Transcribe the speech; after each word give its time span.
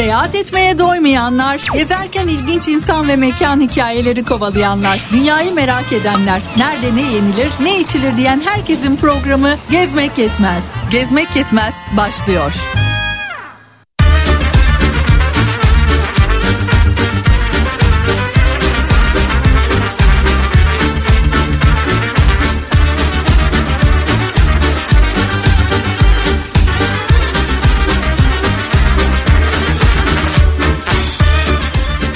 Seyahat 0.00 0.34
etmeye 0.34 0.78
doymayanlar, 0.78 1.68
gezerken 1.72 2.28
ilginç 2.28 2.68
insan 2.68 3.08
ve 3.08 3.16
mekan 3.16 3.60
hikayeleri 3.60 4.24
kovalayanlar, 4.24 5.08
dünyayı 5.12 5.54
merak 5.54 5.92
edenler, 5.92 6.42
nerede 6.56 6.96
ne 6.96 7.00
yenilir, 7.00 7.50
ne 7.62 7.80
içilir 7.80 8.16
diyen 8.16 8.40
herkesin 8.44 8.96
programı 8.96 9.56
Gezmek 9.70 10.18
Yetmez. 10.18 10.72
Gezmek 10.90 11.36
Yetmez 11.36 11.74
başlıyor. 11.96 12.54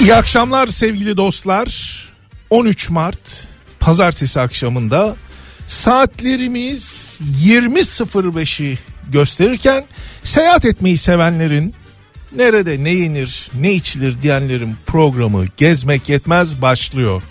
İyi 0.05 0.15
akşamlar 0.15 0.67
sevgili 0.67 1.17
dostlar. 1.17 1.95
13 2.49 2.89
Mart 2.89 3.47
pazartesi 3.79 4.39
akşamında 4.39 5.15
saatlerimiz 5.65 7.19
20.05'i 7.43 8.79
gösterirken 9.11 9.85
seyahat 10.23 10.65
etmeyi 10.65 10.97
sevenlerin 10.97 11.73
nerede 12.35 12.83
ne 12.83 12.89
yenir 12.89 13.49
ne 13.53 13.73
içilir 13.73 14.21
diyenlerin 14.21 14.75
programı 14.85 15.45
Gezmek 15.57 16.09
Yetmez 16.09 16.61
başlıyor. 16.61 17.23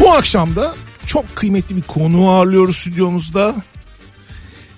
Bu 0.00 0.12
akşam 0.12 0.56
da 0.56 0.74
çok 1.06 1.36
kıymetli 1.36 1.76
bir 1.76 1.82
konu 1.82 2.28
ağırlıyoruz 2.28 2.76
stüdyomuzda. 2.76 3.54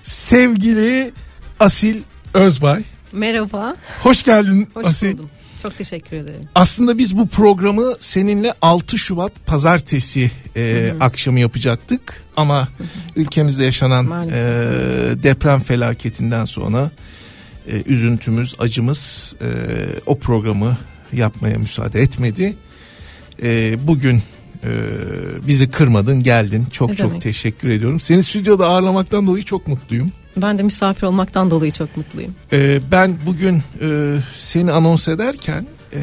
Sevgili 0.03 1.13
Asil 1.59 2.01
Özbay. 2.33 2.83
Merhaba. 3.11 3.75
Hoş 3.99 4.23
geldin 4.23 4.69
Hoş 4.73 4.85
Asil. 4.85 5.13
buldum. 5.13 5.29
Çok 5.63 5.77
teşekkür 5.77 6.17
ederim. 6.17 6.49
Aslında 6.55 6.97
biz 6.97 7.17
bu 7.17 7.27
programı 7.27 7.93
seninle 7.99 8.53
6 8.61 8.97
Şubat 8.97 9.31
pazartesi 9.45 10.31
e, 10.55 10.93
akşamı 10.99 11.39
yapacaktık. 11.39 12.23
Ama 12.37 12.67
ülkemizde 13.15 13.65
yaşanan 13.65 14.05
Maalesef. 14.05 14.37
e, 14.39 15.23
deprem 15.23 15.59
felaketinden 15.59 16.45
sonra 16.45 16.91
e, 17.67 17.81
üzüntümüz, 17.85 18.55
acımız 18.59 19.35
e, 19.41 19.45
o 20.05 20.19
programı 20.19 20.77
yapmaya 21.13 21.55
müsaade 21.57 22.01
etmedi. 22.01 22.55
E, 23.43 23.75
bugün 23.87 24.23
e, 24.63 24.69
bizi 25.47 25.71
kırmadın, 25.71 26.23
geldin. 26.23 26.67
Çok 26.71 26.89
Ne 26.89 26.95
çok 26.95 27.09
demek. 27.09 27.21
teşekkür 27.21 27.69
ediyorum. 27.69 27.99
Seni 27.99 28.23
stüdyoda 28.23 28.67
ağırlamaktan 28.67 29.27
dolayı 29.27 29.43
çok 29.43 29.67
mutluyum. 29.67 30.11
Ben 30.41 30.57
de 30.57 30.63
misafir 30.63 31.03
olmaktan 31.07 31.51
dolayı 31.51 31.71
çok 31.71 31.97
mutluyum. 31.97 32.35
Ee, 32.53 32.79
ben 32.91 33.17
bugün 33.25 33.63
e, 33.81 34.15
seni 34.35 34.71
anons 34.71 35.07
ederken 35.07 35.65
e, 35.93 35.99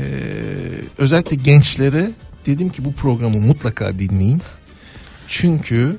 özellikle 0.98 1.36
gençlere 1.36 2.10
dedim 2.46 2.68
ki 2.68 2.84
bu 2.84 2.92
programı 2.92 3.38
mutlaka 3.38 3.98
dinleyin. 3.98 4.42
Çünkü 5.28 5.96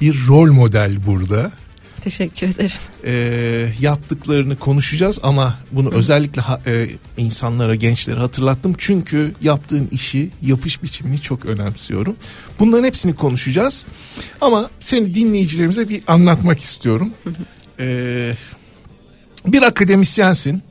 bir 0.00 0.26
rol 0.28 0.52
model 0.52 1.06
burada. 1.06 1.52
Teşekkür 2.00 2.48
ederim. 2.48 2.76
E, 3.04 3.12
yaptıklarını 3.80 4.56
konuşacağız 4.56 5.18
ama 5.22 5.58
bunu 5.72 5.90
özellikle 5.94 6.40
ha- 6.42 6.60
e, 6.66 6.86
insanlara, 7.16 7.74
gençlere 7.74 8.20
hatırlattım. 8.20 8.74
Çünkü 8.78 9.32
yaptığın 9.42 9.88
işi, 9.88 10.30
yapış 10.42 10.82
biçimini 10.82 11.20
çok 11.22 11.46
önemsiyorum. 11.46 12.16
Bunların 12.58 12.84
hepsini 12.84 13.14
konuşacağız. 13.14 13.86
Ama 14.40 14.70
seni 14.80 15.14
dinleyicilerimize 15.14 15.88
bir 15.88 16.02
anlatmak 16.06 16.60
istiyorum. 16.60 17.10
Ee, 17.80 18.34
bir 19.46 19.62
akademisyensin. 19.62 20.62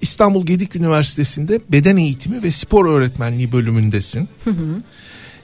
İstanbul 0.00 0.46
Gedik 0.46 0.76
Üniversitesi'nde 0.76 1.60
beden 1.68 1.96
eğitimi 1.96 2.42
ve 2.42 2.50
spor 2.50 2.86
öğretmenliği 2.86 3.52
bölümündesin. 3.52 4.28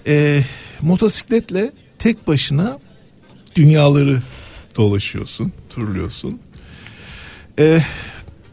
Ee, 0.06 0.42
motosikletle 0.82 1.72
tek 1.98 2.26
başına 2.26 2.78
dünyaları 3.54 4.22
dolaşıyorsun, 4.76 5.52
turluyorsun. 5.70 6.38
Ee, 7.58 7.80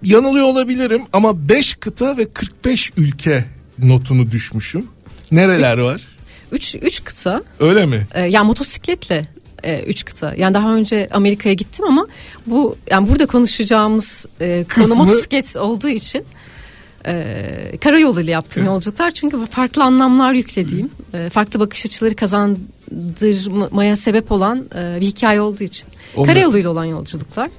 yanılıyor 0.03 0.45
olabilirim 0.45 1.01
ama 1.13 1.49
5 1.49 1.73
kıta 1.73 2.17
ve 2.17 2.33
45 2.33 2.91
ülke 2.97 3.45
notunu 3.79 4.31
düşmüşüm. 4.31 4.85
Nereler 5.31 5.77
var? 5.77 6.07
Üç, 6.51 6.75
üç 6.81 7.03
kıta. 7.03 7.43
Öyle 7.59 7.85
mi? 7.85 8.07
E, 8.13 8.21
yani 8.21 8.47
motosikletle 8.47 9.25
e, 9.63 9.83
üç 9.83 10.05
kıta. 10.05 10.33
Yani 10.37 10.53
daha 10.53 10.75
önce 10.75 11.09
Amerika'ya 11.11 11.53
gittim 11.53 11.85
ama 11.85 12.07
bu 12.45 12.75
yani 12.91 13.09
burada 13.09 13.25
konuşacağımız 13.25 14.25
e, 14.41 14.65
konu 14.75 14.95
motosiklet 14.95 15.55
olduğu 15.57 15.89
için 15.89 16.25
e, 17.05 17.33
karayoluyla 17.81 18.31
yaptığım 18.33 18.65
yolculuklar 18.65 19.11
çünkü 19.11 19.45
farklı 19.45 19.83
anlamlar 19.83 20.33
yüklediğim, 20.33 20.89
e, 21.13 21.29
farklı 21.29 21.59
bakış 21.59 21.85
açıları 21.85 22.15
kazandırmaya 22.15 23.95
sebep 23.95 24.31
olan 24.31 24.65
e, 24.75 24.97
bir 25.01 25.05
hikaye 25.05 25.41
olduğu 25.41 25.63
için. 25.63 25.87
Onlar- 26.15 26.27
Karayoluyla 26.27 26.69
olan 26.69 26.85
yolculuklar. 26.85 27.49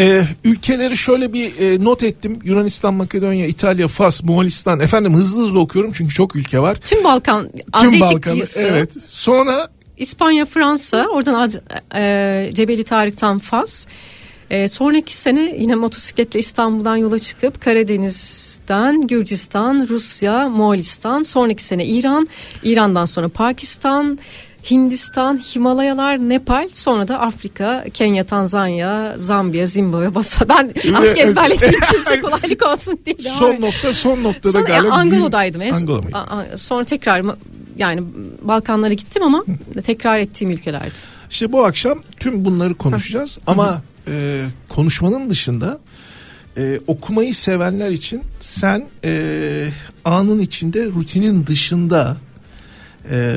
Ee, 0.00 0.22
ülkeleri 0.44 0.96
şöyle 0.96 1.32
bir 1.32 1.58
e, 1.58 1.84
not 1.84 2.02
ettim. 2.02 2.38
Yunanistan, 2.44 2.94
Makedonya, 2.94 3.46
İtalya, 3.46 3.88
Fas, 3.88 4.22
Moğolistan. 4.22 4.80
Efendim 4.80 5.14
hızlı 5.14 5.42
hızlı 5.42 5.60
okuyorum 5.60 5.92
çünkü 5.94 6.14
çok 6.14 6.36
ülke 6.36 6.58
var. 6.60 6.74
Tüm 6.74 7.04
Balkan, 7.04 7.50
Tüm 7.80 8.00
Balkanı. 8.00 8.20
kıyısı, 8.20 8.60
Evet. 8.60 9.02
Sonra 9.02 9.68
İspanya, 9.98 10.44
Fransa, 10.46 11.06
oradan 11.06 11.34
Ad- 11.34 11.62
e, 11.94 12.50
Cebeli 12.54 12.84
Tarık'tan 12.84 13.38
Fas. 13.38 13.86
E, 14.50 14.68
sonraki 14.68 15.16
sene 15.16 15.54
yine 15.58 15.74
motosikletle 15.74 16.40
İstanbul'dan 16.40 16.96
yola 16.96 17.18
çıkıp 17.18 17.60
Karadeniz'den 17.60 19.00
Gürcistan, 19.06 19.86
Rusya, 19.90 20.48
Moğolistan. 20.48 21.22
Sonraki 21.22 21.64
sene 21.64 21.86
İran, 21.86 22.28
İran'dan 22.62 23.04
sonra 23.04 23.28
Pakistan, 23.28 24.18
Hindistan, 24.70 25.36
Himalayalar, 25.38 26.18
Nepal, 26.18 26.68
sonra 26.72 27.08
da 27.08 27.20
Afrika, 27.20 27.84
Kenya, 27.94 28.24
Tanzanya, 28.26 29.14
Zambiya, 29.18 29.66
Zimbabwe, 29.66 30.14
Basa. 30.14 30.48
Ben 30.48 30.72
artık 30.96 31.18
ezberlediğim 31.24 31.74
için 31.74 31.96
size 31.98 32.20
kolaylık 32.22 32.66
olsun 32.68 32.98
diye 33.06 33.16
son 33.38 33.60
nokta 33.60 33.92
son 33.92 34.22
noktada 34.22 34.52
Sonra 34.52 34.64
galiba. 34.64 34.86
ya, 34.86 34.92
Angolo'daydım. 34.92 35.62
En 35.62 35.72
Angola 35.72 36.02
mıydı? 36.02 36.18
Sonra 36.56 36.84
tekrar 36.84 37.22
yani 37.78 38.02
Balkanlara 38.42 38.94
gittim 38.94 39.22
ama 39.22 39.44
tekrar 39.84 40.18
ettiğim 40.18 40.50
ülkelerdi. 40.50 40.94
İşte 41.30 41.52
bu 41.52 41.64
akşam 41.64 42.00
tüm 42.20 42.44
bunları 42.44 42.74
konuşacağız 42.74 43.38
ama 43.46 43.82
e, 44.08 44.44
konuşmanın 44.68 45.30
dışında 45.30 45.78
e, 46.56 46.80
okumayı 46.86 47.34
sevenler 47.34 47.90
için 47.90 48.22
sen 48.40 48.88
e, 49.04 49.68
anın 50.04 50.38
içinde 50.38 50.86
rutinin 50.86 51.46
dışında 51.46 52.16
e, 53.10 53.34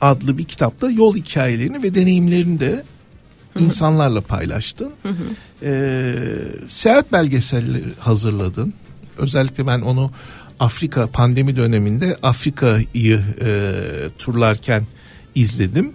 adlı 0.00 0.38
bir 0.38 0.44
kitapta 0.44 0.90
yol 0.90 1.16
hikayelerini 1.16 1.82
ve 1.82 1.94
deneyimlerini 1.94 2.60
de 2.60 2.84
insanlarla 3.58 4.20
paylaştın. 4.20 4.92
E, 5.62 6.14
seyahat 6.68 7.12
belgeselleri 7.12 7.94
hazırladın. 7.98 8.74
Özellikle 9.18 9.66
ben 9.66 9.80
onu 9.80 10.10
Afrika 10.60 11.06
pandemi 11.06 11.56
döneminde 11.56 12.16
Afrika'yı 12.22 13.20
e, 13.40 13.50
turlarken 14.18 14.82
izledim. 15.34 15.92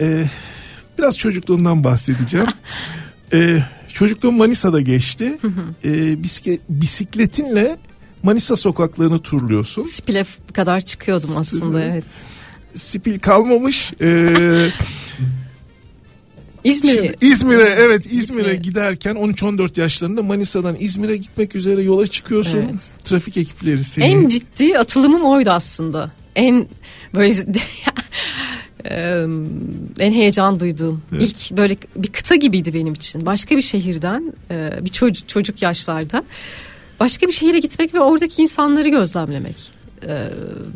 Ee, 0.00 0.24
biraz 0.98 1.18
çocukluğumdan 1.18 1.84
bahsedeceğim. 1.84 2.46
Ee, 3.32 3.62
çocukluğum 3.88 4.32
Manisa'da 4.32 4.80
geçti. 4.80 5.38
Ee, 5.84 6.22
bisiklet, 6.22 6.60
bisikletinle 6.68 7.78
Manisa 8.22 8.56
sokaklarını 8.56 9.18
turluyorsun. 9.18 9.82
Spil'e 9.82 10.24
kadar 10.52 10.80
çıkıyordum 10.80 11.30
aslında 11.36 11.84
evet. 11.84 12.04
Spil 12.74 13.18
kalmamış. 13.18 13.92
Ee, 14.00 14.34
İzmir'e 16.64 17.14
İzmir'e 17.20 17.62
evet 17.78 18.06
İzmir'e 18.12 18.56
giderken 18.56 19.14
13-14 19.16 19.80
yaşlarında 19.80 20.22
Manisa'dan 20.22 20.76
İzmir'e 20.80 21.16
gitmek 21.16 21.56
üzere 21.56 21.82
yola 21.82 22.06
çıkıyorsun. 22.06 22.58
Evet. 22.58 22.90
Trafik 23.04 23.36
ekipleri 23.36 23.84
seni 23.84 24.04
en 24.04 24.28
ciddi 24.28 24.78
atılımım 24.78 25.22
oydu 25.24 25.50
aslında. 25.50 26.10
En 26.36 26.66
böyle 27.14 27.34
en 29.98 30.12
heyecan 30.12 30.60
duyduğum 30.60 31.02
Evet. 31.16 31.22
ilk 31.50 31.56
böyle 31.58 31.76
bir 31.96 32.08
kıta 32.08 32.34
gibiydi 32.34 32.74
benim 32.74 32.92
için. 32.92 33.26
Başka 33.26 33.56
bir 33.56 33.62
şehirden 33.62 34.32
eee, 34.50 34.72
bir 34.82 34.88
çocuk 34.90 35.28
çocuk 35.28 35.62
yaşlarda 35.62 36.22
başka 37.00 37.26
bir 37.26 37.32
şehire 37.32 37.58
gitmek 37.58 37.94
ve 37.94 38.00
oradaki 38.00 38.42
insanları 38.42 38.88
gözlemlemek 38.88 39.80
Eee, 40.08 40.30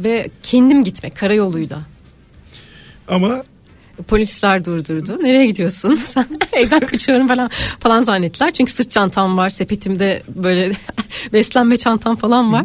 ve 0.05 0.29
kendim 0.43 0.85
gitmek 0.85 1.17
karayoluyla. 1.17 1.79
ama 3.09 3.45
Polisler 4.09 4.65
durdurdu. 4.65 5.19
Nereye 5.23 5.47
gidiyorsun? 5.47 5.97
Sen 6.05 6.27
evden 6.53 6.81
kaçıyorum 6.81 7.29
falan 7.29 7.51
falan 7.81 8.03
zannettiler. 8.03 8.51
Çünkü 8.53 8.73
sırt 8.73 8.91
çantam 8.91 9.37
var, 9.37 9.51
sepetimde 9.51 10.23
böyle 10.29 10.73
beslenme 11.33 11.77
çantam 11.77 12.17
falan 12.17 12.53
var. 12.53 12.65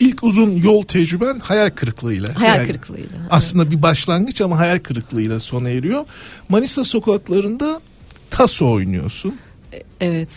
İlk 0.00 0.24
uzun 0.24 0.50
yol 0.50 0.82
tecrüben 0.82 1.38
hayal 1.38 1.70
kırıklığıyla. 1.70 2.40
Hayal 2.40 2.56
Yani 2.56 2.66
kırıklığıyla. 2.66 3.18
Aslında 3.30 3.70
bir 3.70 3.82
başlangıç 3.82 4.40
ama 4.40 4.58
hayal 4.58 4.78
kırıklığıyla 4.78 5.40
sona 5.40 5.68
eriyor. 5.70 6.04
Manisa 6.48 6.84
sokaklarında 6.84 7.80
taso 8.30 8.72
oynuyorsun. 8.72 9.34
Evet. 10.00 10.28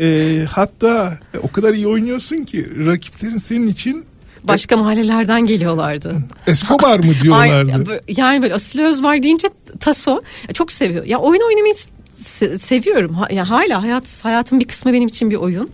Ee, 0.00 0.46
hatta 0.50 1.18
o 1.42 1.48
kadar 1.48 1.74
iyi 1.74 1.86
oynuyorsun 1.86 2.36
ki 2.36 2.86
rakiplerin 2.86 3.38
senin 3.38 3.66
için 3.66 4.04
Başka 4.44 4.76
mahallelerden 4.76 5.46
geliyorlardı. 5.46 6.14
Escobar 6.46 6.98
mı 6.98 7.12
diyorlardı. 7.22 8.00
Yani 8.08 8.42
böyle 8.42 8.54
Asil 8.54 8.80
Özvar 8.80 9.22
deyince 9.22 9.48
taso 9.80 10.22
çok 10.54 10.72
seviyor. 10.72 11.04
Ya 11.04 11.18
oyun 11.18 11.40
oynamayı 11.48 11.74
se- 12.18 12.58
seviyorum. 12.58 13.14
Ha, 13.14 13.28
ya 13.30 13.50
hala 13.50 13.82
hayat 13.82 14.24
hayatın 14.24 14.60
bir 14.60 14.64
kısmı 14.64 14.92
benim 14.92 15.08
için 15.08 15.30
bir 15.30 15.36
oyun. 15.36 15.70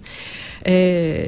Ee, 0.67 1.27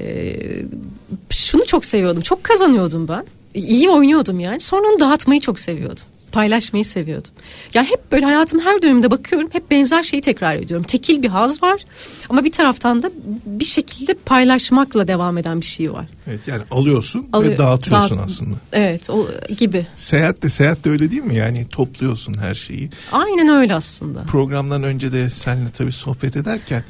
şunu 1.31 1.67
çok 1.67 1.85
seviyordum. 1.85 2.23
Çok 2.23 2.45
kazanıyordum 2.45 3.09
ben. 3.09 3.25
İyi 3.55 3.91
oynuyordum 3.91 4.41
yani. 4.41 4.61
Sonra 4.61 4.89
onu 4.89 5.01
dağıtmayı 5.01 5.41
çok 5.41 5.59
seviyordum. 5.59 6.05
Paylaşmayı 6.33 6.85
seviyordum. 6.85 7.31
Ya 7.75 7.85
hep 7.85 8.13
böyle 8.13 8.25
hayatımın 8.25 8.65
her 8.65 8.83
döneminde 8.83 9.11
bakıyorum. 9.11 9.49
Hep 9.53 9.71
benzer 9.71 10.03
şeyi 10.03 10.23
tekrar 10.23 10.57
ediyorum. 10.57 10.87
Tekil 10.87 11.23
bir 11.23 11.29
haz 11.29 11.63
var. 11.63 11.85
Ama 12.29 12.45
bir 12.45 12.53
taraftan 12.53 13.03
da 13.03 13.11
bir 13.47 13.65
şekilde 13.65 14.15
paylaşmakla 14.15 15.09
devam 15.09 15.39
eden 15.39 15.61
bir 15.61 15.67
şey 15.67 15.93
var. 15.93 16.07
Evet 16.27 16.41
yani 16.47 16.63
alıyorsun 16.71 17.29
Alıyor- 17.33 17.53
ve 17.53 17.59
dağıtıyorsun 17.59 18.19
dağıt- 18.19 18.25
aslında. 18.25 18.57
Evet 18.73 19.11
o 19.11 19.29
gibi. 19.59 19.87
Seyahat 19.97 20.43
de 20.43 20.49
seyahat 20.49 20.85
de 20.85 20.91
öyle 20.91 21.11
değil 21.11 21.23
mi? 21.25 21.37
Yani 21.37 21.67
topluyorsun 21.69 22.35
her 22.35 22.55
şeyi. 22.55 22.91
Aynen 23.13 23.49
öyle 23.49 23.75
aslında. 23.75 24.23
Programdan 24.23 24.83
önce 24.83 25.13
de 25.13 25.31
seninle 25.31 25.71
tabii 25.71 25.93
sohbet 25.93 26.37
ederken 26.37 26.85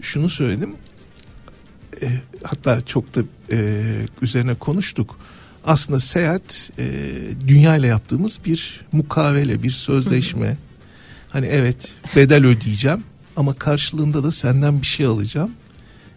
şunu 0.00 0.28
söyledim. 0.28 0.74
E, 2.02 2.06
hatta 2.42 2.80
çok 2.80 3.14
da 3.14 3.20
e, 3.52 3.56
üzerine 4.22 4.54
konuştuk. 4.54 5.18
Aslında 5.66 5.98
seyahat 6.00 6.70
e, 6.78 6.84
dünya 7.48 7.76
ile 7.76 7.86
yaptığımız 7.86 8.38
bir 8.46 8.80
mukavele, 8.92 9.62
bir 9.62 9.70
sözleşme. 9.70 10.56
Hani 11.30 11.46
evet 11.46 11.92
bedel 12.16 12.46
ödeyeceğim 12.46 13.04
ama 13.36 13.54
karşılığında 13.54 14.24
da 14.24 14.30
senden 14.30 14.80
bir 14.80 14.86
şey 14.86 15.06
alacağım. 15.06 15.50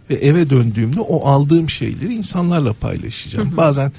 Ve 0.09 0.15
eve 0.15 0.49
döndüğümde 0.49 1.01
o 1.01 1.27
aldığım 1.27 1.69
şeyleri 1.69 2.13
insanlarla 2.15 2.73
paylaşacağım. 2.73 3.57
Bazen 3.57 3.91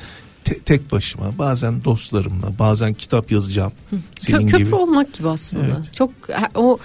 te- 0.45 0.59
tek 0.59 0.93
başıma, 0.93 1.39
bazen 1.39 1.85
dostlarımla, 1.85 2.59
bazen 2.59 2.95
kitap 2.95 3.33
yazacağım. 3.33 3.73
Senin 4.19 4.39
Kö- 4.47 4.50
köprü 4.50 4.65
gibi. 4.65 4.75
olmak 4.75 5.15
gibi 5.15 5.29
aslında. 5.29 5.65
Evet. 5.67 5.95
Çok 5.95 6.11
o 6.55 6.79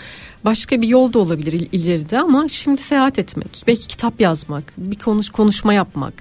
başka 0.45 0.81
bir 0.81 0.88
yol 0.88 1.13
da 1.13 1.19
olabilir 1.19 1.54
il- 1.54 1.68
ileride 1.71 2.19
ama 2.19 2.48
şimdi 2.48 2.81
seyahat 2.81 3.19
etmek, 3.19 3.63
belki 3.68 3.88
kitap 3.88 4.21
yazmak, 4.21 4.74
bir 4.77 4.95
konuş 5.00 5.30
konuşma 5.30 5.74
yapmak. 5.74 6.13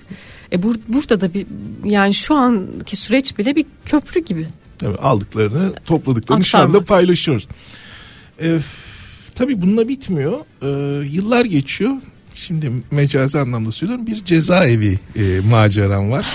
E 0.53 0.57
bur- 0.63 0.81
burada 0.89 1.21
da 1.21 1.35
bir 1.35 1.47
yani 1.85 2.15
şu 2.15 2.35
anki 2.35 2.97
süreç 2.97 3.39
bile 3.39 3.57
bir 3.57 3.65
köprü 3.87 4.21
gibi. 4.21 4.47
Evet, 4.85 4.97
aldıklarını 5.03 5.73
topladıklarını 5.85 6.45
şu 6.45 6.59
Aktarma. 6.59 6.77
anda 6.79 6.85
paylaşıyoruz. 6.87 7.49
Ee, 8.43 8.59
tabii 9.35 9.63
bununla 9.63 9.89
bitmiyor. 9.89 10.33
Ee, 10.63 11.07
yıllar 11.09 11.45
geçiyor. 11.45 11.93
Şimdi 12.35 12.73
mecazi 12.91 13.39
anlamda 13.39 13.73
söylüyorum 13.73 14.07
bir 14.07 14.25
cezaevi 14.25 14.99
e, 15.17 15.41
maceram 15.51 16.11
var. 16.11 16.27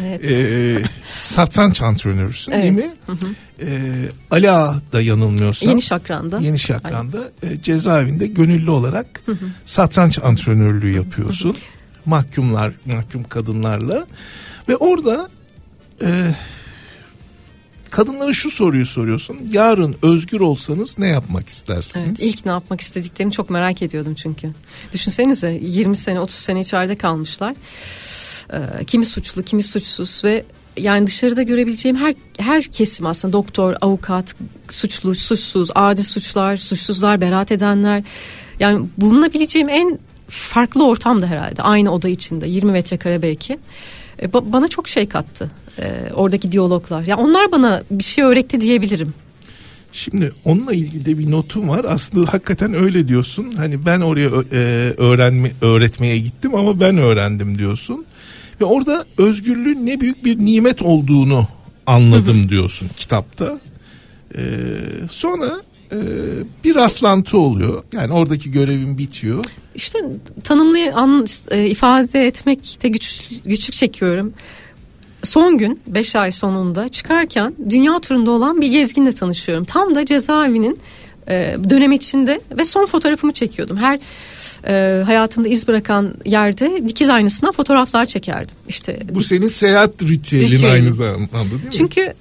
Evet. 0.00 0.24
Ee, 0.30 0.82
satranç 1.12 1.82
antrenörüsün 1.82 2.52
değil 2.52 2.72
mi? 2.72 2.80
evet. 2.82 2.96
Hı 3.06 3.12
hı. 3.12 3.32
Ee, 3.60 3.80
Ali 4.30 4.50
Ağa 4.50 4.80
da 4.92 5.02
yanılmıyorsam. 5.02 5.70
Yeni 5.70 5.82
Şakran'da. 5.82 6.38
Yeni 6.40 6.58
Şakran'da 6.58 7.18
e, 7.42 7.62
cezaevinde 7.62 8.26
gönüllü 8.26 8.70
olarak 8.70 9.22
satranç 9.64 10.18
antrenörlüğü 10.22 10.90
yapıyorsun. 10.90 11.56
Mahkumlar, 12.06 12.72
mahkum 12.86 13.24
kadınlarla 13.24 14.06
ve 14.68 14.76
orada 14.76 15.30
e, 16.02 16.30
kadınlara 17.90 18.32
şu 18.32 18.50
soruyu 18.50 18.86
soruyorsun. 18.86 19.38
Yarın 19.52 19.96
özgür 20.02 20.40
olsanız 20.40 20.98
ne 20.98 21.08
yapmak 21.08 21.48
istersiniz? 21.48 22.08
Evet, 22.08 22.34
ilk 22.34 22.46
ne 22.46 22.52
yapmak 22.52 22.80
istediklerini 22.80 23.32
çok 23.32 23.50
merak 23.50 23.82
ediyordum 23.82 24.14
çünkü. 24.14 24.50
Düşünsenize 24.92 25.58
20 25.62 25.96
sene 25.96 26.20
30 26.20 26.36
sene 26.36 26.60
içeride 26.60 26.96
kalmışlar. 26.96 27.54
Ee, 28.52 28.84
kimi 28.84 29.06
suçlu 29.06 29.42
kimi 29.42 29.62
suçsuz 29.62 30.24
ve 30.24 30.44
yani 30.76 31.06
dışarıda 31.06 31.42
görebileceğim 31.42 31.96
her 31.96 32.14
her 32.38 32.64
kesim 32.64 33.06
aslında 33.06 33.32
doktor, 33.32 33.74
avukat, 33.80 34.34
suçlu, 34.68 35.14
suçsuz, 35.14 35.68
adi 35.74 36.04
suçlar, 36.04 36.56
suçsuzlar, 36.56 37.20
beraat 37.20 37.52
edenler. 37.52 38.02
Yani 38.60 38.86
bulunabileceğim 38.98 39.68
en 39.68 39.98
farklı 40.32 40.86
ortamda 40.86 41.26
herhalde. 41.26 41.62
Aynı 41.62 41.90
oda 41.92 42.08
içinde 42.08 42.48
20 42.48 42.72
metrekare 42.72 43.22
belki. 43.22 43.58
Ee, 44.22 44.26
ba- 44.26 44.52
bana 44.52 44.68
çok 44.68 44.88
şey 44.88 45.08
kattı. 45.08 45.50
Ee, 45.78 46.10
oradaki 46.14 46.52
diyaloglar. 46.52 47.02
Ya 47.02 47.16
onlar 47.16 47.52
bana 47.52 47.82
bir 47.90 48.04
şey 48.04 48.24
öğretti 48.24 48.60
diyebilirim. 48.60 49.14
Şimdi 49.92 50.32
onunla 50.44 50.72
ilgili 50.72 51.04
de 51.04 51.18
bir 51.18 51.30
notum 51.30 51.68
var. 51.68 51.86
Aslında 51.88 52.32
hakikaten 52.32 52.74
öyle 52.74 53.08
diyorsun. 53.08 53.50
Hani 53.56 53.86
ben 53.86 54.00
oraya 54.00 54.28
e, 54.52 54.58
öğrenme 54.96 55.52
öğretmeye 55.60 56.18
gittim 56.18 56.54
ama 56.54 56.80
ben 56.80 56.98
öğrendim 56.98 57.58
diyorsun. 57.58 58.04
Ve 58.60 58.64
orada 58.64 59.04
özgürlüğün 59.18 59.86
ne 59.86 60.00
büyük 60.00 60.24
bir 60.24 60.38
nimet 60.38 60.82
olduğunu 60.82 61.48
anladım 61.86 62.48
diyorsun 62.48 62.88
kitapta. 62.96 63.60
Ee, 64.36 64.40
sonra 65.10 65.62
e, 65.92 65.98
bir 66.64 66.74
rastlantı 66.74 67.38
oluyor. 67.38 67.82
Yani 67.92 68.12
oradaki 68.12 68.50
görevin 68.50 68.98
bitiyor. 68.98 69.44
İşte 69.74 69.98
tanımlı 70.44 70.92
an, 70.94 71.26
e, 71.50 71.66
ifade 71.66 72.26
etmekte 72.26 72.88
güç, 72.88 73.22
güçlük 73.44 73.74
çekiyorum. 73.74 74.32
Son 75.22 75.58
gün 75.58 75.80
5 75.86 76.16
ay 76.16 76.32
sonunda 76.32 76.88
çıkarken 76.88 77.54
dünya 77.70 77.98
turunda 77.98 78.30
olan 78.30 78.60
bir 78.60 78.68
gezginle 78.68 79.12
tanışıyorum. 79.12 79.64
Tam 79.64 79.94
da 79.94 80.06
cezaevinin 80.06 80.78
e, 81.28 81.56
dönem 81.70 81.92
içinde 81.92 82.40
ve 82.58 82.64
son 82.64 82.86
fotoğrafımı 82.86 83.32
çekiyordum. 83.32 83.76
Her 83.76 83.98
e, 84.66 85.02
hayatımda 85.02 85.48
iz 85.48 85.68
bırakan 85.68 86.14
yerde 86.24 86.88
dikiz 86.88 87.08
aynasından 87.08 87.52
fotoğraflar 87.52 88.06
çekerdim. 88.06 88.56
İşte 88.68 88.98
Bu 89.14 89.20
senin 89.20 89.48
seyahat 89.48 90.02
ritüelin 90.02 90.48
Ritüelim. 90.48 90.74
aynı 90.74 90.92
zamanda 90.92 91.50
değil 91.50 91.64
mi? 91.64 91.70
çünkü 91.70 92.14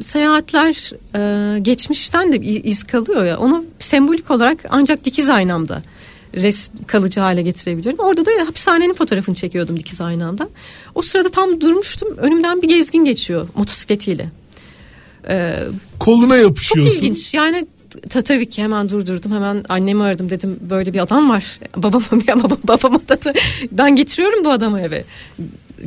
seyahatler 0.00 0.92
e, 1.14 1.58
geçmişten 1.58 2.32
de 2.32 2.36
iz 2.38 2.84
kalıyor 2.84 3.24
ya. 3.24 3.38
Onu 3.38 3.64
sembolik 3.78 4.30
olarak 4.30 4.64
ancak 4.70 5.04
dikiz 5.04 5.30
aynamda 5.30 5.82
res 6.36 6.70
kalıcı 6.86 7.20
hale 7.20 7.42
getirebiliyorum. 7.42 8.04
Orada 8.04 8.26
da 8.26 8.30
hapishanenin 8.46 8.94
fotoğrafını 8.94 9.34
çekiyordum 9.34 9.76
dikiz 9.76 10.00
aynamda. 10.00 10.48
O 10.94 11.02
sırada 11.02 11.28
tam 11.28 11.60
durmuştum. 11.60 12.08
Önümden 12.16 12.62
bir 12.62 12.68
gezgin 12.68 13.04
geçiyor 13.04 13.48
motosikletiyle. 13.54 14.28
E, 15.28 15.58
koluna 15.98 16.36
çok 16.36 16.44
yapışıyorsun. 16.44 16.96
ilginç. 16.96 17.34
Yani 17.34 17.66
ta, 18.10 18.22
tabii 18.22 18.50
ki 18.50 18.62
hemen 18.62 18.90
durdurdum. 18.90 19.32
Hemen 19.32 19.64
annemi 19.68 20.02
aradım 20.02 20.30
dedim 20.30 20.58
böyle 20.70 20.92
bir 20.92 20.98
adam 20.98 21.30
var. 21.30 21.58
Babama 21.76 22.04
ya 22.26 22.42
babam, 22.42 22.58
babama 22.64 23.00
da, 23.08 23.24
da 23.24 23.32
ben 23.72 23.96
getiriyorum 23.96 24.44
bu 24.44 24.50
adamı 24.50 24.80
eve. 24.80 25.04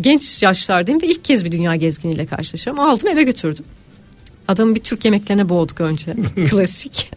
Genç 0.02 0.44
yaşlardayım 0.44 1.02
ve 1.02 1.08
ilk 1.08 1.24
kez 1.24 1.46
bir 1.46 1.52
dünya 1.52 1.76
gezginiyle 1.76 2.26
karşılaşıyorum. 2.26 2.84
Aldım 2.84 3.08
eve 3.08 3.24
götürdüm. 3.24 3.66
Adamı 4.48 4.76
bir 4.76 4.80
Türk 4.80 5.06
yemeklerine 5.06 5.50
boğduk 5.50 5.82
önce. 5.82 6.16
Klasik. 6.50 7.12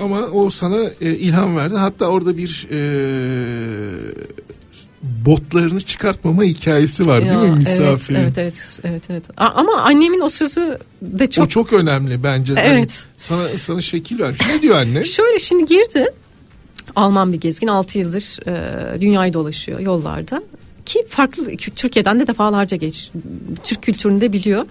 Ama 0.00 0.20
o 0.20 0.50
sana 0.50 0.78
e, 1.00 1.10
ilham 1.10 1.56
verdi. 1.56 1.74
Hatta 1.74 2.06
orada 2.06 2.36
bir 2.36 2.68
e, 2.70 2.80
botlarını 5.02 5.80
çıkartmama 5.80 6.42
hikayesi 6.42 7.06
var 7.06 7.20
değil 7.20 7.32
Ya, 7.32 7.38
mi 7.38 7.50
misafirin? 7.50 8.20
Evet, 8.20 8.38
evet, 8.38 8.54
evet, 8.84 8.84
evet, 8.84 9.02
evet. 9.10 9.24
Ama 9.36 9.76
annemin 9.82 10.20
o 10.20 10.28
sözü 10.28 10.78
de 11.02 11.30
çok 11.30 11.44
O 11.44 11.48
çok 11.48 11.72
önemli 11.72 12.22
bence. 12.22 12.52
Evet. 12.52 12.68
Hani 12.68 12.86
sana 13.16 13.58
sana 13.58 13.80
şekil 13.80 14.18
ver. 14.18 14.34
Ne 14.54 14.62
diyor 14.62 14.76
anne? 14.76 15.04
Şöyle 15.20 15.38
şimdi 15.38 15.64
girdi. 15.64 16.06
Alman 16.96 17.32
bir 17.32 17.40
gezgin 17.40 17.66
6 17.66 17.98
yıldır 17.98 18.48
e, 18.48 19.00
dünyayı 19.00 19.32
dolaşıyor 19.32 19.80
yollarda. 19.80 20.42
Ki 20.86 21.06
farklı 21.08 21.56
Türkiye'den 21.56 22.20
de 22.20 22.26
defalarca 22.26 22.76
geç. 22.76 23.10
Türk 23.64 23.82
kültürünü 23.82 24.20
de 24.20 24.32
biliyor. 24.32 24.66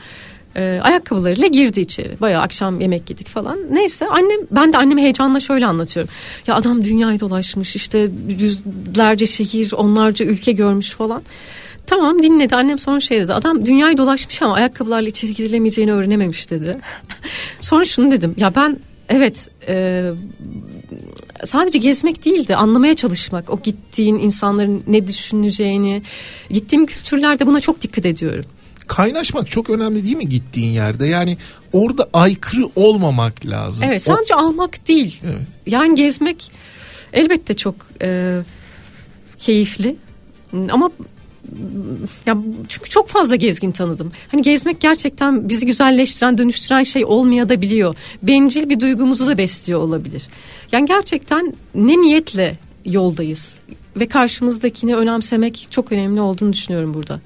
E, 0.56 0.80
ayakkabılarıyla 0.84 1.48
girdi 1.48 1.80
içeri. 1.80 2.22
Bayağı 2.22 2.42
akşam 2.42 2.82
yemek 2.82 3.10
yedik 3.10 3.28
falan. 3.28 3.60
Neyse 3.72 4.08
annem 4.08 4.40
ben 4.52 4.74
de 4.74 4.78
anneme 4.78 5.02
heyecanla 5.02 5.40
şöyle 5.40 5.66
anlatıyorum. 5.66 6.12
Ya 6.48 6.56
adam 6.56 6.86
dünyayı 6.86 7.20
dolaşmış 7.20 7.76
işte 7.76 8.10
yüzlerce 8.40 9.26
şehir 9.26 9.74
onlarca 9.74 10.26
ülke 10.26 10.52
görmüş 10.52 10.90
falan. 10.90 11.22
Tamam 11.88 12.24
dinledi 12.24 12.56
annem 12.56 12.80
sonra 12.80 13.00
şey 13.00 13.20
dedi 13.20 13.34
adam 13.34 13.66
dünyayı 13.66 13.98
dolaşmış 13.98 14.42
ama 14.42 14.54
ayakkabılarla 14.54 15.10
içeri 15.10 15.34
girilemeyeceğini 15.34 15.94
öğrenememiş 15.94 16.52
dedi. 16.52 16.78
sonra 17.62 17.86
şunu 17.86 18.12
dedim 18.12 18.36
ya 18.38 18.56
ben 18.56 18.78
evet 19.10 19.50
e, 19.68 20.06
sadece 21.44 21.80
gezmek 21.80 22.26
değil 22.26 22.48
de 22.48 22.56
anlamaya 22.56 22.94
çalışmak. 22.94 23.50
O 23.50 23.60
gittiğin 23.64 24.16
insanların 24.16 24.84
ne 24.88 25.08
düşüneceğini. 25.08 26.02
Gittiğim 26.50 26.86
kültürlerde 26.86 27.48
buna 27.48 27.60
çok 27.60 27.82
dikkat 27.82 28.06
ediyorum. 28.06 28.46
Kaynaşmak 28.90 29.50
çok 29.50 29.70
önemli 29.70 30.04
değil 30.04 30.18
mi 30.18 30.30
gittiğin 30.30 30.72
yerde? 30.72 31.08
Yani 31.08 31.38
orada 31.74 32.10
aykırı 32.14 32.70
olmamak 32.76 33.46
lazım. 33.46 33.84
Evet 33.88 34.02
O- 34.02 34.14
sadece 34.14 34.36
almak 34.36 34.88
değil. 34.88 35.20
Evet. 35.24 35.48
Yani 35.68 35.96
gezmek 35.96 36.52
elbette 37.14 37.54
çok 37.54 37.76
e, 38.02 38.40
keyifli. 39.38 39.96
Ama 40.72 40.92
ya 42.26 42.38
çünkü 42.68 42.90
çok 42.90 43.08
fazla 43.08 43.36
gezgin 43.36 43.72
tanıdım. 43.72 44.12
Hani 44.32 44.42
gezmek 44.42 44.82
gerçekten 44.82 45.50
bizi 45.50 45.66
güzelleştiren, 45.66 46.38
dönüştüren 46.38 46.84
şey 46.84 47.06
olmayabiliyor. 47.06 47.96
Bencil 48.24 48.70
bir 48.70 48.80
duygumuzu 48.80 49.28
da 49.28 49.38
besliyor 49.38 49.80
olabilir. 49.80 50.28
Yani 50.72 50.86
gerçekten 50.86 51.54
ne 51.76 52.02
niyetle 52.02 52.58
yoldayız 52.86 53.62
ve 53.96 54.08
karşımızdakini 54.08 54.96
önemsemek 54.96 55.68
çok 55.72 55.92
önemli 55.92 56.22
olduğunu 56.22 56.54
düşünüyorum 56.54 56.94
burada. 56.94 57.20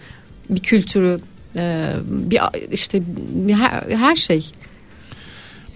Bir 0.50 0.60
kültürü, 0.60 1.20
e, 1.56 1.94
bir 2.06 2.42
işte 2.72 3.02
bir 3.34 3.54
her, 3.54 3.84
her 3.98 4.16
şey. 4.16 4.46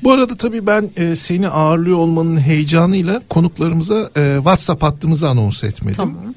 Bu 0.04 0.12
arada 0.12 0.38
tabii 0.38 0.68
ben 0.68 0.90
e, 0.98 1.16
seni 1.16 1.48
ağırlıyor 1.48 1.98
olmanın 1.98 2.38
heyecanıyla 2.38 3.22
konuklarımıza 3.30 4.12
e, 4.16 4.36
WhatsApp 4.38 4.84
hattımızı 4.84 5.30
anons 5.30 5.64
etmedim. 5.64 5.98
Tamam. 5.98 6.34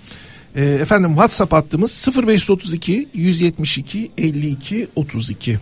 E, 0.57 0.65
efendim 0.65 1.11
WhatsApp 1.11 1.53
hattımız 1.53 2.09
0532 2.17 3.09
172 3.15 4.11
52 4.19 4.89
32. 4.97 5.59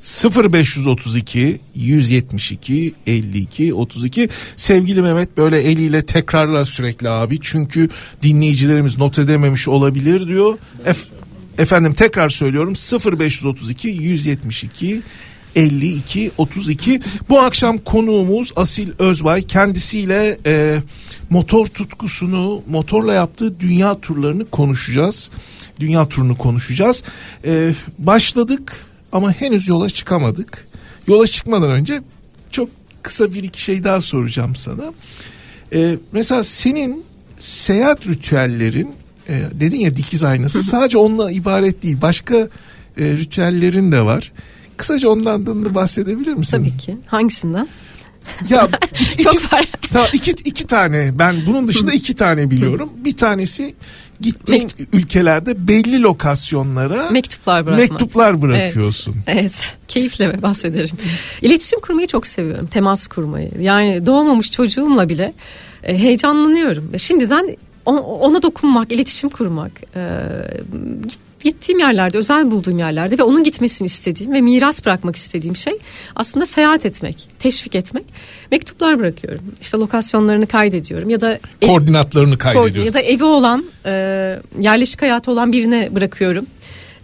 0532 0.00 1.60
172 1.74 2.94
52 3.06 3.74
32 3.74 4.28
sevgili 4.56 5.02
Mehmet 5.02 5.36
böyle 5.36 5.60
eliyle 5.60 6.06
tekrarla 6.06 6.64
sürekli 6.64 7.08
abi 7.08 7.38
çünkü 7.40 7.88
dinleyicilerimiz 8.22 8.98
not 8.98 9.18
edememiş 9.18 9.68
olabilir 9.68 10.28
diyor. 10.28 10.58
Ef- 10.86 11.06
efendim 11.58 11.94
tekrar 11.94 12.28
söylüyorum 12.28 12.74
0532 12.74 13.88
172 13.88 15.02
52 15.56 16.30
32 16.38 17.00
bu 17.28 17.40
akşam 17.40 17.78
konuğumuz 17.78 18.52
Asil 18.56 18.92
Özbay. 18.98 19.42
Kendisiyle 19.42 20.38
e, 20.46 20.78
motor 21.30 21.66
tutkusunu 21.66 22.62
motorla 22.68 23.12
yaptığı 23.12 23.60
dünya 23.60 24.00
turlarını 24.00 24.50
konuşacağız. 24.50 25.30
Dünya 25.80 26.04
turunu 26.04 26.38
konuşacağız. 26.38 27.02
E, 27.44 27.72
başladık 27.98 28.86
ama 29.12 29.32
henüz 29.32 29.68
yola 29.68 29.90
çıkamadık. 29.90 30.68
Yola 31.06 31.26
çıkmadan 31.26 31.70
önce 31.70 32.02
çok 32.50 32.68
kısa 33.02 33.34
bir 33.34 33.42
iki 33.42 33.62
şey 33.62 33.84
daha 33.84 34.00
soracağım 34.00 34.56
sana. 34.56 34.92
E, 35.72 35.96
mesela 36.12 36.44
senin 36.44 37.04
seyahat 37.38 38.06
ritüellerin 38.06 38.92
e, 39.28 39.42
dedin 39.52 39.80
ya 39.80 39.96
dikiz 39.96 40.24
aynası 40.24 40.62
sadece 40.62 40.98
onunla 40.98 41.32
ibaret 41.32 41.82
değil 41.82 41.96
başka 42.02 42.36
e, 42.36 42.48
ritüellerin 42.98 43.92
de 43.92 44.00
var 44.00 44.32
Kısaca 44.76 45.08
ondan 45.08 45.46
da 45.46 45.74
bahsedebilir 45.74 46.34
misin? 46.34 46.56
Tabii 46.58 46.76
ki. 46.76 46.96
Hangisinden? 47.06 47.68
Ya 48.48 48.68
iki, 49.12 49.22
Çok 49.22 49.52
var. 49.52 49.64
ta, 49.92 50.06
iki, 50.12 50.30
iki 50.30 50.66
tane 50.66 51.18
ben 51.18 51.36
bunun 51.46 51.68
dışında 51.68 51.92
iki 51.92 52.14
tane 52.14 52.50
biliyorum. 52.50 52.90
Bir 52.96 53.16
tanesi 53.16 53.74
gittiğin 54.20 54.68
ülkelerde 54.92 55.68
belli 55.68 56.02
lokasyonlara 56.02 57.10
Mektuplar 57.10 57.66
bırakmak. 57.66 57.90
mektuplar 57.90 58.42
bırakıyorsun. 58.42 59.16
Evet, 59.26 59.40
evet. 59.40 59.76
keyifle 59.88 60.42
bahsederim. 60.42 60.96
İletişim 61.42 61.80
kurmayı 61.80 62.06
çok 62.06 62.26
seviyorum. 62.26 62.66
Temas 62.66 63.06
kurmayı. 63.06 63.50
Yani 63.60 64.06
doğmamış 64.06 64.50
çocuğumla 64.50 65.08
bile 65.08 65.34
e, 65.82 65.98
heyecanlanıyorum. 65.98 66.98
Şimdiden 66.98 67.56
ona 67.90 68.42
dokunmak, 68.42 68.92
iletişim 68.92 69.28
kurmak. 69.28 69.72
E, 69.96 70.02
gittiğim 71.44 71.78
yerlerde, 71.78 72.18
özel 72.18 72.50
bulduğum 72.50 72.78
yerlerde 72.78 73.18
ve 73.18 73.22
onun 73.22 73.44
gitmesini 73.44 73.86
istediğim 73.86 74.32
ve 74.32 74.40
miras 74.40 74.84
bırakmak 74.84 75.16
istediğim 75.16 75.56
şey 75.56 75.72
aslında 76.16 76.46
seyahat 76.46 76.86
etmek, 76.86 77.28
teşvik 77.38 77.74
etmek. 77.74 78.04
Mektuplar 78.50 78.98
bırakıyorum. 78.98 79.42
İşte 79.60 79.78
lokasyonlarını 79.78 80.46
kaydediyorum 80.46 81.10
ya 81.10 81.20
da 81.20 81.38
koordinatlarını 81.66 82.38
kaydediyorsun. 82.38 82.84
Ya 82.84 82.94
da 82.94 83.00
evi 83.00 83.24
olan, 83.24 83.64
e, 83.86 83.92
yerleşik 84.60 85.02
hayatı 85.02 85.30
olan 85.30 85.52
birine 85.52 85.94
bırakıyorum. 85.94 86.46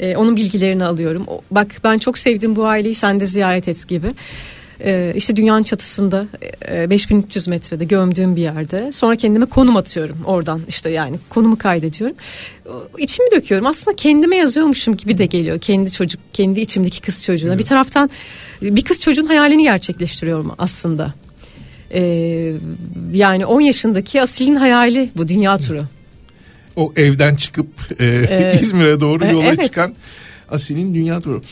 E, 0.00 0.16
onun 0.16 0.36
bilgilerini 0.36 0.84
alıyorum. 0.84 1.26
Bak 1.50 1.66
ben 1.84 1.98
çok 1.98 2.18
sevdim 2.18 2.56
bu 2.56 2.66
aileyi 2.66 2.94
sen 2.94 3.20
de 3.20 3.26
ziyaret 3.26 3.68
et 3.68 3.88
gibi. 3.88 4.06
Ee, 4.80 5.12
işte 5.16 5.36
dünyanın 5.36 5.62
çatısında 5.62 6.26
5300 6.90 7.48
e, 7.48 7.50
metrede 7.50 7.84
gömdüğüm 7.84 8.36
bir 8.36 8.42
yerde. 8.42 8.92
Sonra 8.92 9.16
kendime 9.16 9.46
konum 9.46 9.76
atıyorum 9.76 10.18
oradan 10.24 10.62
işte 10.68 10.90
yani 10.90 11.16
konumu 11.28 11.58
kaydediyorum. 11.58 12.16
İçimi 12.98 13.30
döküyorum. 13.30 13.66
Aslında 13.66 13.96
kendime 13.96 14.36
yazıyormuşum 14.36 14.96
gibi 14.96 15.18
de 15.18 15.26
geliyor. 15.26 15.58
Kendi 15.58 15.92
çocuk, 15.92 16.20
kendi 16.32 16.60
içimdeki 16.60 17.00
kız 17.00 17.24
çocuğuna. 17.24 17.50
Evet. 17.50 17.60
Bir 17.60 17.66
taraftan 17.66 18.10
bir 18.62 18.84
kız 18.84 19.00
çocuğun 19.00 19.26
hayalini 19.26 19.62
gerçekleştiriyorum 19.62 20.52
aslında. 20.58 21.14
Ee, 21.94 22.52
yani 23.12 23.46
10 23.46 23.60
yaşındaki 23.60 24.22
Asil'in 24.22 24.54
hayali 24.54 25.10
bu 25.16 25.28
dünya 25.28 25.58
turu. 25.58 25.84
O 26.76 26.92
evden 26.96 27.36
çıkıp 27.36 27.68
e, 28.00 28.06
ee, 28.06 28.58
İzmir'e 28.60 29.00
doğru 29.00 29.26
yola 29.26 29.46
evet. 29.46 29.62
çıkan 29.62 29.94
Asil'in 30.50 30.94
dünya 30.94 31.20
turu. 31.20 31.42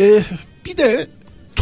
Ee, 0.00 0.20
bir 0.64 0.76
de 0.76 1.06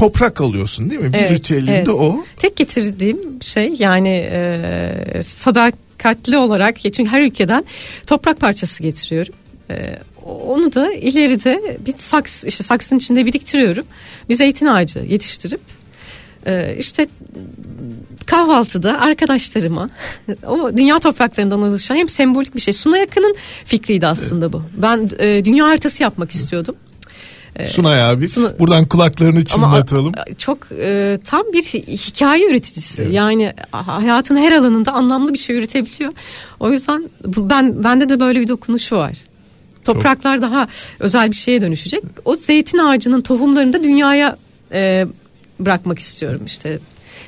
toprak 0.04 0.40
alıyorsun 0.40 0.90
değil 0.90 1.00
mi? 1.00 1.12
Bir 1.12 1.18
evet, 1.18 1.30
ritüelinde 1.30 1.73
evet. 1.73 1.88
o. 1.88 2.25
Tek 2.37 2.56
getirdiğim 2.56 3.18
şey 3.42 3.73
yani 3.78 4.28
e, 4.32 5.23
sadakatli 5.23 6.38
olarak 6.38 6.80
çünkü 6.80 7.06
her 7.06 7.20
ülkeden 7.20 7.64
toprak 8.06 8.40
parçası 8.40 8.82
getiriyorum. 8.82 9.34
E, 9.70 9.99
onu 10.46 10.75
da 10.75 10.92
ileride 10.92 11.78
bir 11.87 11.94
saks 11.96 12.44
işte 12.44 12.64
saksın 12.64 12.96
içinde 12.96 13.26
biriktiriyorum. 13.26 13.84
Bir 14.28 14.34
zeytin 14.34 14.66
ağacı 14.66 14.99
yetiştirip 14.99 15.61
e, 16.46 16.76
işte 16.78 17.06
kahvaltıda 18.26 19.00
arkadaşlarıma 19.00 19.87
o 20.46 20.76
dünya 20.76 20.99
topraklarından 20.99 21.62
oluşan 21.62 21.96
hem 21.96 22.08
sembolik 22.08 22.54
bir 22.54 22.61
şey. 22.61 22.75
Suna 22.75 22.99
Yakın'ın 22.99 23.37
fikriydi 23.64 24.06
aslında 24.06 24.52
bu. 24.52 24.62
Ben 24.76 25.11
e, 25.18 25.44
dünya 25.44 25.68
haritası 25.68 26.02
yapmak 26.02 26.30
istiyordum. 26.30 26.76
Ee, 27.56 27.64
Sunay 27.64 28.02
abi 28.02 28.28
Suna, 28.28 28.58
buradan 28.58 28.87
kulaklarını 28.87 29.44
çınlatalım. 29.44 30.12
Ama 30.16 30.37
çok 30.38 30.58
e, 30.73 31.18
tam 31.25 31.42
bir 31.52 31.62
hikaye 31.62 32.50
üreticisi. 32.50 33.02
Evet. 33.02 33.12
Yani 33.12 33.52
hayatın 33.73 34.37
her 34.37 34.52
alanında 34.52 34.92
anlamlı 34.92 35.32
bir 35.32 35.38
şey 35.38 35.56
üretebiliyor. 35.56 36.12
O 36.61 36.70
yüzden 36.70 37.11
ben 37.25 37.84
bende 37.84 38.08
de 38.08 38.20
böyle 38.20 38.40
bir 38.40 38.49
dokunuşu 38.49 38.96
var. 38.96 39.18
Topraklar 39.84 40.37
çok. 40.37 40.42
daha 40.42 40.68
özel 41.00 41.30
bir 41.30 41.37
şeye 41.37 41.61
dönüşecek. 41.61 42.02
O 42.25 42.37
zeytin 42.37 42.78
ağacının 42.78 43.20
tohumlarını 43.20 43.73
da 43.73 43.84
dünyaya 43.84 44.37
e, 44.73 45.06
bırakmak 45.61 45.99
istiyorum 45.99 46.42
işte. 46.46 46.78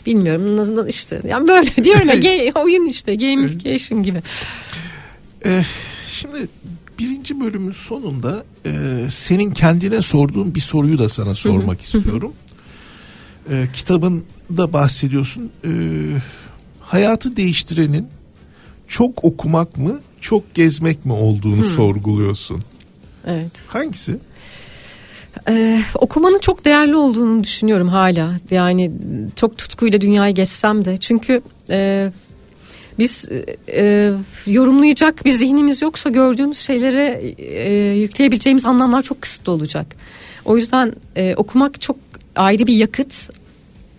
Bilmiyorum 0.07 0.57
nasıl 0.57 0.89
işte. 0.89 1.21
Yani 1.29 1.49
böyle 1.49 1.85
diyorum 1.85 2.09
ya 2.23 2.53
oyun 2.63 2.87
işte 2.87 3.15
gamification 3.15 4.03
gibi. 4.03 4.23
Ee, 5.45 5.63
şimdi 6.11 6.49
birinci 6.99 7.41
bölümün 7.41 7.73
sonunda 7.73 8.45
e, 8.67 8.71
senin 9.11 9.51
kendine 9.51 10.03
sorduğun 10.03 10.55
bir 10.55 10.61
soruyu 10.61 10.99
da 10.99 11.09
sana 11.09 11.35
sormak 11.35 11.81
istiyorum. 11.81 12.33
E, 13.51 13.67
kitabında 13.73 14.73
bahsediyorsun. 14.73 15.51
E, 15.65 15.71
hayatı 16.81 17.37
değiştirenin 17.37 18.09
çok 18.89 19.25
okumak 19.25 19.77
mı, 19.77 20.01
çok 20.21 20.55
gezmek 20.55 21.07
mi 21.07 21.13
olduğunu 21.13 21.65
sorguluyorsun. 21.65 22.61
Evet. 23.27 23.65
Hangisi? 23.69 24.19
Ee, 25.49 25.83
okumanın 25.95 26.39
çok 26.39 26.65
değerli 26.65 26.97
olduğunu 26.97 27.45
düşünüyorum 27.45 27.89
hala. 27.89 28.37
Yani 28.51 28.93
çok 29.37 29.59
tutkuyla 29.59 30.01
dünyayı 30.01 30.35
gezsem 30.35 30.85
de. 30.85 30.97
Çünkü 30.97 31.43
e, 31.71 32.11
biz 32.99 33.29
e, 33.69 34.13
yorumlayacak 34.47 35.25
bir 35.25 35.33
zihnimiz 35.33 35.83
yoksa 35.83 36.11
gördüğümüz 36.11 36.59
şeylere 36.59 37.35
e, 37.39 37.73
yükleyebileceğimiz 37.99 38.65
anlamlar 38.65 39.03
çok 39.03 39.23
kısıtlı 39.23 39.53
olacak. 39.53 39.87
O 40.45 40.57
yüzden 40.57 40.93
e, 41.17 41.35
okumak 41.35 41.81
çok 41.81 41.97
ayrı 42.37 42.67
bir 42.67 42.75
yakıt. 42.75 43.31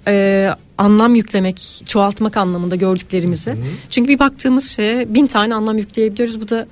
E, 0.07 0.49
anlam 0.77 1.15
yüklemek, 1.15 1.83
çoğaltmak 1.85 2.37
anlamında 2.37 2.75
gördüklerimizi. 2.75 3.51
Hı 3.51 3.55
hı. 3.55 3.59
Çünkü 3.89 4.09
bir 4.09 4.19
baktığımız 4.19 4.69
şeye 4.69 5.13
bin 5.13 5.27
tane 5.27 5.55
anlam 5.55 5.77
yükleyebiliyoruz. 5.77 6.41
Bu 6.41 6.49
da 6.49 6.67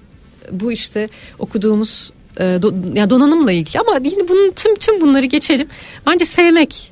bu 0.51 0.71
işte 0.71 1.09
okuduğumuz 1.39 2.11
e, 2.37 2.43
do, 2.43 2.73
yani 2.93 3.09
donanımla 3.09 3.51
ilgili 3.51 3.79
ama 3.79 3.99
yine 4.03 4.27
bunun 4.27 4.51
tüm 4.51 4.75
tüm 4.75 5.01
bunları 5.01 5.25
geçelim. 5.25 5.67
Bence 6.07 6.25
sevmek. 6.25 6.91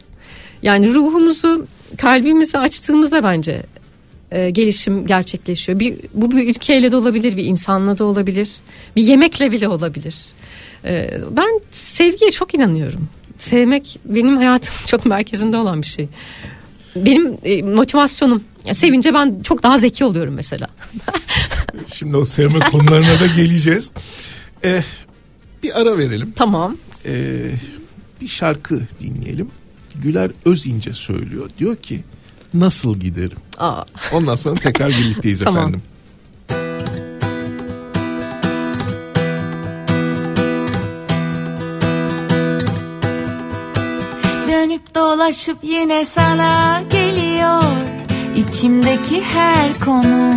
Yani 0.63 0.93
ruhumuzu, 0.93 1.67
kalbimizi 1.97 2.57
açtığımızda 2.57 3.23
bence 3.23 3.63
e, 4.33 4.49
gelişim 4.49 5.07
gerçekleşiyor. 5.07 5.79
Bir, 5.79 5.95
bu 6.13 6.31
bir 6.31 6.47
ülkeyle 6.49 6.91
de 6.91 6.95
olabilir, 6.95 7.37
bir 7.37 7.45
insanla 7.45 7.97
da 7.97 8.03
olabilir, 8.03 8.49
bir 8.95 9.03
yemekle 9.03 9.51
bile 9.51 9.67
olabilir. 9.67 10.15
E, 10.85 11.21
ben 11.31 11.61
sevgiye 11.71 12.31
çok 12.31 12.53
inanıyorum. 12.53 13.09
Sevmek 13.37 13.99
benim 14.05 14.37
hayatım 14.37 14.73
çok 14.85 15.05
merkezinde 15.05 15.57
olan 15.57 15.81
bir 15.81 15.87
şey. 15.87 16.07
Benim 16.95 17.37
e, 17.43 17.61
motivasyonum 17.61 18.43
sevince 18.71 19.13
ben 19.13 19.39
çok 19.43 19.63
daha 19.63 19.77
zeki 19.77 20.05
oluyorum 20.05 20.33
mesela. 20.33 20.67
Şimdi 21.93 22.17
o 22.17 22.25
sevme 22.25 22.59
konularına 22.59 23.19
da 23.19 23.27
geleceğiz. 23.35 23.91
Ee, 24.65 24.83
bir 25.63 25.81
ara 25.81 25.97
verelim. 25.97 26.33
Tamam. 26.35 26.77
Ee, 27.05 27.51
bir 28.21 28.27
şarkı 28.27 28.81
dinleyelim. 28.99 29.47
Güler 29.95 30.31
Özince 30.45 30.93
söylüyor. 30.93 31.49
Diyor 31.59 31.75
ki 31.75 32.03
nasıl 32.53 32.99
giderim? 32.99 33.37
Aa. 33.57 33.83
Ondan 34.13 34.35
sonra 34.35 34.55
tekrar 34.55 34.89
birlikteyiz 34.89 35.43
tamam. 35.43 35.61
efendim. 35.61 35.81
Dönüp 44.47 44.95
dolaşıp 44.95 45.57
yine 45.63 46.05
sana 46.05 46.81
geliyor 46.91 47.63
içimdeki 48.35 49.23
her 49.23 49.79
konu 49.85 50.35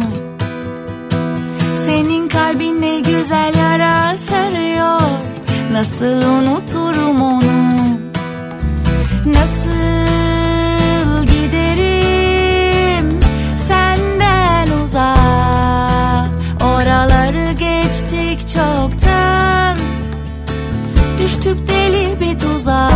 Senin 1.75 2.28
kalbin 2.28 2.82
ne 2.82 3.00
güzel 3.00 3.54
yara 3.58 4.16
sarıyor 4.16 5.00
Nasıl 5.73 6.23
unuturum 6.23 7.23
onu 7.23 7.42
Nasıl 9.26 10.36
Düştük 21.47 21.69
deli 21.69 22.21
bir 22.21 22.38
tuzağa 22.38 22.91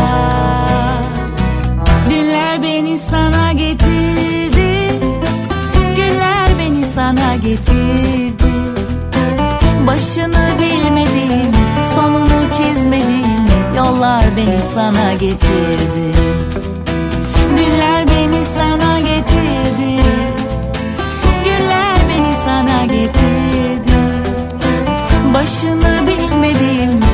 Dünler 2.11 2.62
beni 2.62 2.99
sana 2.99 3.52
getirdi. 3.52 5.00
Güller 5.97 6.49
beni 6.59 6.87
sana 6.87 7.35
getirdi. 7.35 8.52
Başını 9.87 10.49
bilmedim 10.59 11.52
Sonunu 11.95 12.50
çizmedim 12.57 13.47
Yollar 13.76 14.25
beni 14.37 14.59
sana 14.75 15.12
getirdi. 15.12 16.16
Dünler 17.57 18.07
beni 18.07 18.45
sana 18.45 19.00
getirdi. 19.00 20.02
Güller 21.45 21.99
beni 22.09 22.37
sana 22.45 22.85
getirdi. 22.85 24.00
Başını 25.35 26.07
bilmedim 26.07 27.00
Sonunu 27.00 27.10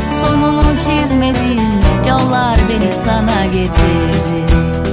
çizmedim 0.86 1.80
Yollar 2.08 2.56
beni 2.70 2.92
sana 2.92 3.46
getirdi 3.46 4.85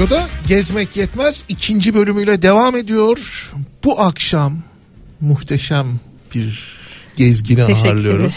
Radyo'da 0.00 0.28
Gezmek 0.48 0.96
Yetmez 0.96 1.44
ikinci 1.48 1.94
bölümüyle 1.94 2.42
devam 2.42 2.76
ediyor. 2.76 3.50
Bu 3.84 4.00
akşam 4.00 4.58
muhteşem 5.20 5.86
bir 6.34 6.76
gezgini 7.16 7.66
Teşekkür 7.66 7.88
ağırlıyoruz. 7.88 8.22
ederim. 8.22 8.34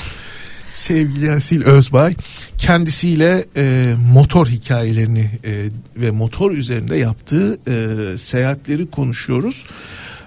Sevgili 0.69 1.31
Asil 1.31 1.63
Özbay 1.63 2.13
kendisiyle 2.57 3.45
e, 3.55 3.93
motor 4.13 4.47
hikayelerini 4.47 5.31
e, 5.45 5.65
ve 5.97 6.11
motor 6.11 6.51
üzerinde 6.51 6.97
yaptığı 6.97 7.59
e, 7.67 8.17
seyahatleri 8.17 8.91
konuşuyoruz. 8.91 9.63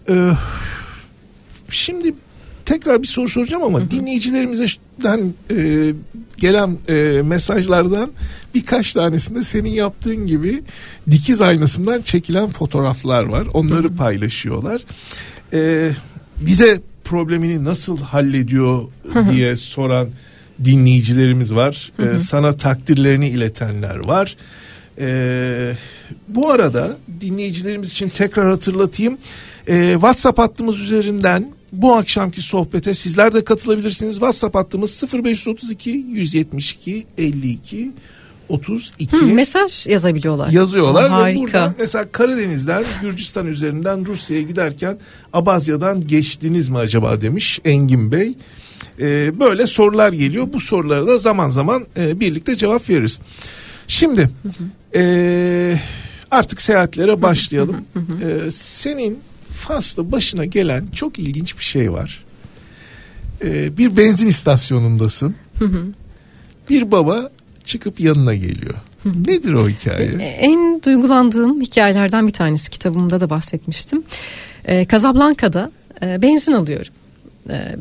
E, 0.08 0.30
şimdi 1.70 2.14
tekrar 2.66 3.02
bir 3.02 3.06
soru 3.06 3.28
soracağım 3.28 3.62
ama 3.62 3.90
dinleyicilerimizden 3.90 5.34
e, 5.50 5.92
gelen 6.36 6.78
e, 6.88 7.22
mesajlardan 7.22 8.10
birkaç 8.56 8.92
tanesinde 8.92 9.42
senin 9.42 9.70
yaptığın 9.70 10.26
gibi 10.26 10.62
dikiz 11.10 11.40
aynasından 11.40 12.02
çekilen 12.02 12.48
fotoğraflar 12.48 13.22
var. 13.22 13.46
Onları 13.52 13.94
paylaşıyorlar. 13.96 14.82
E, 15.52 15.90
bize 16.40 16.80
problemini 17.04 17.64
nasıl 17.64 17.98
hallediyor 17.98 18.84
diye 19.30 19.56
soran 19.56 20.08
dinleyicilerimiz 20.64 21.54
var. 21.54 21.92
E, 21.98 22.18
sana 22.18 22.56
takdirlerini 22.56 23.28
iletenler 23.28 23.96
var. 23.96 24.36
E, 24.98 25.72
bu 26.28 26.50
arada 26.50 26.96
dinleyicilerimiz 27.20 27.92
için 27.92 28.08
tekrar 28.08 28.50
hatırlatayım. 28.50 29.18
E, 29.68 29.92
WhatsApp 29.92 30.38
hattımız 30.38 30.80
üzerinden 30.80 31.52
bu 31.72 31.94
akşamki 31.94 32.42
sohbete 32.42 32.94
sizler 32.94 33.32
de 33.32 33.44
katılabilirsiniz. 33.44 34.14
WhatsApp 34.14 34.54
hattımız 34.54 35.04
0532 35.12 35.90
172 35.90 37.06
52 37.18 37.92
32 38.48 39.16
Hı, 39.16 39.24
mesaj 39.26 39.86
yazabiliyorlar. 39.86 40.48
yazıyorlar 40.48 41.04
ve 41.04 41.08
harika. 41.08 41.40
buradan 41.40 41.74
mesela 41.78 42.12
Karadeniz'den 42.12 42.84
Gürcistan 43.02 43.46
üzerinden 43.46 44.06
Rusya'ya 44.06 44.42
giderken 44.42 44.98
Abazya'dan 45.32 46.06
geçtiniz 46.06 46.68
mi 46.68 46.78
acaba 46.78 47.20
demiş 47.20 47.60
Engin 47.64 48.12
Bey. 48.12 48.34
Ee, 49.00 49.40
böyle 49.40 49.66
sorular 49.66 50.12
geliyor. 50.12 50.48
Bu 50.52 50.60
sorulara 50.60 51.06
da 51.06 51.18
zaman 51.18 51.48
zaman 51.48 51.86
e, 51.96 52.20
birlikte 52.20 52.56
cevap 52.56 52.90
veririz. 52.90 53.20
Şimdi 53.86 54.30
e, 54.94 55.78
artık 56.30 56.60
seyahatlere 56.60 57.22
başlayalım. 57.22 57.76
E, 58.46 58.50
senin 58.50 59.18
Fas'ta 59.50 60.12
başına 60.12 60.44
gelen 60.44 60.86
çok 60.94 61.18
ilginç 61.18 61.58
bir 61.58 61.64
şey 61.64 61.92
var. 61.92 62.24
E, 63.44 63.76
bir 63.78 63.96
benzin 63.96 64.28
istasyonundasın. 64.28 65.34
Bir 66.70 66.90
baba 66.90 67.30
çıkıp 67.66 68.00
yanına 68.00 68.34
geliyor. 68.34 68.74
Nedir 69.04 69.52
o 69.52 69.68
hikaye? 69.68 70.08
En 70.40 70.82
duygulandığım 70.82 71.60
hikayelerden 71.60 72.26
bir 72.26 72.32
tanesi 72.32 72.70
kitabımda 72.70 73.20
da 73.20 73.30
bahsetmiştim. 73.30 74.04
Ee, 74.64 74.86
Casablanca'da 74.88 75.70
e, 76.02 76.22
benzin 76.22 76.52
alıyorum. 76.52 76.92
Ee, 77.50 77.76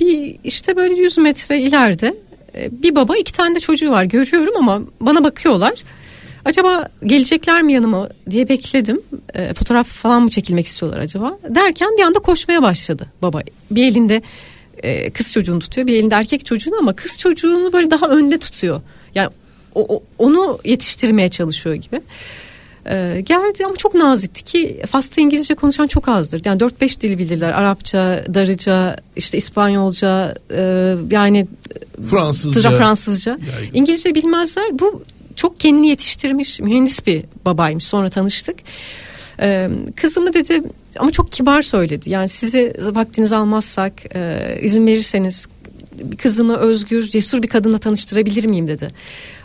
bir 0.00 0.36
işte 0.44 0.76
böyle 0.76 0.94
100 0.94 1.18
metre 1.18 1.60
ileride 1.60 2.14
e, 2.56 2.82
bir 2.82 2.96
baba 2.96 3.16
iki 3.16 3.32
tane 3.32 3.54
de 3.54 3.60
çocuğu 3.60 3.90
var 3.90 4.04
görüyorum 4.04 4.54
ama 4.56 4.82
bana 5.00 5.24
bakıyorlar. 5.24 5.74
Acaba 6.44 6.88
gelecekler 7.06 7.62
mi 7.62 7.72
yanıma 7.72 8.08
diye 8.30 8.48
bekledim. 8.48 9.00
E, 9.34 9.54
fotoğraf 9.54 9.86
falan 9.86 10.22
mı 10.22 10.30
çekilmek 10.30 10.66
istiyorlar 10.66 11.00
acaba? 11.00 11.38
Derken 11.48 11.88
bir 11.98 12.02
anda 12.02 12.18
koşmaya 12.18 12.62
başladı 12.62 13.06
baba. 13.22 13.40
Bir 13.70 13.84
elinde 13.84 14.22
e, 14.82 15.10
kız 15.10 15.32
çocuğunu 15.32 15.58
tutuyor, 15.58 15.86
bir 15.86 15.94
elinde 15.94 16.14
erkek 16.14 16.46
çocuğunu 16.46 16.74
ama 16.78 16.92
kız 16.96 17.18
çocuğunu 17.18 17.72
böyle 17.72 17.90
daha 17.90 18.06
önde 18.08 18.38
tutuyor. 18.38 18.80
Yani 19.14 19.28
o, 19.74 19.94
o- 19.96 20.02
onu 20.18 20.58
yetiştirmeye 20.64 21.28
çalışıyor 21.28 21.74
gibi. 21.76 22.00
Ee, 22.90 23.20
geldi 23.26 23.66
ama 23.66 23.76
çok 23.76 23.94
nazikti 23.94 24.44
ki 24.44 24.80
Fas'ta 24.90 25.20
İngilizce 25.20 25.54
konuşan 25.54 25.86
çok 25.86 26.08
azdır. 26.08 26.42
Yani 26.44 26.60
4-5 26.60 27.00
dil 27.00 27.18
bilirler. 27.18 27.50
Arapça, 27.50 28.24
Darıca, 28.34 28.96
işte 29.16 29.38
İspanyolca, 29.38 30.34
e, 30.50 30.94
yani 31.10 31.46
Fransızca. 32.10 32.60
Fransızca. 32.78 33.38
İngilizce 33.74 34.14
bilmezler. 34.14 34.78
Bu 34.78 35.02
çok 35.36 35.60
kendini 35.60 35.88
yetiştirmiş 35.88 36.60
mühendis 36.60 37.06
bir 37.06 37.24
babaymış. 37.44 37.84
Sonra 37.84 38.10
tanıştık. 38.10 38.56
Ee, 39.40 39.70
kızımı 39.96 40.34
dedi 40.34 40.62
ama 40.98 41.10
çok 41.10 41.32
kibar 41.32 41.62
söyledi. 41.62 42.10
Yani 42.10 42.28
sizi 42.28 42.74
vaktinizi 42.92 43.36
almazsak 43.36 43.92
e, 44.16 44.58
izin 44.62 44.86
verirseniz 44.86 45.46
kızımı 46.18 46.56
özgür, 46.56 47.02
cesur 47.02 47.42
bir 47.42 47.48
kadınla 47.48 47.78
tanıştırabilir 47.78 48.44
miyim 48.44 48.68
dedi. 48.68 48.88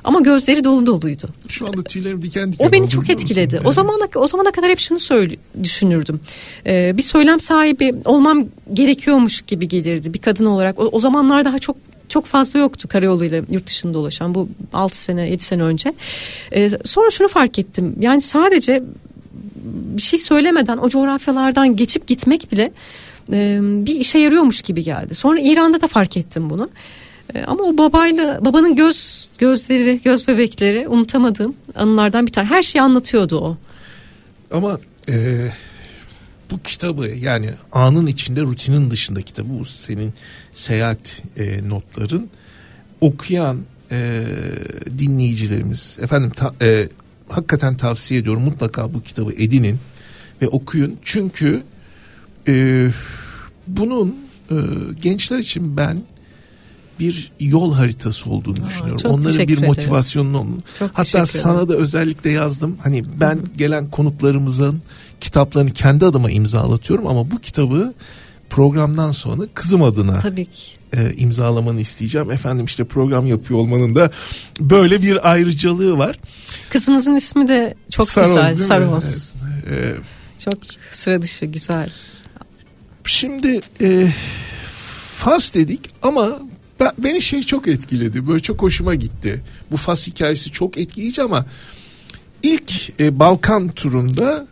Ama 0.03 0.21
gözleri 0.21 0.63
dolu 0.63 0.85
doluydu. 0.85 1.29
Şu 1.47 1.67
anda 1.67 1.83
tüylerim 1.83 2.21
diken 2.21 2.53
diken 2.53 2.67
O 2.67 2.71
beni 2.71 2.81
oldu, 2.81 2.89
çok 2.89 3.09
etkiledi. 3.09 3.57
O 3.57 3.61
Evet. 3.63 3.73
zamana 3.73 4.07
o 4.15 4.27
zamana 4.27 4.51
kadar 4.51 4.69
hep 4.69 4.79
şunu 4.79 4.99
söyle 4.99 5.35
düşünürdüm. 5.63 6.19
Ee, 6.65 6.93
bir 6.97 7.01
söylem 7.01 7.39
sahibi 7.39 7.93
olmam 8.05 8.45
gerekiyormuş 8.73 9.41
gibi 9.41 9.67
gelirdi 9.67 10.13
bir 10.13 10.19
kadın 10.19 10.45
olarak. 10.45 10.79
O, 10.79 10.83
o 10.83 10.99
zamanlar 10.99 11.45
daha 11.45 11.59
çok 11.59 11.77
çok 12.09 12.25
fazla 12.25 12.59
yoktu 12.59 12.87
karayoluyla 12.87 13.41
yurt 13.49 13.67
dışında 13.67 13.93
dolaşan 13.93 14.35
bu 14.35 14.49
6 14.73 14.97
sene 15.03 15.29
7 15.29 15.43
sene 15.43 15.63
önce. 15.63 15.93
Ee, 16.55 16.69
sonra 16.85 17.09
şunu 17.09 17.27
fark 17.27 17.59
ettim. 17.59 17.95
Yani 17.99 18.21
sadece 18.21 18.83
bir 19.63 20.01
şey 20.01 20.19
söylemeden 20.19 20.77
o 20.77 20.89
coğrafyalardan 20.89 21.75
geçip 21.75 22.07
gitmek 22.07 22.51
bile 22.51 22.71
e, 23.33 23.59
bir 23.61 23.95
işe 23.95 24.19
yarıyormuş 24.19 24.61
gibi 24.61 24.83
geldi. 24.83 25.15
Sonra 25.15 25.39
İran'da 25.39 25.81
da 25.81 25.87
fark 25.87 26.17
ettim 26.17 26.49
bunu. 26.49 26.69
E, 27.35 27.43
ama 27.43 27.63
o 27.63 27.77
babayla 27.77 28.45
babanın 28.45 28.75
göz 28.75 29.29
gözleri, 29.37 30.01
göz 30.03 30.27
bebekleri 30.27 30.87
unutamadığım 30.87 31.55
anılardan 31.75 32.27
bir 32.27 32.31
tane. 32.31 32.47
Her 32.47 32.61
şeyi 32.61 32.81
anlatıyordu 32.81 33.39
o. 33.39 33.57
Ama 34.51 34.79
e, 35.09 35.47
bu 36.51 36.59
kitabı 36.61 37.07
yani 37.07 37.49
anın 37.71 38.07
içinde 38.07 38.41
rutinin 38.41 38.91
dışında 38.91 39.21
kitabı 39.21 39.59
bu 39.59 39.65
senin 39.65 40.13
seyahat 40.51 41.21
e, 41.37 41.69
notların 41.69 42.29
okuyan 43.01 43.57
e, 43.91 44.23
dinleyicilerimiz 44.97 45.97
efendim 46.01 46.31
ta- 46.35 46.53
e, 46.61 46.89
hakikaten 47.31 47.77
tavsiye 47.77 48.19
ediyorum 48.19 48.43
mutlaka 48.43 48.93
bu 48.93 49.01
kitabı 49.01 49.33
edinin 49.33 49.79
ve 50.41 50.47
okuyun 50.47 50.97
çünkü 51.03 51.63
e, 52.47 52.87
bunun 53.67 54.15
e, 54.51 54.55
gençler 55.01 55.37
için 55.37 55.77
ben 55.77 56.01
bir 56.99 57.31
yol 57.39 57.73
haritası 57.73 58.29
olduğunu 58.29 58.65
düşünüyorum. 58.65 58.97
çok 58.97 59.11
Onların 59.11 59.39
bir 59.47 59.53
ederim. 59.53 59.65
motivasyonun 59.65 60.33
olduğunu. 60.33 60.59
Çok 60.79 60.91
Hatta 60.93 61.25
sana 61.25 61.69
da 61.69 61.75
özellikle 61.75 62.31
yazdım. 62.31 62.77
Hani 62.83 63.05
ben 63.19 63.39
gelen 63.57 63.89
konuklarımızın 63.89 64.81
kitaplarını 65.19 65.71
kendi 65.71 66.05
adıma 66.05 66.31
imzalatıyorum 66.31 67.07
ama 67.07 67.31
bu 67.31 67.39
kitabı 67.39 67.93
programdan 68.49 69.11
sonra 69.11 69.43
kızım 69.53 69.83
adına 69.83 70.19
Tabii 70.19 70.45
ki. 70.45 70.80
E, 70.97 71.13
imzalamanı 71.13 71.81
isteyeceğim. 71.81 72.31
Efendim 72.31 72.65
işte 72.65 72.83
program 72.83 73.27
yapıyor 73.27 73.59
olmanın 73.59 73.95
da 73.95 74.11
böyle 74.59 75.01
bir 75.01 75.31
ayrıcalığı 75.31 75.97
var. 75.97 76.19
Kızınızın 76.69 77.15
ismi 77.15 77.47
de 77.47 77.73
çok 77.89 78.09
Saroz, 78.09 78.29
güzel. 78.29 78.55
Saroz. 78.55 79.33
Evet. 79.69 79.97
E, 79.97 80.39
Çok 80.39 80.53
sıra 80.91 81.21
dışı 81.21 81.45
güzel. 81.45 81.89
Şimdi 83.05 83.59
e, 83.81 84.07
Fas 85.17 85.53
dedik 85.53 85.89
ama 86.01 86.39
ben, 86.79 86.91
beni 86.97 87.21
şey 87.21 87.43
çok 87.43 87.67
etkiledi. 87.67 88.27
Böyle 88.27 88.39
çok 88.39 88.61
hoşuma 88.61 88.95
gitti. 88.95 89.41
Bu 89.71 89.77
Fas 89.77 90.07
hikayesi 90.07 90.51
çok 90.51 90.77
etkileyici 90.77 91.21
ama 91.21 91.45
ilk 92.43 92.99
e, 92.99 93.19
Balkan 93.19 93.67
turunda 93.67 94.47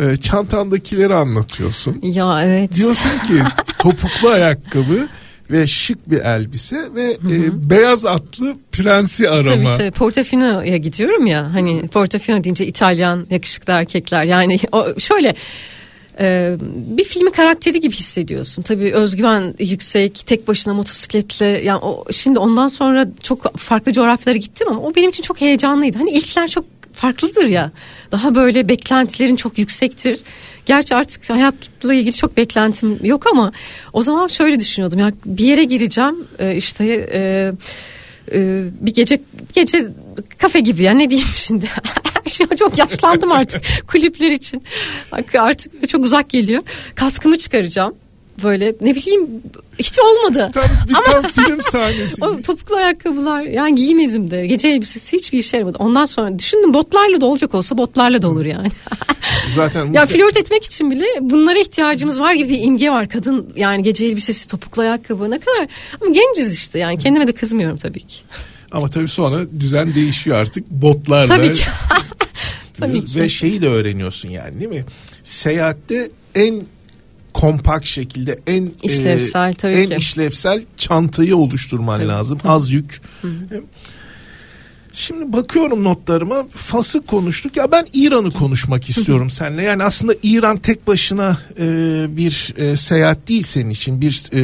e, 0.00 0.16
çantandakileri 0.16 1.14
anlatıyorsun. 1.14 2.00
Ya 2.02 2.44
evet. 2.44 2.74
Diyorsun 2.74 3.18
ki 3.26 3.42
topuklu 3.78 4.28
ayakkabı 4.28 5.08
ve 5.50 5.66
şık 5.66 6.10
bir 6.10 6.20
elbise 6.20 6.76
ve 6.94 7.10
e, 7.10 7.70
beyaz 7.70 8.06
atlı 8.06 8.56
prensi 8.72 9.30
arama. 9.30 9.72
Tabii 9.72 9.78
tabii 9.78 9.90
Portofino'ya 9.90 10.76
gidiyorum 10.76 11.26
ya 11.26 11.54
hani 11.54 11.88
Portofino 11.88 12.44
deyince 12.44 12.66
İtalyan 12.66 13.26
yakışıklı 13.30 13.72
erkekler 13.72 14.24
yani 14.24 14.58
o 14.72 14.98
şöyle 14.98 15.34
e, 16.20 16.56
bir 16.68 17.04
filmin 17.04 17.30
karakteri 17.30 17.80
gibi 17.80 17.94
hissediyorsun. 17.94 18.62
Tabii 18.62 18.92
özgüven 18.92 19.54
yüksek, 19.58 20.26
tek 20.26 20.48
başına 20.48 20.74
motosikletle 20.74 21.46
yani 21.46 21.78
o 21.78 22.04
şimdi 22.12 22.38
ondan 22.38 22.68
sonra 22.68 23.06
çok 23.22 23.58
farklı 23.58 23.92
coğrafyalara 23.92 24.38
gittim 24.38 24.68
ama 24.70 24.80
o 24.80 24.94
benim 24.94 25.10
için 25.10 25.22
çok 25.22 25.40
heyecanlıydı. 25.40 25.98
Hani 25.98 26.10
ilkler 26.10 26.48
çok 26.48 26.64
farklıdır 26.92 27.46
ya. 27.46 27.70
Daha 28.12 28.34
böyle 28.34 28.68
beklentilerin 28.68 29.36
çok 29.36 29.58
yüksektir. 29.58 30.20
Gerçi 30.66 30.94
artık 30.94 31.30
hayatla 31.30 31.94
ilgili 31.94 32.12
çok 32.12 32.36
beklentim 32.36 32.98
yok 33.02 33.26
ama 33.32 33.52
o 33.92 34.02
zaman 34.02 34.26
şöyle 34.26 34.60
düşünüyordum. 34.60 34.98
Ya 34.98 35.12
bir 35.26 35.44
yere 35.44 35.64
gireceğim 35.64 36.26
e, 36.38 36.56
işte 36.56 37.08
e, 37.12 37.52
e, 38.32 38.64
bir 38.80 38.94
gece 38.94 39.20
gece 39.52 39.86
kafe 40.38 40.60
gibi 40.60 40.82
ya 40.82 40.92
ne 40.92 41.10
diyeyim 41.10 41.28
şimdi. 41.34 41.66
Şimdi 42.28 42.56
çok 42.56 42.78
yaşlandım 42.78 43.32
artık 43.32 43.62
kulüpler 43.86 44.30
için. 44.30 44.62
Artık 45.38 45.88
çok 45.88 46.04
uzak 46.04 46.30
geliyor. 46.30 46.62
Kaskımı 46.94 47.38
çıkaracağım. 47.38 47.94
Böyle 48.42 48.74
ne 48.80 48.94
bileyim 48.94 49.42
hiç 49.78 49.98
olmadı. 49.98 50.50
Tam 50.54 50.64
bir 50.88 50.94
tam 50.94 51.22
film 51.46 51.62
sahnesi. 51.62 52.24
O 52.24 52.42
topuklu 52.42 52.76
ayakkabılar 52.76 53.42
yani 53.42 53.74
giymedim 53.74 54.30
de 54.30 54.46
gece 54.46 54.68
elbisesi 54.68 55.16
hiçbir 55.16 55.38
işe 55.38 55.56
yaramadı. 55.56 55.78
Ondan 55.78 56.04
sonra 56.04 56.38
düşündüm 56.38 56.74
botlarla 56.74 57.20
da 57.20 57.26
olacak 57.26 57.54
olsa 57.54 57.78
botlarla 57.78 58.22
da 58.22 58.28
olur 58.28 58.44
yani. 58.44 58.68
Zaten 59.54 59.92
ya 59.92 60.06
flört 60.06 60.36
etmek 60.36 60.64
için 60.64 60.90
bile 60.90 61.04
bunlara 61.20 61.58
ihtiyacımız 61.58 62.20
var 62.20 62.34
gibi 62.34 62.48
bir 62.48 62.60
imge 62.60 62.90
var. 62.90 63.08
Kadın 63.08 63.52
yani 63.56 63.82
gece 63.82 64.04
elbisesi 64.04 64.46
topuklu 64.48 64.82
ayakkabı 64.82 65.30
ne 65.30 65.38
kadar 65.38 65.68
ama 66.00 66.10
genciz 66.10 66.54
işte 66.54 66.78
yani 66.78 66.98
kendime 66.98 67.26
de 67.26 67.32
kızmıyorum 67.32 67.76
tabii 67.76 68.00
ki. 68.00 68.16
Ama 68.72 68.88
tabii 68.88 69.08
sonra 69.08 69.46
düzen 69.60 69.94
değişiyor 69.94 70.36
artık 70.36 70.70
botlarla. 70.70 71.36
Tabii 71.36 71.52
ki. 71.52 71.64
tabii 72.80 73.04
ki. 73.04 73.20
Ve 73.20 73.28
şeyi 73.28 73.62
de 73.62 73.68
öğreniyorsun 73.68 74.28
yani 74.28 74.60
değil 74.60 74.70
mi? 74.70 74.84
Seyahatte 75.22 76.10
en 76.34 76.62
kompakt 77.34 77.86
şekilde 77.86 78.40
en 78.46 78.72
İşlevsel, 78.82 79.54
tabii 79.54 79.74
en 79.74 79.88
ki. 79.88 79.94
işlevsel 79.94 80.62
çantayı 80.76 81.36
oluşturman 81.36 81.98
Tabii, 81.98 82.08
lazım. 82.08 82.38
Az 82.44 82.72
yük. 82.72 83.00
Şimdi 84.94 85.32
bakıyorum 85.32 85.84
notlarıma 85.84 86.46
Fas'ı 86.54 87.00
konuştuk. 87.00 87.56
Ya 87.56 87.72
ben 87.72 87.86
İran'ı 87.92 88.30
konuşmak 88.30 88.88
istiyorum 88.88 89.30
seninle. 89.30 89.62
Yani 89.62 89.82
aslında 89.82 90.14
İran 90.22 90.56
tek 90.56 90.86
başına 90.86 91.38
e, 91.58 91.66
bir 92.16 92.54
e, 92.56 92.76
seyahat 92.76 93.28
değil 93.28 93.42
senin 93.42 93.70
için 93.70 94.00
bir 94.00 94.30
e, 94.32 94.40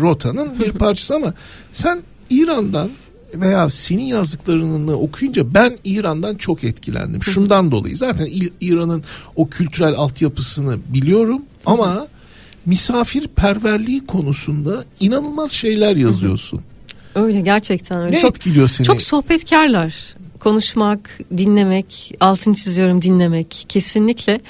rotanın 0.00 0.58
bir 0.58 0.72
parçası 0.72 1.14
ama 1.14 1.34
sen 1.72 2.02
İran'dan 2.30 2.90
veya 3.34 3.68
senin 3.68 4.02
yazdıklarını 4.02 4.96
okuyunca 4.96 5.54
ben 5.54 5.78
İran'dan 5.84 6.34
çok 6.34 6.64
etkilendim. 6.64 7.22
Şundan 7.22 7.70
dolayı. 7.70 7.96
Zaten 7.96 8.28
İran'ın 8.60 9.04
o 9.36 9.48
kültürel 9.48 9.94
altyapısını 9.94 10.78
biliyorum 10.94 11.42
ama 11.66 12.06
misafirperverliği 12.66 14.06
konusunda 14.06 14.84
inanılmaz 15.00 15.50
şeyler 15.50 15.96
yazıyorsun. 15.96 16.60
Öyle 17.14 17.40
gerçekten 17.40 18.02
öyle. 18.02 18.16
Ne 18.16 18.20
çok, 18.20 18.30
etkiliyor 18.36 18.68
seni? 18.68 18.86
çok 18.86 19.02
sohbetkarlar. 19.02 20.14
Konuşmak, 20.40 21.18
dinlemek, 21.36 22.14
altını 22.20 22.54
çiziyorum 22.54 23.02
dinlemek 23.02 23.64
kesinlikle 23.68 24.40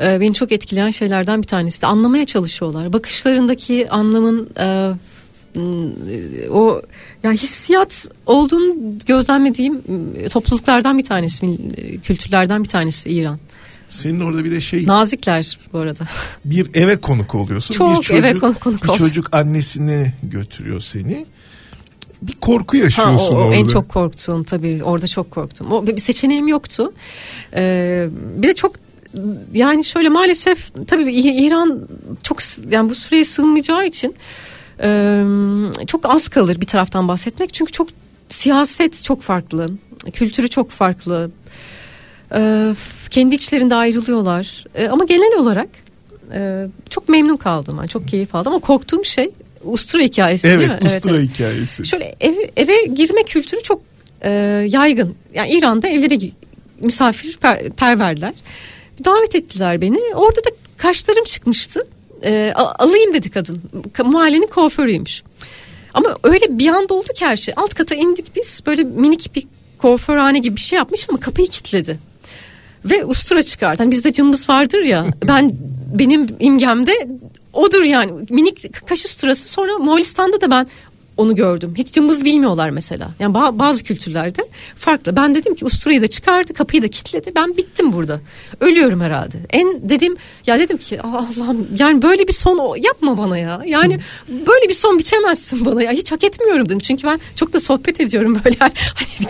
e, 0.00 0.20
beni 0.20 0.34
çok 0.34 0.52
etkileyen 0.52 0.90
şeylerden 0.90 1.42
bir 1.42 1.46
tanesi 1.46 1.82
de 1.82 1.86
anlamaya 1.86 2.24
çalışıyorlar. 2.24 2.92
Bakışlarındaki 2.92 3.90
anlamın 3.90 4.50
e, 4.58 4.92
o 6.50 6.82
ya 7.22 7.32
hissiyat 7.32 8.08
olduğunu 8.26 8.74
gözlemlediğim 9.06 9.82
topluluklardan 10.30 10.98
bir 10.98 11.04
tanesi, 11.04 11.58
kültürlerden 12.02 12.64
bir 12.64 12.68
tanesi 12.68 13.10
İran. 13.10 13.38
Senin 13.88 14.20
orada 14.20 14.44
bir 14.44 14.50
de 14.50 14.60
şey 14.60 14.86
Nazikler 14.86 15.58
bu 15.72 15.78
arada. 15.78 16.04
bir 16.44 16.74
eve 16.74 16.96
konuk 16.96 17.34
oluyorsun. 17.34 17.74
Çok 17.74 17.98
bir 17.98 18.02
çocuk, 18.02 18.24
eve 18.24 18.32
konuk- 18.32 18.60
konuk 18.60 18.84
bir 18.84 18.88
çocuk 18.88 19.34
annesini 19.34 20.12
götürüyor 20.22 20.80
seni. 20.80 21.26
Bir 22.22 22.32
korku 22.32 22.78
Ha, 22.78 22.82
yaşıyorsun 22.82 23.34
o, 23.34 23.38
o 23.38 23.42
orada. 23.42 23.54
en 23.54 23.66
çok 23.66 23.88
korktuğum 23.88 24.44
tabii 24.44 24.80
orada 24.84 25.06
çok 25.06 25.30
korktum. 25.30 25.72
O 25.72 25.86
bir 25.86 25.98
seçeneğim 25.98 26.48
yoktu. 26.48 26.92
Ee, 27.54 28.08
bir 28.36 28.48
de 28.48 28.54
çok 28.54 28.72
yani 29.52 29.84
şöyle 29.84 30.08
maalesef 30.08 30.72
tabii 30.86 31.12
İran 31.14 31.88
çok 32.22 32.38
yani 32.70 32.90
bu 32.90 32.94
süreye 32.94 33.24
sığmayacağı 33.24 33.86
için 33.86 34.14
e, 34.82 35.22
çok 35.86 36.14
az 36.14 36.28
kalır 36.28 36.60
bir 36.60 36.66
taraftan 36.66 37.08
bahsetmek 37.08 37.54
çünkü 37.54 37.72
çok 37.72 37.88
siyaset 38.28 39.04
çok 39.04 39.22
farklı. 39.22 39.70
Kültürü 40.12 40.48
çok 40.48 40.70
farklı. 40.70 41.30
Ee, 42.34 42.74
kendi 43.10 43.34
içlerinde 43.34 43.74
ayrılıyorlar. 43.74 44.64
Ee, 44.74 44.88
ama 44.88 45.04
genel 45.04 45.38
olarak 45.38 45.68
e, 46.34 46.66
çok 46.90 47.08
memnun 47.08 47.36
kaldım. 47.36 47.78
Ben 47.82 47.86
çok 47.86 48.08
keyif 48.08 48.34
aldım 48.34 48.52
ama 48.52 48.60
korktuğum 48.60 49.04
şey 49.04 49.30
ustura 49.66 50.02
hikayesi 50.02 50.48
Evet, 50.48 50.70
değil 50.80 50.92
mi? 50.92 50.96
ustura 50.96 51.18
hikayesi. 51.20 51.86
Şöyle 51.86 52.14
ev, 52.20 52.34
eve 52.56 52.84
girme 52.94 53.22
kültürü 53.22 53.62
çok 53.62 53.82
e, 54.22 54.30
yaygın. 54.68 55.14
Yani 55.34 55.50
İran'da 55.50 55.88
evlere 55.88 56.30
misafir 56.80 57.36
per, 57.36 57.70
perverler. 57.70 58.32
Davet 59.04 59.34
ettiler 59.34 59.80
beni. 59.80 59.98
Orada 60.14 60.40
da 60.40 60.48
kaşlarım 60.76 61.24
çıkmıştı. 61.24 61.86
E, 62.24 62.52
alayım 62.56 63.12
dedi 63.14 63.30
kadın. 63.30 63.62
Ka- 63.94 64.12
Mahallenin 64.12 64.46
kuaförüymüş. 64.46 65.22
Ama 65.94 66.16
öyle 66.24 66.58
bir 66.58 66.68
anda 66.68 66.94
oldu 66.94 67.08
ki 67.14 67.26
her 67.26 67.36
şey. 67.36 67.54
Alt 67.56 67.74
kata 67.74 67.94
indik 67.94 68.36
biz. 68.36 68.60
Böyle 68.66 68.82
minik 68.84 69.34
bir 69.36 69.46
kuaförhane 69.78 70.38
gibi 70.38 70.56
bir 70.56 70.60
şey 70.60 70.76
yapmış 70.76 71.06
ama 71.08 71.20
kapıyı 71.20 71.48
kilitledi. 71.48 71.98
Ve 72.84 73.04
ustura 73.04 73.42
çıkardı. 73.42 73.82
Hani 73.82 73.90
bizde 73.90 74.12
cımbız 74.12 74.48
vardır 74.48 74.78
ya. 74.78 75.06
Ben 75.28 75.52
benim 75.98 76.26
imgemde 76.40 77.08
odur 77.56 77.82
yani. 77.82 78.12
Minik 78.30 78.86
kaş 78.86 79.04
usturası. 79.04 79.48
Sonra 79.48 79.78
Moğolistan'da 79.78 80.40
da 80.40 80.50
ben 80.50 80.66
onu 81.16 81.34
gördüm. 81.34 81.74
Hiç 81.78 81.92
cımbız 81.92 82.24
bilmiyorlar 82.24 82.70
mesela. 82.70 83.10
Yani 83.20 83.34
ba- 83.36 83.58
bazı 83.58 83.84
kültürlerde 83.84 84.42
farklı. 84.78 85.16
Ben 85.16 85.34
dedim 85.34 85.54
ki 85.54 85.64
usturayı 85.64 86.02
da 86.02 86.06
çıkardı, 86.06 86.54
kapıyı 86.54 86.82
da 86.82 86.88
kilitledi. 86.88 87.32
Ben 87.36 87.56
bittim 87.56 87.92
burada. 87.92 88.20
Ölüyorum 88.60 89.00
herhalde. 89.00 89.36
En 89.50 89.88
dedim 89.88 90.16
ya 90.46 90.58
dedim 90.58 90.76
ki 90.78 91.00
"Ah, 91.02 91.14
Allah'ım 91.14 91.68
yani 91.78 92.02
böyle 92.02 92.28
bir 92.28 92.32
son 92.32 92.76
yapma 92.82 93.18
bana 93.18 93.38
ya. 93.38 93.62
Yani 93.66 93.98
böyle 94.28 94.68
bir 94.68 94.74
son 94.74 94.98
biçemezsin 94.98 95.64
bana 95.64 95.82
ya. 95.82 95.90
Hiç 95.92 96.12
hak 96.12 96.24
etmiyorum 96.24 96.64
dedim. 96.66 96.78
Çünkü 96.78 97.06
ben 97.06 97.20
çok 97.36 97.52
da 97.52 97.60
sohbet 97.60 98.00
ediyorum 98.00 98.40
böyle. 98.44 98.56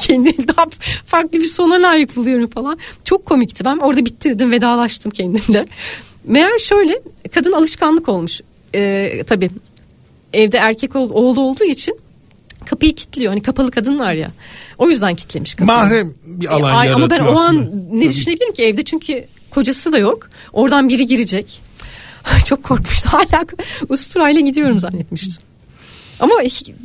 Hani 0.09 0.35
daha 0.49 0.67
farklı 1.07 1.39
bir 1.41 1.45
sona 1.45 1.75
layık 1.75 2.17
buluyorum 2.17 2.47
falan. 2.51 2.79
Çok 3.05 3.27
komikti. 3.27 3.65
Ben 3.65 3.77
orada 3.77 4.05
bitti 4.07 4.31
dedim 4.31 4.51
vedalaştım 4.51 5.11
kendimle. 5.11 5.67
Meğer 6.27 6.59
şöyle 6.59 7.03
kadın 7.35 7.53
alışkanlık 7.53 8.09
olmuş. 8.09 8.41
Ee, 8.75 9.23
tabii 9.27 9.51
evde 10.33 10.57
erkek 10.59 10.97
oğlu 10.97 11.41
olduğu 11.41 11.65
için 11.65 11.99
kapıyı 12.67 12.95
kilitliyor. 12.95 13.33
Hani 13.33 13.43
kapalı 13.43 13.71
kadınlar 13.71 14.13
ya. 14.15 14.31
O 14.79 14.91
yüzden 14.91 15.15
kilitlemiş 15.15 15.55
kapıyı. 15.55 15.67
Mahrem 15.79 16.15
bir 16.25 16.47
alan 16.47 16.75
E, 16.75 16.77
ay, 16.77 16.89
yaratıyor 16.89 17.21
ama 17.21 17.31
ben 17.31 17.35
o 17.37 17.39
an 17.41 17.71
ne 17.93 18.05
Tabii. 18.05 18.15
düşünebilirim 18.15 18.53
ki 18.55 18.63
evde 18.63 18.83
çünkü 18.85 19.25
kocası 19.51 19.93
da 19.93 19.99
yok. 19.99 20.31
Oradan 20.53 20.89
biri 20.89 21.07
girecek. 21.07 21.61
Çok 22.45 22.65
korkmuştum. 22.65 23.11
Hala 23.13 23.45
usturayla 23.89 24.41
gidiyorum 24.41 24.79
zannetmiştim. 24.79 25.45
Ama 26.21 26.35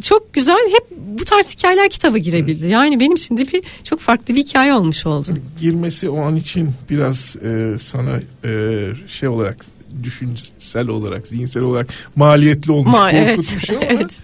çok 0.01 0.33
güzel 0.33 0.57
hep 0.71 0.97
bu 1.19 1.25
tarz 1.25 1.55
hikayeler 1.55 1.89
kitaba 1.89 2.17
girebildi. 2.17 2.67
Yani 2.67 2.99
benim 2.99 3.13
için 3.13 3.37
de 3.37 3.41
bir 3.47 3.61
çok 3.83 3.99
farklı 3.99 4.35
bir 4.35 4.39
hikaye 4.39 4.73
olmuş 4.73 5.05
oldu. 5.05 5.29
girmesi 5.59 6.09
o 6.09 6.21
an 6.21 6.35
için 6.35 6.71
biraz 6.89 7.35
e, 7.45 7.75
sana 7.79 8.19
e, 8.45 8.79
şey 9.07 9.29
olarak 9.29 9.57
düşünsel 10.03 10.87
olarak 10.87 11.27
zihinsel 11.27 11.63
olarak 11.63 11.87
maliyetli 12.15 12.71
olmuş 12.71 12.95
Ma- 12.95 13.11
evet. 13.11 13.35
korkutmuş 13.35 13.69
ama 13.69 13.79
evet. 13.89 14.19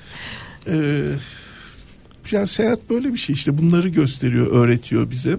e, 0.68 1.06
yani 2.32 2.48
seyahat 2.48 2.90
böyle 2.90 3.14
bir 3.14 3.18
şey 3.18 3.34
işte 3.34 3.58
bunları 3.58 3.90
gösteriyor 3.90 4.48
öğretiyor 4.52 5.12
bize. 5.12 5.38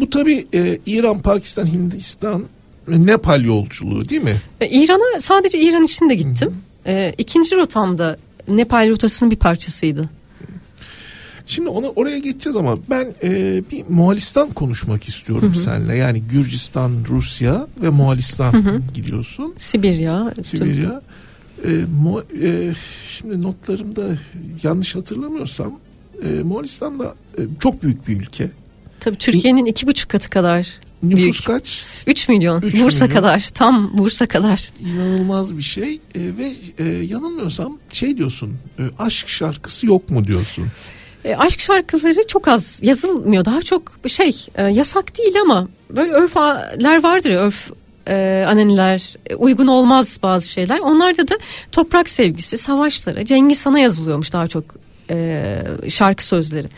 Bu 0.00 0.10
tabi 0.10 0.46
İran, 0.86 1.22
Pakistan, 1.22 1.66
Hindistan 1.66 2.44
ve 2.88 3.06
Nepal 3.06 3.44
yolculuğu 3.44 4.08
değil 4.08 4.22
mi? 4.22 4.36
E, 4.60 4.68
İran'a 4.68 5.20
sadece 5.20 5.58
İran 5.58 5.82
için 5.82 6.10
de 6.10 6.14
gittim. 6.14 6.54
E, 6.86 7.14
ikinci 7.18 7.56
rotamda 7.56 8.16
Nepal 8.48 8.90
rotasının 8.90 9.30
bir 9.30 9.36
parçasıydı. 9.36 10.08
Şimdi 11.46 11.68
ona 11.68 11.86
oraya 11.88 12.18
geçeceğiz 12.18 12.56
ama 12.56 12.78
ben 12.90 13.14
e, 13.22 13.62
bir 13.70 13.84
Moğolistan 13.88 14.50
konuşmak 14.50 15.04
istiyorum 15.04 15.54
seninle. 15.54 15.96
Yani 15.96 16.22
Gürcistan, 16.22 16.92
Rusya 17.08 17.66
ve 17.82 17.88
Moğolistan 17.90 18.82
gidiyorsun. 18.94 19.54
Sibirya. 19.56 20.34
Sibirya. 20.44 21.02
E, 21.64 21.68
Mo- 22.04 22.24
e, 22.42 22.74
şimdi 23.08 23.42
notlarımda 23.42 24.02
yanlış 24.62 24.94
hatırlamıyorsam 24.96 25.72
e, 26.24 26.42
Moğolistan 26.42 26.98
da 26.98 27.14
e, 27.38 27.40
çok 27.60 27.82
büyük 27.82 28.08
bir 28.08 28.20
ülke. 28.20 28.50
Tabii 29.00 29.18
Türkiye'nin 29.18 29.66
iki 29.66 29.86
buçuk 29.86 30.10
katı 30.10 30.30
kadar. 30.30 30.68
Nüfus 31.02 31.16
Büyük. 31.22 31.46
kaç? 31.46 31.84
3 32.06 32.28
milyon. 32.28 32.62
Üç 32.62 32.82
Bursa 32.82 33.04
milyon. 33.04 33.20
kadar. 33.20 33.48
Tam 33.54 33.98
Bursa 33.98 34.26
kadar. 34.26 34.70
İnanılmaz 34.80 35.56
bir 35.58 35.62
şey 35.62 35.94
E, 36.14 36.20
ve 36.20 36.52
e, 36.78 36.84
yanılmıyorsam 36.84 37.78
şey 37.92 38.16
diyorsun 38.18 38.56
e, 38.78 38.82
aşk 38.98 39.28
şarkısı 39.28 39.86
yok 39.86 40.10
mu 40.10 40.24
diyorsun. 40.26 40.66
E, 41.24 41.34
aşk 41.36 41.60
şarkıları 41.60 42.26
çok 42.28 42.48
az 42.48 42.80
yazılmıyor. 42.82 43.44
Daha 43.44 43.62
çok 43.62 43.92
şey 44.06 44.46
e, 44.54 44.62
yasak 44.62 45.18
değil 45.18 45.34
ama 45.42 45.68
böyle 45.90 46.12
örfler 46.12 47.02
vardır 47.02 47.30
ya 47.30 47.38
örf 47.40 47.70
e, 48.08 48.44
ananeler 48.48 49.14
e, 49.30 49.34
uygun 49.34 49.66
olmaz 49.66 50.18
bazı 50.22 50.48
şeyler. 50.48 50.78
Onlarda 50.78 51.28
da 51.28 51.34
toprak 51.72 52.08
sevgisi, 52.08 52.56
savaşlara, 52.58 53.24
Cengiz 53.24 53.66
Han'a 53.66 53.78
yazılıyormuş 53.78 54.32
daha 54.32 54.46
çok 54.46 54.64
e, 55.10 55.58
şarkı 55.88 56.24
sözleri. 56.24 56.68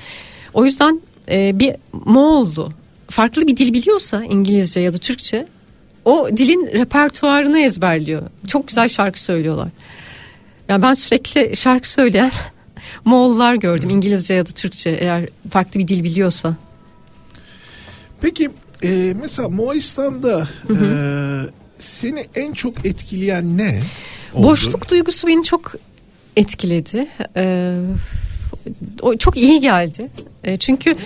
O 0.55 0.65
yüzden 0.65 1.01
e, 1.31 1.59
bir 1.59 1.75
Moğollu 2.05 2.73
farklı 3.11 3.46
bir 3.46 3.57
dil 3.57 3.73
biliyorsa 3.73 4.25
İngilizce 4.25 4.81
ya 4.81 4.92
da 4.92 4.99
Türkçe 4.99 5.46
o 6.05 6.29
dilin 6.37 6.66
repertuarını 6.66 7.59
ezberliyor. 7.59 8.23
Çok 8.49 8.68
güzel 8.68 8.88
şarkı 8.88 9.23
söylüyorlar. 9.23 9.68
Yani 10.68 10.83
ben 10.83 10.94
sürekli 10.94 11.57
şarkı 11.57 11.90
söyleyen 11.90 12.33
Moğollar 13.05 13.55
gördüm 13.55 13.90
İngilizce 13.90 14.35
ya 14.35 14.46
da 14.46 14.51
Türkçe 14.51 14.90
eğer 14.90 15.29
farklı 15.51 15.81
bir 15.81 15.88
dil 15.88 16.05
biliyorsa. 16.05 16.57
Peki 18.20 18.51
e, 18.83 19.14
mesela 19.20 19.49
Moğolistan'da 19.49 20.49
e, 20.70 20.85
seni 21.79 22.27
en 22.35 22.53
çok 22.53 22.87
etkileyen 22.87 23.59
ne? 23.59 23.81
oldu? 24.35 24.46
Boşluk 24.46 24.90
duygusu 24.90 25.27
beni 25.27 25.44
çok 25.44 25.73
etkiledi. 26.37 27.07
Ee, 27.37 27.75
o 29.03 29.16
çok 29.16 29.37
iyi 29.37 29.61
geldi. 29.61 30.11
Ee, 30.44 30.57
çünkü 30.57 30.96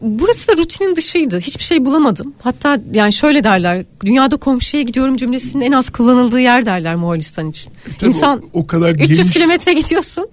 burası 0.00 0.48
da 0.48 0.56
rutinin 0.56 0.96
dışıydı. 0.96 1.40
Hiçbir 1.40 1.64
şey 1.64 1.84
bulamadım. 1.84 2.34
Hatta 2.42 2.78
yani 2.94 3.12
şöyle 3.12 3.44
derler. 3.44 3.84
Dünyada 4.04 4.36
komşuya 4.36 4.82
gidiyorum 4.82 5.16
cümlesinin 5.16 5.64
en 5.66 5.72
az 5.72 5.90
kullanıldığı 5.90 6.40
yer 6.40 6.66
derler 6.66 6.94
Moğolistan 6.96 7.50
için. 7.50 7.72
E, 8.02 8.06
İnsan 8.06 8.42
o, 8.52 8.60
o 8.60 8.66
kadar 8.66 8.90
300 8.94 9.08
geniş. 9.18 9.30
kilometre 9.30 9.72
gidiyorsun. 9.72 10.26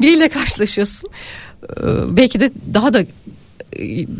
Biriyle 0.00 0.28
karşılaşıyorsun. 0.28 1.10
Ee, 1.64 1.82
belki 2.16 2.40
de 2.40 2.50
daha 2.74 2.92
da 2.92 3.00
e, 3.00 3.06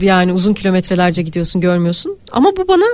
yani 0.00 0.32
uzun 0.32 0.52
kilometrelerce 0.54 1.22
gidiyorsun 1.22 1.60
görmüyorsun. 1.60 2.16
Ama 2.32 2.56
bu 2.56 2.68
bana 2.68 2.84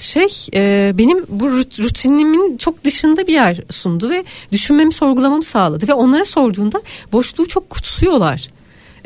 şey 0.00 0.26
e, 0.54 0.92
benim 0.98 1.24
bu 1.28 1.44
rut- 1.46 1.82
rutinimin 1.82 2.56
çok 2.56 2.84
dışında 2.84 3.26
bir 3.26 3.32
yer 3.32 3.60
sundu 3.70 4.10
ve 4.10 4.24
düşünmemi 4.52 4.92
sorgulamamı 4.92 5.42
sağladı 5.44 5.88
ve 5.88 5.94
onlara 5.94 6.24
sorduğunda 6.24 6.82
boşluğu 7.12 7.46
çok 7.48 7.70
kutsuyorlar. 7.70 8.48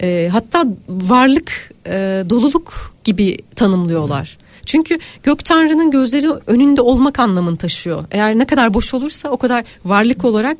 E, 0.03 0.29
hatta 0.33 0.65
varlık 0.89 1.71
e, 1.87 2.25
doluluk 2.31 2.95
gibi 3.05 3.39
tanımlıyorlar. 3.57 4.39
Çünkü 4.67 4.99
gök 5.23 5.45
tanrının 5.45 5.91
gözleri 5.91 6.29
önünde 6.47 6.81
olmak 6.81 7.19
anlamını 7.19 7.57
taşıyor. 7.57 8.05
Eğer 8.11 8.39
ne 8.39 8.47
kadar 8.47 8.75
boş 8.75 8.95
olursa 8.95 9.29
o 9.29 9.37
kadar 9.37 9.65
varlık 9.85 10.25
olarak 10.25 10.57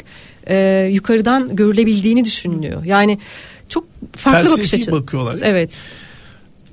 e, 0.49 0.89
yukarıdan 0.93 1.57
görülebildiğini 1.57 2.25
düşünülüyor. 2.25 2.85
Yani 2.85 3.19
çok 3.69 3.85
farklı 4.17 4.51
bakış 4.51 4.57
Felsefi 4.57 4.77
açısı. 4.77 4.93
bakıyorlar. 4.93 5.37
Evet. 5.43 5.79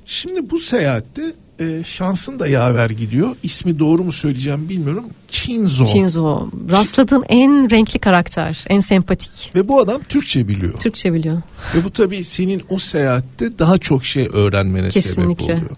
Şimdi 0.06 0.50
bu 0.50 0.58
seyahatte 0.58 1.22
e, 1.60 1.84
şansın 1.84 2.38
da 2.38 2.46
yaver 2.46 2.90
gidiyor. 2.90 3.36
İsmi 3.42 3.78
doğru 3.78 4.04
mu 4.04 4.12
söyleyeceğim 4.12 4.68
bilmiyorum. 4.68 5.04
Shinzo. 5.30 5.86
Shinzo. 5.86 6.48
Rastladığım 6.70 7.22
en 7.28 7.70
renkli 7.70 7.98
karakter. 7.98 8.64
En 8.68 8.80
sempatik. 8.80 9.52
Ve 9.54 9.68
bu 9.68 9.80
adam 9.80 10.02
Türkçe 10.02 10.48
biliyor. 10.48 10.72
Türkçe 10.80 11.14
biliyor. 11.14 11.42
Ve 11.74 11.84
bu 11.84 11.90
tabii 11.90 12.24
senin 12.24 12.62
o 12.68 12.78
seyahatte 12.78 13.58
daha 13.58 13.78
çok 13.78 14.04
şey 14.04 14.28
öğrenmene 14.32 14.88
Kesinlikle. 14.88 15.44
sebep 15.46 15.58
oluyor. 15.62 15.76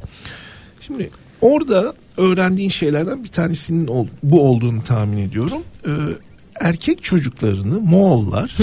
Şimdi 0.80 1.10
orada 1.40 1.94
öğrendiğin 2.16 2.68
şeylerden 2.70 3.24
bir 3.24 3.28
tanesinin 3.28 3.86
ol- 3.86 4.06
bu 4.22 4.42
olduğunu 4.48 4.84
tahmin 4.84 5.16
ediyorum. 5.18 5.62
Ee, 5.86 5.90
erkek 6.60 7.02
çocuklarını 7.02 7.80
Moğollar 7.80 8.56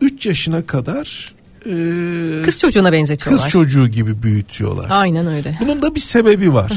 3 0.00 0.26
yaşına 0.26 0.66
kadar 0.66 1.26
e, 1.66 2.42
Kız 2.44 2.58
çocuğuna 2.58 2.92
benzetiyorlar. 2.92 3.44
kız 3.44 3.52
çocuğu 3.52 3.88
gibi 3.88 4.22
büyütüyorlar. 4.22 4.86
Aynen 4.90 5.26
öyle. 5.26 5.58
Bunun 5.60 5.82
da 5.82 5.94
bir 5.94 6.00
sebebi 6.00 6.54
var. 6.54 6.72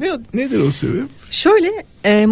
Ne 0.00 0.10
nedir 0.34 0.60
o 0.60 0.70
sebep? 0.72 1.04
Şöyle 1.30 1.70
e, 2.04 2.26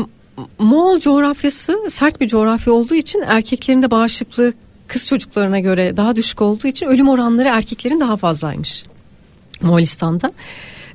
Moğol 0.58 1.00
coğrafyası 1.00 1.78
sert 1.88 2.20
bir 2.20 2.28
coğrafya 2.28 2.72
olduğu 2.72 2.94
için 2.94 3.22
erkeklerin 3.26 3.82
de 3.82 3.90
bağışıklığı 3.90 4.52
kız 4.88 5.06
çocuklarına 5.06 5.58
göre 5.58 5.96
daha 5.96 6.16
düşük 6.16 6.42
olduğu 6.42 6.66
için 6.66 6.86
ölüm 6.86 7.08
oranları 7.08 7.48
erkeklerin 7.48 8.00
daha 8.00 8.16
fazlaymış 8.16 8.84
Moğolistan'da. 9.60 10.32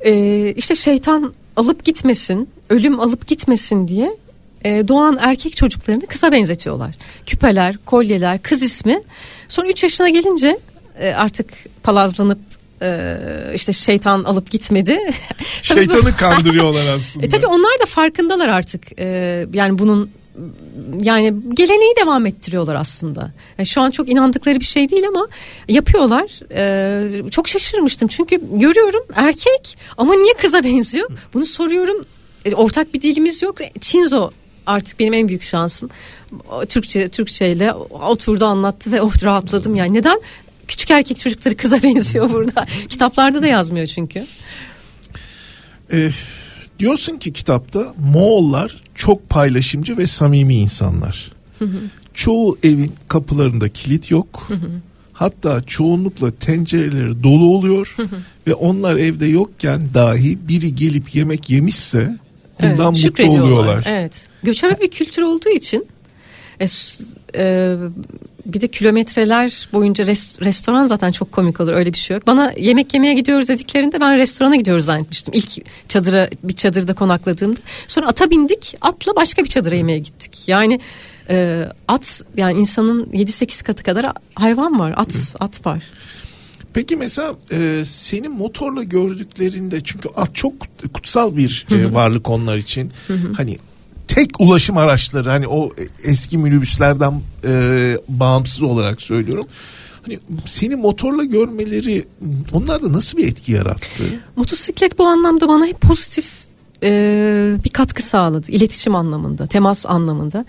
E, 0.05 0.53
işte 0.57 0.75
şeytan 0.75 1.33
alıp 1.55 1.83
gitmesin, 1.85 2.49
ölüm 2.69 2.99
alıp 2.99 3.27
gitmesin 3.27 3.87
diye 3.87 4.17
e, 4.63 4.87
doğan 4.87 5.17
erkek 5.21 5.55
çocuklarını 5.55 6.07
kıza 6.07 6.31
benzetiyorlar. 6.31 6.95
Küpeler, 7.25 7.75
kolyeler, 7.85 8.41
kız 8.41 8.63
ismi. 8.63 9.01
Sonra 9.47 9.67
3 9.69 9.83
yaşına 9.83 10.09
gelince 10.09 10.59
e, 10.99 11.13
artık 11.13 11.49
palazlanıp 11.83 12.39
e, 12.81 13.17
işte 13.55 13.73
şeytan 13.73 14.23
alıp 14.23 14.51
gitmedi. 14.51 14.99
Şeytanı 15.61 16.15
kandırıyorlar 16.15 16.87
aslında. 16.95 17.25
E 17.25 17.29
tabii 17.29 17.47
onlar 17.47 17.71
da 17.81 17.85
farkındalar 17.85 18.47
artık. 18.47 18.99
E, 18.99 19.05
yani 19.53 19.79
bunun 19.79 20.11
yani 21.01 21.33
geleneği 21.53 21.93
devam 22.01 22.25
ettiriyorlar 22.25 22.75
aslında. 22.75 23.31
Yani 23.57 23.67
şu 23.67 23.81
an 23.81 23.91
çok 23.91 24.09
inandıkları 24.09 24.59
bir 24.59 24.65
şey 24.65 24.89
değil 24.89 25.07
ama 25.07 25.27
yapıyorlar. 25.67 26.39
E, 26.55 27.29
çok 27.29 27.47
şaşırmıştım 27.47 28.07
çünkü 28.07 28.41
görüyorum 28.53 29.03
erkek 29.15 29.77
ama 29.97 30.13
niye 30.13 30.33
kıza 30.33 30.63
benziyor? 30.63 31.09
Bunu 31.33 31.45
soruyorum. 31.45 32.05
E, 32.45 32.55
ortak 32.55 32.93
bir 32.93 33.01
dilimiz 33.01 33.41
yok. 33.41 33.57
Çinzo 33.81 34.29
artık 34.65 34.99
benim 34.99 35.13
en 35.13 35.27
büyük 35.27 35.43
şansım. 35.43 35.89
Türkçe 36.69 37.07
Türkçeyle 37.07 37.73
oturdu 37.73 38.45
anlattı 38.45 38.91
ve 38.91 39.01
oh 39.01 39.13
rahatladım 39.23 39.75
yani. 39.75 39.93
Neden? 39.93 40.21
Küçük 40.69 40.91
erkek 40.91 41.19
çocukları 41.19 41.57
kıza 41.57 41.83
benziyor 41.83 42.29
burada. 42.29 42.65
Kitaplarda 42.89 43.41
da 43.41 43.47
yazmıyor 43.47 43.87
çünkü. 43.87 44.25
Ee, 45.91 46.09
diyorsun 46.79 47.17
ki 47.17 47.33
kitapta 47.33 47.93
Moğollar 48.13 48.75
çok 48.95 49.29
paylaşımcı 49.29 49.97
ve 49.97 50.07
samimi 50.07 50.55
insanlar. 50.55 51.31
Çoğu 52.13 52.57
evin 52.63 52.91
kapılarında 53.07 53.69
kilit 53.69 54.11
yok. 54.11 54.47
Hatta 55.13 55.63
çoğunlukla 55.63 56.31
tencereleri 56.31 57.23
dolu 57.23 57.55
oluyor 57.55 57.95
ve 58.47 58.53
onlar 58.53 58.95
evde 58.95 59.25
yokken 59.25 59.93
dahi 59.93 60.47
biri 60.47 60.75
gelip 60.75 61.15
yemek 61.15 61.49
yemişse 61.49 62.17
bundan 62.61 62.95
Evet, 62.95 63.05
mutlu 63.05 63.31
oluyorlar. 63.31 63.83
Evet. 63.87 64.13
Göçebe 64.43 64.81
bir 64.81 64.91
kültür 64.91 65.21
olduğu 65.21 65.49
için 65.49 65.87
e, 66.59 66.67
e, 67.35 67.75
bir 68.45 68.61
de 68.61 68.67
kilometreler 68.67 69.69
boyunca 69.73 70.03
res- 70.03 70.45
restoran 70.45 70.85
zaten 70.85 71.11
çok 71.11 71.31
komik 71.31 71.59
olur 71.61 71.73
öyle 71.73 71.93
bir 71.93 71.97
şey 71.97 72.13
yok. 72.17 72.27
Bana 72.27 72.53
yemek 72.57 72.93
yemeye 72.93 73.13
gidiyoruz 73.13 73.47
dediklerinde 73.47 74.01
ben 74.01 74.17
restorana 74.17 74.55
gidiyoruz 74.55 74.85
zannetmiştim. 74.85 75.33
İlk 75.33 75.49
çadıra 75.89 76.29
bir 76.43 76.53
çadırda 76.53 76.93
konakladığımda. 76.93 77.59
Sonra 77.87 78.07
ata 78.07 78.29
bindik 78.29 78.75
atla 78.81 79.15
başka 79.15 79.43
bir 79.43 79.47
çadıra 79.49 79.75
yemeğe 79.75 79.99
gittik. 79.99 80.39
Yani 80.47 80.79
e, 81.29 81.65
at 81.87 82.21
yani 82.37 82.59
insanın 82.59 83.05
7-8 83.05 83.63
katı 83.63 83.83
kadar 83.83 84.05
hayvan 84.35 84.79
var 84.79 84.93
at 84.97 85.35
at 85.39 85.65
var. 85.65 85.83
Peki 86.73 86.95
mesela 86.95 87.35
e, 87.51 87.81
senin 87.85 88.31
motorla 88.31 88.83
gördüklerinde 88.83 89.81
çünkü 89.83 90.09
at 90.15 90.35
çok 90.35 90.53
kutsal 90.93 91.37
bir 91.37 91.65
e, 91.71 91.93
varlık 91.93 92.29
onlar 92.29 92.57
için. 92.57 92.91
Hani 93.37 93.57
tek 94.09 94.39
ulaşım 94.39 94.77
araçları 94.77 95.29
hani 95.29 95.47
o 95.47 95.69
eski 96.03 96.37
minibüslerden 96.37 97.21
e, 97.43 97.97
bağımsız 98.07 98.61
olarak 98.61 99.01
söylüyorum. 99.01 99.45
Hani 100.05 100.19
seni 100.45 100.75
motorla 100.75 101.23
görmeleri 101.23 102.05
onlarda 102.53 102.93
nasıl 102.93 103.17
bir 103.17 103.27
etki 103.27 103.51
yarattı? 103.51 104.03
Motosiklet 104.35 104.99
bu 104.99 105.07
anlamda 105.07 105.47
bana 105.47 105.65
hep 105.65 105.81
pozitif 105.81 106.25
e, 106.83 107.57
bir 107.63 107.69
katkı 107.69 108.03
sağladı. 108.03 108.51
İletişim 108.51 108.95
anlamında, 108.95 109.47
temas 109.47 109.85
anlamında. 109.85 110.45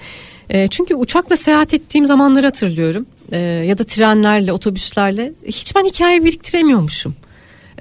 E, 0.50 0.68
çünkü 0.68 0.94
uçakla 0.94 1.36
seyahat 1.36 1.74
ettiğim 1.74 2.06
zamanları 2.06 2.46
hatırlıyorum. 2.46 3.06
E, 3.32 3.38
ya 3.38 3.78
da 3.78 3.84
trenlerle, 3.84 4.52
otobüslerle. 4.52 5.32
Hiç 5.46 5.76
ben 5.76 5.84
hikaye 5.84 6.24
biriktiremiyormuşum. 6.24 7.14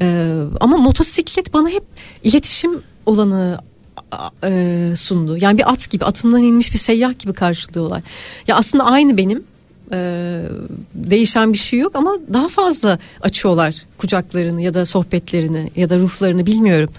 E, 0.02 0.36
ama 0.60 0.78
motosiklet 0.78 1.54
bana 1.54 1.70
hep 1.70 1.84
iletişim 2.24 2.72
olanı 3.06 3.60
e, 4.44 4.94
sundu. 4.96 5.38
Yani 5.42 5.58
bir 5.58 5.72
at 5.72 5.90
gibi, 5.90 6.06
atından 6.06 6.44
inmiş 6.44 6.74
bir 6.74 6.78
seyyah 6.78 7.20
gibi 7.20 7.34
karşılıyorlar. 7.34 8.04
Ya 8.48 8.56
aslında 8.56 8.86
aynı 8.86 9.18
benim. 9.18 9.44
E, 9.92 10.42
değişen 10.94 11.54
bir 11.54 11.58
şey 11.58 11.80
yok 11.80 11.96
ama 11.96 12.18
daha 12.34 12.50
fazla 12.50 13.00
açıyorlar 13.22 13.76
kucaklarını 13.98 14.62
ya 14.62 14.74
da 14.74 14.86
sohbetlerini 14.86 15.72
ya 15.76 15.90
da 15.90 15.98
ruhlarını 15.98 16.46
bilmiyorum. 16.46 16.90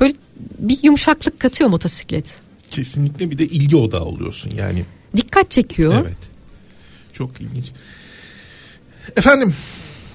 Böyle 0.00 0.14
bir 0.58 0.78
yumuşaklık 0.82 1.40
katıyor 1.40 1.70
motosiklet. 1.70 2.38
Kesinlikle 2.70 3.30
bir 3.30 3.38
de 3.38 3.46
ilgi 3.46 3.76
odağı 3.76 4.04
oluyorsun 4.04 4.50
yani. 4.56 4.84
Dikkat 5.16 5.50
çekiyor. 5.50 5.94
Evet. 6.02 6.18
Çok 7.12 7.40
ilginç. 7.40 7.72
Efendim 9.16 9.54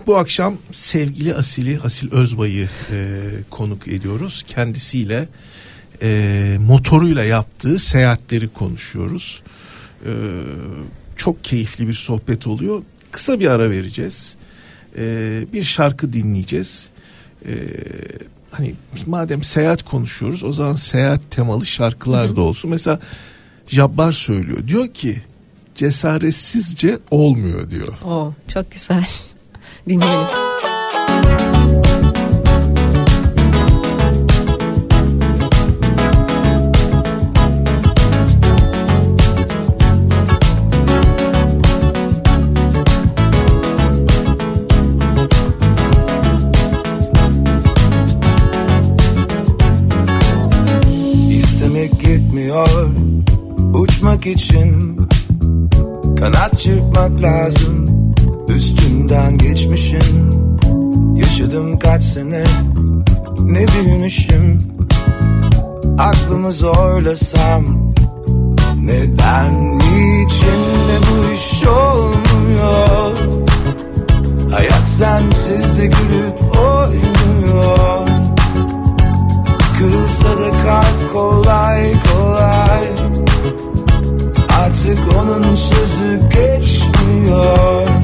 bu 0.08 0.18
akşam 0.18 0.58
sevgili 0.72 1.36
Asil'i, 1.36 1.80
Asil 1.84 2.12
Özbay'ı 2.12 2.70
e, 2.92 3.20
konuk 3.50 3.88
ediyoruz. 3.88 4.44
Kendisiyle 4.48 5.28
e, 6.04 6.58
motoruyla 6.68 7.24
yaptığı 7.24 7.80
seyahatleri 7.80 8.48
konuşuyoruz. 8.48 9.44
E, 10.06 10.12
çok 11.16 11.44
keyifli 11.44 11.88
bir 11.88 11.94
sohbet 11.94 12.48
oluyor. 12.48 12.82
Kısa 13.12 13.40
bir 13.40 13.48
ara 13.48 13.70
vereceğiz. 13.70 14.36
E, 14.98 15.04
bir 15.54 15.64
şarkı 15.64 16.14
dinleyeceğiz. 16.14 16.90
E, 17.46 17.52
hani 18.52 18.76
madem 19.06 19.44
seyahat 19.44 19.84
konuşuyoruz 19.84 20.44
o 20.44 20.54
zaman 20.54 20.74
seyahat 20.74 21.22
temalı 21.32 21.66
şarkılar 21.66 22.36
da 22.36 22.42
olsun. 22.42 22.72
Mesela 22.72 23.00
Jabbar 23.68 24.12
söylüyor. 24.12 24.68
Diyor 24.68 24.88
ki 24.88 25.22
cesaretsizce 25.76 27.00
olmuyor 27.12 27.70
diyor. 27.70 27.94
Oo, 28.06 28.34
çok 28.48 28.72
güzel. 28.72 29.08
Dinleyelim. 29.88 30.28
Yetmiyor 52.34 52.90
uçmak 53.74 54.26
için 54.26 54.98
Kanat 56.20 56.60
çırpmak 56.60 57.22
lazım. 57.22 58.14
Üstünden 58.48 59.38
geçmişin 59.38 60.04
Yaşadım 61.16 61.80
kaç 61.80 62.04
sene 62.04 62.44
ne 63.40 63.66
bilmişim. 63.68 64.60
Aklımı 66.00 66.54
zorlasam 66.54 67.94
Neden 68.84 69.80
içinde 70.26 70.98
bu 71.02 71.34
iş 71.34 71.68
olmuyor? 71.68 73.18
Hayat 74.52 74.88
sensiz 74.88 75.78
de 75.78 75.86
gülüp 75.86 76.58
oynuyor 76.58 78.03
Kırılsa 79.84 80.30
da 80.30 80.52
kalp 80.52 81.14
kolay 81.14 81.94
kolay. 81.94 82.88
Artık 84.60 85.00
onun 85.18 85.56
sözü 85.56 86.30
geçmiyor 86.30 88.03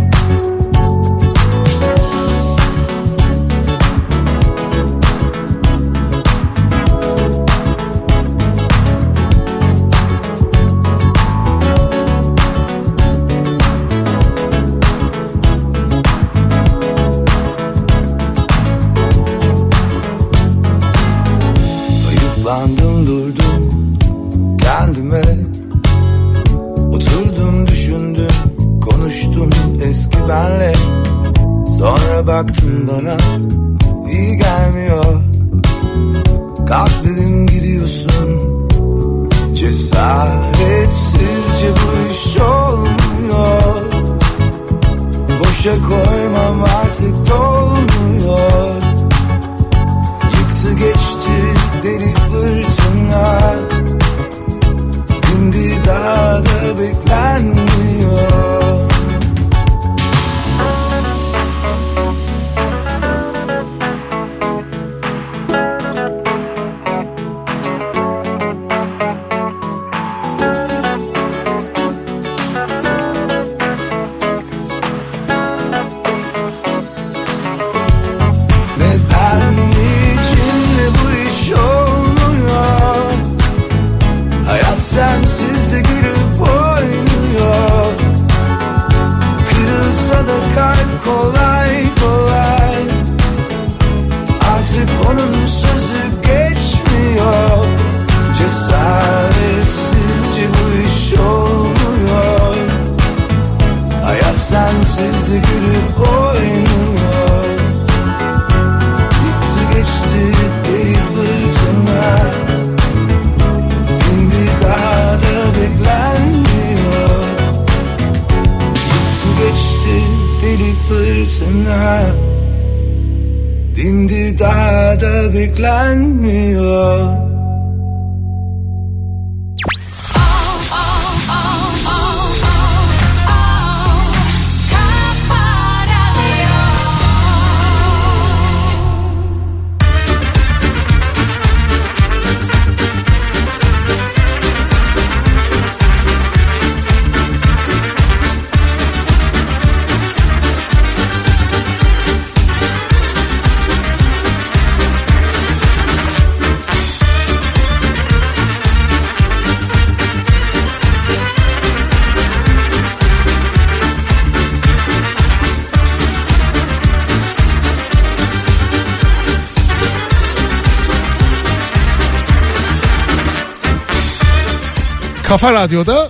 Kafa 175.30 175.54
Radyo'da 175.54 176.10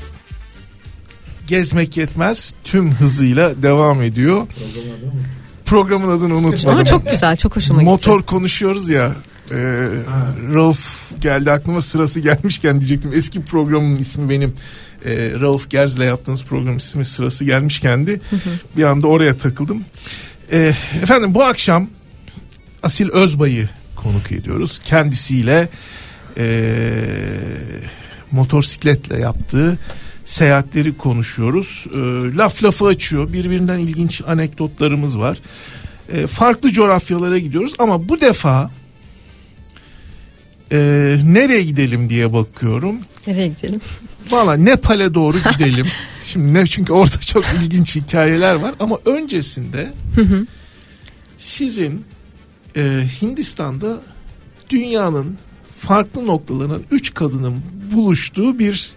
gezmek 1.47 1.97
yetmez 1.97 2.53
tüm 2.63 2.91
hızıyla 2.93 3.63
devam 3.63 4.01
ediyor. 4.01 4.47
Programın 5.65 6.17
adını 6.17 6.35
unutmadım. 6.35 6.69
Ama 6.69 6.85
çok 6.85 7.09
güzel 7.09 7.37
çok 7.37 7.55
hoşuma 7.55 7.81
gitti. 7.81 7.91
Motor 7.91 8.23
konuşuyoruz 8.23 8.89
ya. 8.89 9.05
E, 9.51 9.55
Rauf 10.53 11.11
geldi 11.21 11.51
aklıma 11.51 11.81
sırası 11.81 12.19
gelmişken 12.19 12.79
diyecektim. 12.79 13.11
Eski 13.13 13.41
programın 13.41 13.95
ismi 13.95 14.29
benim. 14.29 14.53
E, 15.05 15.31
Rauf 15.41 15.69
Gerz'le 15.69 15.99
yaptığımız 15.99 16.43
programın 16.43 16.77
ismi 16.77 17.05
sırası 17.05 17.45
gelmişkendi. 17.45 18.21
Bir 18.77 18.83
anda 18.83 19.07
oraya 19.07 19.37
takıldım. 19.37 19.85
E, 20.51 20.73
efendim 21.01 21.33
bu 21.33 21.43
akşam 21.43 21.87
Asil 22.83 23.09
Özbay'ı 23.09 23.69
konuk 23.95 24.31
ediyoruz. 24.31 24.79
Kendisiyle 24.83 25.69
e, 26.37 26.69
motosikletle 28.31 29.19
yaptığı 29.19 29.77
seyahatleri 30.25 30.97
konuşuyoruz. 30.97 31.85
E, 31.93 31.97
laf 32.37 32.63
lafı 32.63 32.85
açıyor. 32.85 33.33
Birbirinden 33.33 33.77
ilginç 33.77 34.21
anekdotlarımız 34.27 35.19
var. 35.19 35.37
E, 36.09 36.27
farklı 36.27 36.71
coğrafyalara 36.71 37.39
gidiyoruz 37.39 37.73
ama 37.79 38.09
bu 38.09 38.21
defa 38.21 38.71
e, 40.71 40.77
nereye 41.23 41.63
gidelim 41.63 42.09
diye 42.09 42.33
bakıyorum. 42.33 42.95
Nereye 43.27 43.47
gidelim? 43.47 43.81
Valla 44.31 44.55
Nepal'e 44.55 45.13
doğru 45.13 45.37
gidelim. 45.53 45.87
Şimdi 46.25 46.53
ne 46.53 46.65
çünkü 46.65 46.93
orada 46.93 47.19
çok 47.19 47.45
ilginç 47.61 47.95
hikayeler 47.95 48.55
var 48.55 48.75
ama 48.79 48.97
öncesinde 49.05 49.93
sizin 51.37 52.05
e, 52.75 53.03
Hindistan'da 53.21 53.97
dünyanın 54.69 55.37
farklı 55.79 56.27
noktalarından 56.27 56.81
üç 56.91 57.13
kadının 57.13 57.61
buluştuğu 57.93 58.59
bir 58.59 58.91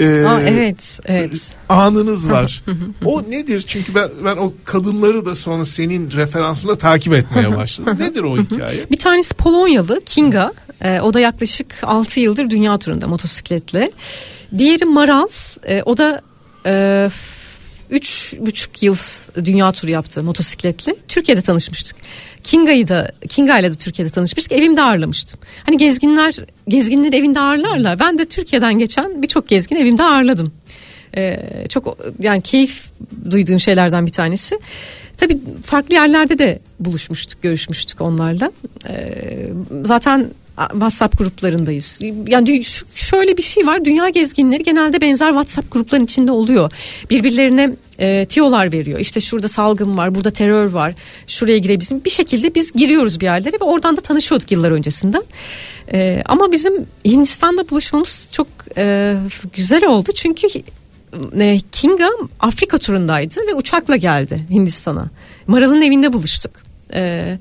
e, 0.00 0.24
Aa, 0.24 0.40
evet 0.40 1.00
evet. 1.04 1.32
anınız 1.68 2.30
var. 2.30 2.64
o 3.04 3.22
nedir? 3.30 3.64
Çünkü 3.66 3.94
ben 3.94 4.08
ben 4.24 4.36
o 4.36 4.52
kadınları 4.64 5.26
da 5.26 5.34
sonra 5.34 5.64
senin 5.64 6.10
referansında 6.10 6.78
takip 6.78 7.14
etmeye 7.14 7.56
başladım. 7.56 7.96
nedir 8.00 8.22
o 8.22 8.38
hikaye? 8.38 8.90
Bir 8.90 8.96
tanesi 8.96 9.34
Polonyalı 9.34 10.00
Kinga. 10.04 10.52
Ee, 10.84 11.00
o 11.00 11.14
da 11.14 11.20
yaklaşık 11.20 11.74
6 11.82 12.20
yıldır 12.20 12.50
dünya 12.50 12.78
turunda 12.78 13.08
motosikletle. 13.08 13.92
Diğeri 14.58 14.84
Maral. 14.84 15.28
Ee, 15.68 15.82
o 15.82 15.96
da 15.96 16.22
e, 16.66 17.10
üç 17.90 18.34
buçuk 18.40 18.82
yıl 18.82 18.96
dünya 19.44 19.72
turu 19.72 19.90
yaptı 19.90 20.22
motosikletle. 20.22 20.96
Türkiye'de 21.08 21.42
tanışmıştık. 21.42 21.96
Kinga'yı 22.46 22.88
da 22.88 23.12
Kinga 23.28 23.58
ile 23.58 23.70
de 23.70 23.74
Türkiye'de 23.74 24.12
tanışmıştık. 24.12 24.52
Evimde 24.58 24.82
ağırlamıştım. 24.82 25.40
Hani 25.64 25.76
gezginler 25.76 26.36
gezginleri 26.68 27.16
evinde 27.16 27.40
ağırlarlar. 27.40 28.00
Ben 28.00 28.18
de 28.18 28.24
Türkiye'den 28.24 28.78
geçen 28.78 29.22
birçok 29.22 29.48
gezgin 29.48 29.76
evimde 29.76 30.02
ağırladım. 30.02 30.52
Ee, 31.16 31.40
çok 31.68 31.98
yani 32.22 32.42
keyif 32.42 32.90
duyduğum 33.30 33.60
şeylerden 33.60 34.06
bir 34.06 34.12
tanesi. 34.12 34.58
Tabii 35.16 35.38
farklı 35.64 35.94
yerlerde 35.94 36.38
de 36.38 36.58
buluşmuştuk, 36.80 37.42
görüşmüştük 37.42 38.00
onlarla. 38.00 38.52
Ee, 38.88 39.12
zaten 39.82 40.26
WhatsApp 40.56 41.18
gruplarındayız. 41.18 42.00
Yani 42.26 42.62
şöyle 42.94 43.36
bir 43.36 43.42
şey 43.42 43.66
var. 43.66 43.84
Dünya 43.84 44.08
gezginleri 44.08 44.62
genelde 44.62 45.00
benzer 45.00 45.28
WhatsApp 45.28 45.72
grupların 45.72 46.04
içinde 46.04 46.32
oluyor. 46.32 46.72
Birbirlerine 47.10 47.70
e, 47.98 48.24
tiyolar 48.24 48.72
veriyor. 48.72 49.00
İşte 49.00 49.20
şurada 49.20 49.48
salgın 49.48 49.96
var, 49.96 50.14
burada 50.14 50.30
terör 50.30 50.70
var. 50.70 50.94
Şuraya 51.26 51.58
girebilirsin. 51.58 52.04
Bir 52.04 52.10
şekilde 52.10 52.54
biz 52.54 52.72
giriyoruz 52.72 53.20
bir 53.20 53.24
yerlere 53.24 53.56
ve 53.60 53.64
oradan 53.64 53.96
da 53.96 54.00
tanışıyorduk 54.00 54.52
yıllar 54.52 54.70
öncesinden. 54.70 55.22
E, 55.92 56.22
ama 56.26 56.52
bizim 56.52 56.86
Hindistan'da 57.04 57.70
buluşmamız 57.70 58.28
çok 58.32 58.46
e, 58.76 59.14
güzel 59.52 59.86
oldu. 59.86 60.10
Çünkü 60.14 60.46
e, 61.38 61.58
Kinga 61.72 62.10
Afrika 62.40 62.78
turundaydı 62.78 63.40
ve 63.48 63.54
uçakla 63.54 63.96
geldi 63.96 64.46
Hindistan'a. 64.50 65.10
Maral'ın 65.46 65.82
evinde 65.82 66.12
buluştuk. 66.12 66.52
E, 66.94 67.38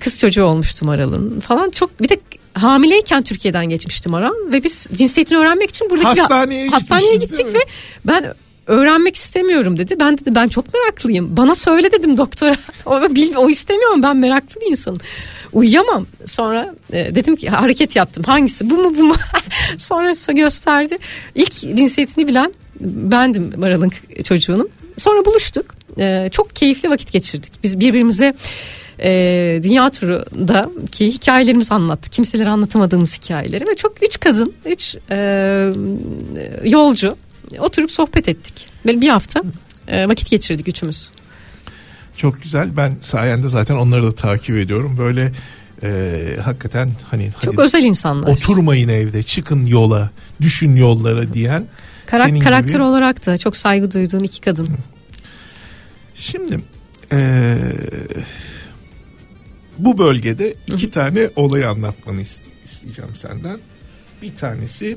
kız 0.00 0.18
çocuğu 0.18 0.44
olmuştu 0.44 0.86
Maral'ın 0.86 1.40
falan 1.40 1.70
çok 1.70 2.02
bir 2.02 2.08
de 2.08 2.20
hamileyken 2.54 3.22
Türkiye'den 3.22 3.68
geçmişti 3.68 4.08
Maral 4.08 4.34
ve 4.52 4.64
biz 4.64 4.88
cinsiyetini 4.92 5.38
öğrenmek 5.38 5.70
için 5.70 5.90
buradaki 5.90 6.20
Hastaneye 6.20 6.68
hastaneye 6.68 7.16
gittik 7.16 7.46
ve 7.46 7.58
ben 8.04 8.34
öğrenmek 8.68 9.16
istemiyorum 9.16 9.78
dedi. 9.78 10.00
Ben 10.00 10.18
dedi 10.18 10.34
ben 10.34 10.48
çok 10.48 10.74
meraklıyım. 10.74 11.36
Bana 11.36 11.54
söyle 11.54 11.92
dedim 11.92 12.18
doktora. 12.18 12.54
O, 12.86 13.14
bil, 13.14 13.34
o 13.36 13.50
istemiyorum 13.50 14.02
ben 14.02 14.16
meraklı 14.16 14.60
bir 14.60 14.70
insanım. 14.70 14.98
Uyuyamam. 15.52 16.06
Sonra 16.26 16.74
e, 16.92 17.14
dedim 17.14 17.36
ki 17.36 17.48
hareket 17.50 17.96
yaptım. 17.96 18.24
Hangisi 18.26 18.70
bu 18.70 18.78
mu 18.78 18.94
bu 18.98 19.02
mu? 19.02 19.14
Sonra 19.76 20.32
gösterdi. 20.32 20.98
İlk 21.34 21.52
cinsiyetini 21.52 22.28
bilen 22.28 22.52
bendim 22.80 23.52
Maral'ın 23.56 23.92
çocuğunun. 24.24 24.68
Sonra 24.96 25.24
buluştuk. 25.24 25.74
E, 25.98 26.28
çok 26.32 26.56
keyifli 26.56 26.90
vakit 26.90 27.12
geçirdik. 27.12 27.52
Biz 27.62 27.80
birbirimize 27.80 28.34
e, 29.02 29.60
dünya 29.62 29.90
turunda 29.90 30.68
ki 30.92 31.06
hikayelerimizi 31.06 31.74
anlattık. 31.74 32.12
Kimselere 32.12 32.48
anlatamadığımız 32.48 33.16
hikayeleri 33.22 33.64
ve 33.68 33.76
çok 33.76 34.02
üç 34.02 34.20
kadın, 34.20 34.52
üç 34.64 34.96
e, 35.10 35.16
yolcu 36.64 37.16
oturup 37.58 37.92
sohbet 37.92 38.28
ettik. 38.28 38.66
Böyle 38.86 39.00
bir 39.00 39.08
hafta 39.08 39.42
e, 39.88 40.08
vakit 40.08 40.30
geçirdik 40.30 40.68
üçümüz. 40.68 41.08
Çok 42.16 42.42
güzel. 42.42 42.76
Ben 42.76 42.96
sayende 43.00 43.48
zaten 43.48 43.74
onları 43.74 44.02
da 44.02 44.12
takip 44.12 44.56
ediyorum. 44.56 44.96
Böyle 44.98 45.32
e, 45.82 46.36
hakikaten 46.44 46.90
hani 47.10 47.30
Çok 47.44 47.52
hadi 47.54 47.60
özel 47.66 47.84
insanlar. 47.84 48.28
oturmayın 48.28 48.88
evde, 48.88 49.22
çıkın 49.22 49.66
yola, 49.66 50.10
düşün 50.40 50.76
yollara 50.76 51.32
diyen 51.34 51.64
Karak- 52.06 52.26
senin 52.26 52.40
karakter 52.40 52.74
gibi. 52.74 52.82
olarak 52.82 53.26
da 53.26 53.38
çok 53.38 53.56
saygı 53.56 53.90
duyduğum 53.92 54.24
iki 54.24 54.40
kadın. 54.40 54.68
Şimdi 56.14 56.60
e, 57.12 57.18
bu 59.78 59.98
bölgede 59.98 60.54
iki 60.66 60.90
tane 60.90 61.30
olayı 61.36 61.68
anlatmanı 61.68 62.20
iste- 62.20 62.48
isteyeceğim 62.64 63.16
senden. 63.16 63.58
Bir 64.22 64.36
tanesi 64.36 64.96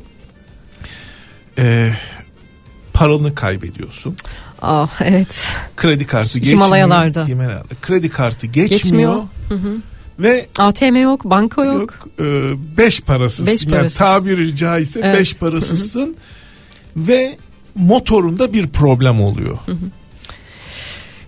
e, 1.57 1.93
paranı 2.93 3.35
kaybediyorsun. 3.35 4.15
Ah 4.61 5.01
evet. 5.01 5.47
Kredi 5.77 6.07
kartı 6.07 6.39
geçmiyor. 6.39 6.63
Himalayalarda. 6.63 7.27
Himalayalarda. 7.27 7.75
Kredi 7.81 8.09
kartı 8.09 8.47
geçmiyor. 8.47 9.23
Geçmiyor. 9.49 9.77
Ve 10.19 10.47
ATM 10.59 10.95
yok, 10.95 11.25
banka 11.25 11.65
yok. 11.65 11.79
yok, 11.79 12.07
e, 12.19 12.53
beş 12.77 13.01
parasız. 13.01 13.47
Beş 13.47 13.63
yani 13.63 13.71
parasız. 13.75 13.97
tabiri 13.97 14.55
caizse 14.57 14.99
Evet. 15.03 15.19
beş 15.19 15.37
parasızsın 15.37 16.15
ve 16.95 17.37
motorunda 17.75 18.53
bir 18.53 18.67
problem 18.67 19.21
oluyor. 19.21 19.57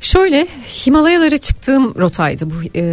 Şöyle 0.03 0.47
Himalayalara 0.85 1.37
çıktığım 1.37 1.95
rotaydı 1.95 2.49
bu. 2.49 2.53
E, 2.75 2.83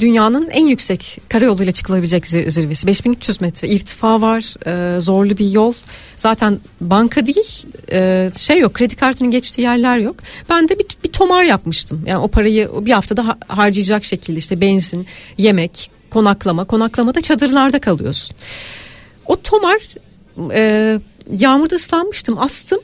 dünyanın 0.00 0.48
en 0.50 0.66
yüksek 0.66 1.18
karayoluyla 1.28 1.72
çıkılabilecek 1.72 2.24
zir- 2.24 2.50
zirvesi. 2.50 2.86
5300 2.86 3.40
metre 3.40 3.68
irtifa 3.68 4.20
var. 4.20 4.66
e, 4.96 5.00
zorlu 5.00 5.38
bir 5.38 5.50
yol. 5.50 5.74
Zaten 6.16 6.58
banka 6.80 7.26
değil 7.26 7.66
e, 7.92 8.30
şey 8.36 8.58
yok 8.58 8.74
kredi 8.74 8.96
kartının 8.96 9.30
geçtiği 9.30 9.62
yerler 9.62 9.98
yok. 9.98 10.16
Ben 10.48 10.68
de 10.68 10.78
bir, 10.78 10.86
bir 11.04 11.12
tomar 11.12 11.44
yapmıştım. 11.44 12.04
Yani 12.06 12.18
o 12.18 12.28
parayı 12.28 12.70
bir 12.80 12.92
haftada 12.92 13.26
ha- 13.26 13.38
harcayacak 13.48 14.04
şekilde 14.04 14.38
işte 14.38 14.60
benzin, 14.60 15.06
yemek, 15.38 15.90
konaklama. 16.10 16.64
Konaklamada 16.64 17.20
çadırlarda 17.20 17.80
kalıyorsun. 17.80 18.36
O 19.26 19.40
tomar 19.40 19.78
e, 20.54 20.98
yağmurda 21.38 21.74
ıslanmıştım 21.76 22.38
astım. 22.38 22.78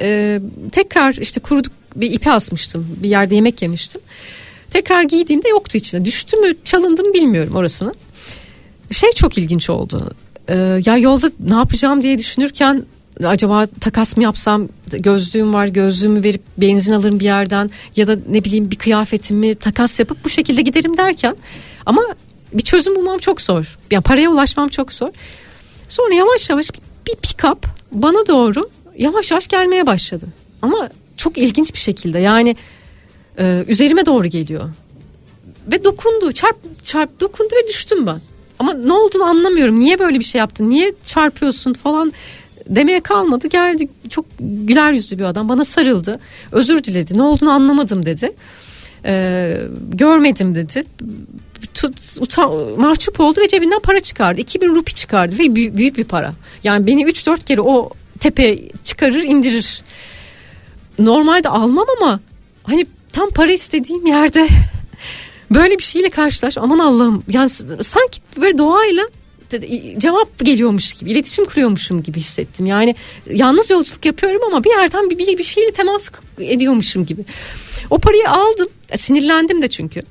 E, 0.00 0.40
tekrar 0.72 1.14
işte 1.14 1.40
kuruduk 1.40 1.72
bir 1.96 2.12
ipe 2.12 2.30
asmıştım. 2.30 2.86
Bir 3.02 3.08
yerde 3.08 3.34
yemek 3.34 3.62
yemiştim. 3.62 4.00
Tekrar 4.70 5.02
giydiğimde 5.02 5.48
yoktu 5.48 5.78
içinde. 5.78 6.04
Düştü 6.04 6.36
mü 6.36 6.54
çalındı 6.64 7.04
mı 7.04 7.14
bilmiyorum 7.14 7.56
orasını. 7.56 7.94
Şey 8.90 9.10
çok 9.10 9.38
ilginç 9.38 9.70
oldu. 9.70 10.10
E, 10.48 10.80
ya 10.86 10.96
yolda 10.96 11.30
ne 11.40 11.54
yapacağım 11.54 12.02
diye 12.02 12.18
düşünürken 12.18 12.84
acaba 13.24 13.66
takas 13.80 14.16
mı 14.16 14.22
yapsam 14.22 14.68
gözlüğüm 14.90 15.54
var 15.54 15.66
gözlüğümü 15.66 16.24
verip 16.24 16.42
benzin 16.58 16.92
alırım 16.92 17.20
bir 17.20 17.24
yerden 17.24 17.70
ya 17.96 18.06
da 18.06 18.16
ne 18.28 18.44
bileyim 18.44 18.70
bir 18.70 18.76
kıyafetimi 18.76 19.54
takas 19.54 20.00
yapıp 20.00 20.24
bu 20.24 20.28
şekilde 20.28 20.62
giderim 20.62 20.96
derken 20.96 21.36
ama 21.86 22.02
bir 22.52 22.62
çözüm 22.62 22.96
bulmam 22.96 23.18
çok 23.18 23.40
zor. 23.40 23.78
Yani 23.90 24.02
paraya 24.02 24.30
ulaşmam 24.30 24.68
çok 24.68 24.92
zor. 24.92 25.10
Sonra 25.88 26.14
yavaş 26.14 26.50
yavaş 26.50 26.70
bir, 26.74 26.80
bir 27.06 27.16
pick-up 27.16 27.66
bana 27.92 28.26
doğru 28.26 28.70
yavaş 28.98 29.30
yavaş 29.30 29.48
gelmeye 29.48 29.86
başladı. 29.86 30.26
Ama 30.62 30.88
çok 31.16 31.38
ilginç 31.38 31.74
bir 31.74 31.78
şekilde 31.78 32.18
yani 32.18 32.56
e, 33.38 33.64
üzerime 33.68 34.06
doğru 34.06 34.26
geliyor. 34.26 34.70
Ve 35.72 35.84
dokundu 35.84 36.32
çarp 36.32 36.56
çarp 36.82 37.20
dokundu 37.20 37.50
ve 37.64 37.68
düştüm 37.68 38.06
ben. 38.06 38.20
Ama 38.58 38.74
ne 38.74 38.92
olduğunu 38.92 39.24
anlamıyorum. 39.24 39.80
Niye 39.80 39.98
böyle 39.98 40.18
bir 40.18 40.24
şey 40.24 40.38
yaptın? 40.38 40.70
Niye 40.70 40.94
çarpıyorsun 41.02 41.72
falan 41.72 42.12
demeye 42.68 43.00
kalmadı. 43.00 43.48
Geldi 43.48 43.88
çok 44.10 44.24
güler 44.40 44.92
yüzlü 44.92 45.18
bir 45.18 45.24
adam 45.24 45.48
bana 45.48 45.64
sarıldı. 45.64 46.20
Özür 46.52 46.84
diledi. 46.84 47.18
Ne 47.18 47.22
olduğunu 47.22 47.50
anlamadım 47.50 48.06
dedi. 48.06 48.32
Ee, 49.04 49.60
görmedim 49.92 50.54
dedi. 50.54 50.84
Tut, 51.74 51.96
utan, 52.20 52.50
mahcup 52.76 53.20
oldu 53.20 53.40
ve 53.40 53.48
cebinden 53.48 53.80
para 53.80 54.00
çıkardı. 54.00 54.40
2000 54.40 54.74
rupi 54.74 54.94
çıkardı 54.94 55.38
ve 55.38 55.54
büyük, 55.54 55.76
büyük 55.76 55.98
bir 55.98 56.04
para. 56.04 56.32
Yani 56.64 56.86
beni 56.86 57.02
3-4 57.02 57.44
kere 57.44 57.60
o 57.60 57.90
tepe 58.20 58.58
çıkarır 58.84 59.22
indirir. 59.22 59.82
Normalde 60.98 61.48
almam 61.48 61.86
ama 61.98 62.20
hani 62.62 62.86
tam 63.12 63.30
para 63.30 63.52
istediğim 63.52 64.06
yerde 64.06 64.48
böyle 65.50 65.78
bir 65.78 65.82
şeyle 65.82 66.08
karşılaş. 66.08 66.58
Aman 66.58 66.78
Allah'ım. 66.78 67.22
Yani 67.28 67.50
sanki 67.80 68.20
böyle 68.36 68.58
doğayla 68.58 69.08
cevap 69.98 70.38
geliyormuş 70.38 70.92
gibi 70.92 71.10
iletişim 71.10 71.44
kuruyormuşum 71.44 72.02
gibi 72.02 72.20
hissettim. 72.20 72.66
Yani 72.66 72.94
yalnız 73.30 73.70
yolculuk 73.70 74.06
yapıyorum 74.06 74.40
ama 74.46 74.64
bir 74.64 74.70
yerden 74.70 75.10
bir, 75.10 75.18
bir, 75.18 75.38
bir 75.38 75.44
şeyle 75.44 75.72
temas 75.72 76.10
ediyormuşum 76.38 77.06
gibi. 77.06 77.24
O 77.90 77.98
parayı 77.98 78.30
aldım. 78.30 78.68
Sinirlendim 78.94 79.62
de 79.62 79.68
çünkü. 79.68 80.02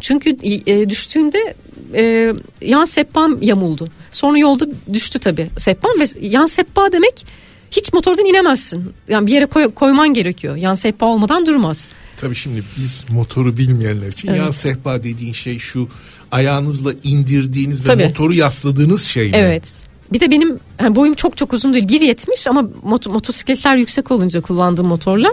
Çünkü 0.00 0.36
e, 0.66 0.90
düştüğünde 0.90 1.54
e, 1.94 2.34
yan 2.60 2.84
seppam 2.84 3.42
yamuldu. 3.42 3.88
Sonra 4.10 4.38
yolda 4.38 4.66
düştü 4.92 5.18
tabi 5.18 5.50
seppam 5.58 5.92
ve 6.00 6.04
yan 6.20 6.46
seppa 6.46 6.92
demek 6.92 7.26
hiç 7.70 7.92
motordan 7.92 8.24
inemezsin 8.24 8.92
yani 9.08 9.26
bir 9.26 9.32
yere 9.32 9.46
koy- 9.46 9.74
koyman 9.74 10.14
gerekiyor 10.14 10.56
yan 10.56 10.74
seppa 10.74 11.06
olmadan 11.06 11.46
durmaz 11.46 11.88
Tabii 12.16 12.34
şimdi 12.34 12.62
biz 12.76 13.04
motoru 13.10 13.56
bilmeyenler 13.56 14.06
için 14.08 14.34
yan 14.34 14.50
sehpa 14.50 15.02
dediğin 15.04 15.32
şey 15.32 15.58
şu 15.58 15.88
ayağınızla 16.30 16.92
indirdiğiniz 17.02 17.80
ve 17.84 17.86
Tabii. 17.86 18.04
motoru 18.06 18.34
yasladığınız 18.34 19.02
şey 19.04 19.24
mi? 19.30 19.36
Evet. 19.36 19.82
Bir 20.12 20.20
de 20.20 20.30
benim 20.30 20.58
yani 20.80 20.96
boyum 20.96 21.14
çok 21.14 21.36
çok 21.36 21.52
uzun 21.52 21.74
değil 21.74 21.88
1.70 21.88 22.50
ama 22.50 22.60
mot- 22.86 23.08
motosikletler 23.08 23.76
yüksek 23.76 24.10
olunca 24.10 24.40
kullandığım 24.40 24.86
motorlar 24.86 25.32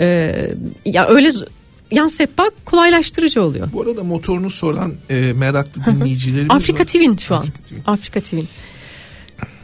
e, 0.00 0.06
ya 0.84 1.08
öyle 1.08 1.30
yan 1.90 2.08
seppa 2.08 2.50
kolaylaştırıcı 2.64 3.42
oluyor. 3.42 3.68
Bu 3.72 3.82
arada 3.82 4.04
motorunu 4.04 4.50
soran 4.50 4.94
e, 5.10 5.32
meraklı 5.32 5.84
dinleyicilerimiz 5.84 6.50
Afrika 6.50 6.78
var. 6.80 6.86
Twin 6.86 7.16
şu 7.16 7.34
an. 7.34 7.38
Afrika 7.40 7.58
Twin. 7.62 7.78
Afrika 7.86 8.20
Twin. 8.20 8.48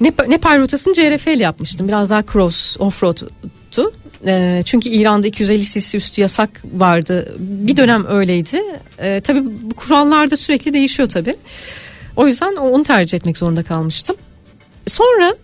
Nepal, 0.02 0.24
Nepal 0.24 0.58
rotasını 0.58 0.94
CRF 0.94 1.26
ile 1.26 1.42
yapmıştım. 1.42 1.88
Biraz 1.88 2.10
daha 2.10 2.22
cross 2.32 2.76
offroad'tu. 2.80 3.92
E, 4.26 4.62
çünkü 4.64 4.88
İran'da 4.88 5.26
250 5.26 5.62
cc 5.62 5.98
üstü 5.98 6.20
yasak 6.20 6.50
vardı. 6.74 7.36
Bir 7.38 7.76
dönem 7.76 8.06
öyleydi. 8.06 8.62
E, 8.98 9.20
tabii 9.20 9.44
bu 9.44 9.74
kurallar 9.74 10.30
da 10.30 10.36
sürekli 10.36 10.72
değişiyor 10.72 11.08
tabii. 11.08 11.36
O 12.16 12.26
yüzden 12.26 12.56
onu 12.56 12.84
tercih 12.84 13.18
etmek 13.18 13.38
zorunda 13.38 13.62
kalmıştım. 13.62 14.16
Sonra 14.86 15.34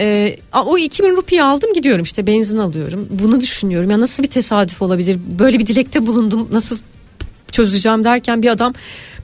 e, 0.00 0.36
o 0.66 0.78
2000 0.78 1.16
rupiyi 1.16 1.42
aldım 1.42 1.72
gidiyorum 1.74 2.02
işte 2.02 2.26
benzin 2.26 2.58
alıyorum. 2.58 3.08
Bunu 3.10 3.40
düşünüyorum 3.40 3.90
ya 3.90 4.00
nasıl 4.00 4.22
bir 4.22 4.28
tesadüf 4.28 4.82
olabilir? 4.82 5.18
Böyle 5.38 5.58
bir 5.58 5.66
dilekte 5.66 6.06
bulundum 6.06 6.48
nasıl 6.52 6.78
çözeceğim 7.54 8.04
derken 8.04 8.42
bir 8.42 8.48
adam 8.48 8.74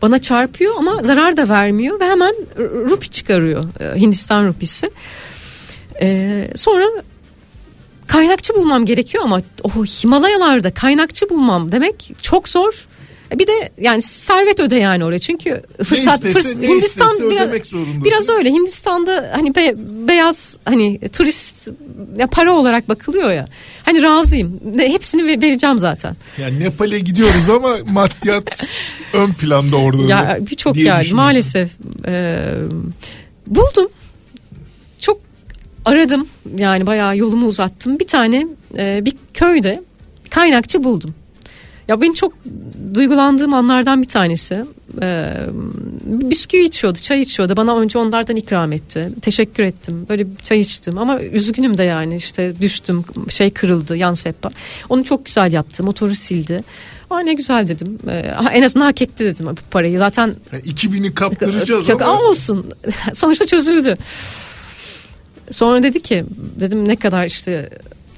bana 0.02 0.18
çarpıyor 0.18 0.74
ama 0.78 1.02
zarar 1.02 1.36
da 1.36 1.48
vermiyor 1.48 2.00
ve 2.00 2.04
hemen 2.04 2.34
rupi 2.90 3.08
çıkarıyor 3.08 3.64
e, 3.80 4.00
Hindistan 4.00 4.46
rupisi. 4.46 4.90
E, 6.02 6.50
sonra 6.56 6.84
kaynakçı 8.06 8.54
bulmam 8.54 8.84
gerekiyor 8.84 9.24
ama 9.24 9.40
o 9.62 9.68
Himalayalarda 9.68 10.74
kaynakçı 10.74 11.28
bulmam 11.28 11.72
demek 11.72 12.12
çok 12.22 12.48
zor. 12.48 12.86
E, 13.34 13.38
Bir 13.38 13.46
de 13.46 13.70
yani 13.80 14.02
servet 14.02 14.60
öde 14.60 14.76
yani 14.76 15.04
oraya 15.04 15.18
çünkü 15.18 15.62
fırsat 15.84 16.24
istese, 16.24 16.48
fırs- 16.52 16.60
ne 16.62 16.68
Hindistan 16.68 17.08
biraz 17.30 17.48
biraz 18.04 18.28
öyle 18.28 18.50
Hindistan'da 18.50 19.30
hani 19.34 19.54
be- 19.54 19.74
beyaz 20.08 20.58
hani 20.64 21.00
turist 21.08 21.68
ya 22.18 22.26
para 22.26 22.52
olarak 22.52 22.88
bakılıyor 22.88 23.30
ya. 23.32 23.48
Hani 23.82 24.02
razıyım. 24.02 24.60
Ne, 24.74 24.92
hepsini 24.92 25.26
ve- 25.26 25.42
vereceğim 25.46 25.78
zaten. 25.78 26.16
Yani 26.38 26.60
Nepal'e 26.60 26.98
gidiyoruz 26.98 27.50
ama 27.50 27.76
maddiyat 27.90 28.66
ön 29.12 29.32
planda 29.32 29.76
orada. 29.76 30.02
Ya 30.02 30.28
da 30.28 30.46
birçok 30.50 30.74
düşünüyorum. 30.74 31.16
maalesef. 31.16 31.70
e, 32.06 32.48
buldum. 33.46 33.88
Çok 34.98 35.20
aradım. 35.84 36.28
Yani 36.56 36.86
bayağı 36.86 37.16
yolumu 37.16 37.46
uzattım. 37.46 37.98
Bir 37.98 38.06
tane 38.06 38.46
e, 38.78 39.04
bir 39.04 39.12
köyde 39.34 39.82
kaynakçı 40.30 40.84
buldum. 40.84 41.14
Ya 41.90 42.00
benim 42.00 42.14
çok 42.14 42.32
duygulandığım 42.94 43.54
anlardan 43.54 44.02
bir 44.02 44.08
tanesi. 44.08 44.64
E, 45.02 45.36
bisküvi 46.04 46.64
içiyordu, 46.64 46.98
çay 46.98 47.20
içiyordu. 47.20 47.56
Bana 47.56 47.76
önce 47.78 47.98
onlardan 47.98 48.36
ikram 48.36 48.72
etti. 48.72 49.08
Teşekkür 49.22 49.62
ettim. 49.62 50.06
Böyle 50.08 50.26
çay 50.42 50.60
içtim 50.60 50.98
ama 50.98 51.20
üzgünüm 51.20 51.78
de 51.78 51.82
yani 51.82 52.16
işte 52.16 52.54
düştüm, 52.60 53.04
şey 53.28 53.50
kırıldı, 53.50 53.96
yan 53.96 54.14
seppa. 54.14 54.50
Onu 54.88 55.04
çok 55.04 55.26
güzel 55.26 55.52
yaptı. 55.52 55.84
Motoru 55.84 56.14
sildi. 56.14 56.64
Aa 57.10 57.20
ne 57.20 57.34
güzel 57.34 57.68
dedim. 57.68 57.98
E, 58.10 58.28
ha, 58.28 58.50
en 58.52 58.62
azından 58.62 58.84
hak 58.84 59.02
etti 59.02 59.24
dedim 59.24 59.46
bu 59.46 59.54
parayı. 59.70 59.98
Zaten 59.98 60.34
Yani 60.52 60.62
2000'i 60.62 61.14
kaptıracağız 61.14 61.88
Yok, 61.88 62.02
ama. 62.02 62.12
ama 62.12 62.22
olsun. 62.22 62.66
Sonuçta 63.12 63.46
çözüldü. 63.46 63.96
Sonra 65.50 65.82
dedi 65.82 66.02
ki 66.02 66.24
dedim 66.60 66.88
ne 66.88 66.96
kadar 66.96 67.26
işte 67.26 67.70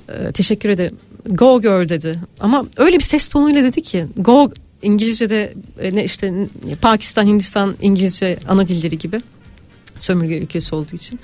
e, 0.09 0.33
teşekkür 0.33 0.69
ederim. 0.69 0.97
Go 1.27 1.61
girl 1.63 1.89
dedi. 1.89 2.19
Ama 2.41 2.67
öyle 2.77 2.97
bir 2.99 3.03
ses 3.03 3.29
tonuyla 3.29 3.63
dedi 3.63 3.83
ki 3.83 4.07
go 4.17 4.51
İngilizce'de 4.83 5.55
e, 5.81 5.95
ne 5.95 6.05
işte 6.05 6.35
Pakistan, 6.83 7.27
Hindistan 7.27 7.77
İngilizce 7.83 8.39
ana 8.49 8.69
dilleri 8.69 8.99
gibi 8.99 9.21
sömürge 9.99 10.39
ülkesi 10.39 10.75
olduğu 10.75 10.95
için. 10.97 11.21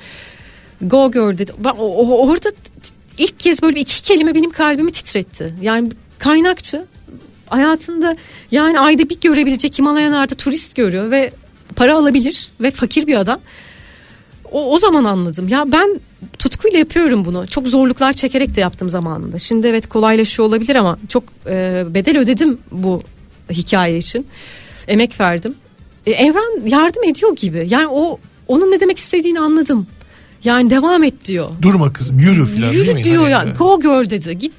Go 0.83 1.13
girl 1.13 1.39
dedi. 1.39 1.53
Ben, 1.65 1.71
o, 1.71 1.85
o- 1.85 2.29
orada 2.31 2.49
ilk 3.19 3.41
kez 3.41 3.63
böyle 3.63 3.81
iki 3.81 4.03
kelime 4.03 4.35
benim 4.35 4.51
kalbimi 4.51 4.93
titretti. 4.93 5.55
Yani 5.63 5.91
kaynakçı 6.19 6.87
hayatında 7.47 8.17
yani 8.51 8.81
ayda 8.81 9.09
bir 9.11 9.21
görebilecek 9.21 9.79
Himalayalarda 9.79 10.35
turist 10.35 10.77
görüyor 10.77 11.11
ve 11.11 11.33
para 11.77 11.97
alabilir 11.97 12.51
ve 12.61 12.71
fakir 12.71 13.07
bir 13.07 13.17
adam. 13.17 13.41
O, 14.53 14.73
o 14.75 14.79
zaman 14.79 15.05
anladım. 15.05 15.49
Ya 15.49 15.73
ben 15.73 16.01
tutkuyla 16.39 16.79
yapıyorum 16.79 17.25
bunu. 17.25 17.47
Çok 17.47 17.69
zorluklar 17.69 18.13
çekerek 18.13 18.57
de 18.57 18.61
yaptım 18.61 18.89
zamanında. 18.89 19.39
Şimdi 19.39 19.67
evet 19.67 19.89
kolaylaşıyor 19.89 20.49
olabilir 20.49 20.77
ama 20.77 20.99
çok 21.09 21.25
e, 21.47 21.85
bedel 21.89 22.19
ödedim 22.19 22.59
bu 22.73 23.03
hikaye 23.51 23.99
için. 23.99 24.27
Emek 24.89 25.21
verdim. 25.21 25.55
E, 26.07 26.11
evren 26.11 26.67
yardım 26.67 27.05
ediyor 27.05 27.37
gibi. 27.37 27.67
Yani 27.71 27.89
o 27.91 28.19
onun 28.49 28.73
ne 28.73 28.81
demek 28.81 28.99
istediğini 28.99 29.41
anladım. 29.41 29.87
Yani 30.45 30.71
devam 30.71 31.05
et 31.05 31.25
diyor. 31.25 31.49
Durma 31.63 31.93
kızım 31.93 32.19
yürü 32.19 32.47
falan? 32.47 32.73
Yürü 32.73 33.05
diyor 33.05 33.31
Hani, 33.31 33.49
ya. 33.49 33.55
Go 33.59 33.81
girl 33.81 34.11
dedi. 34.11 34.39
Git. 34.39 34.53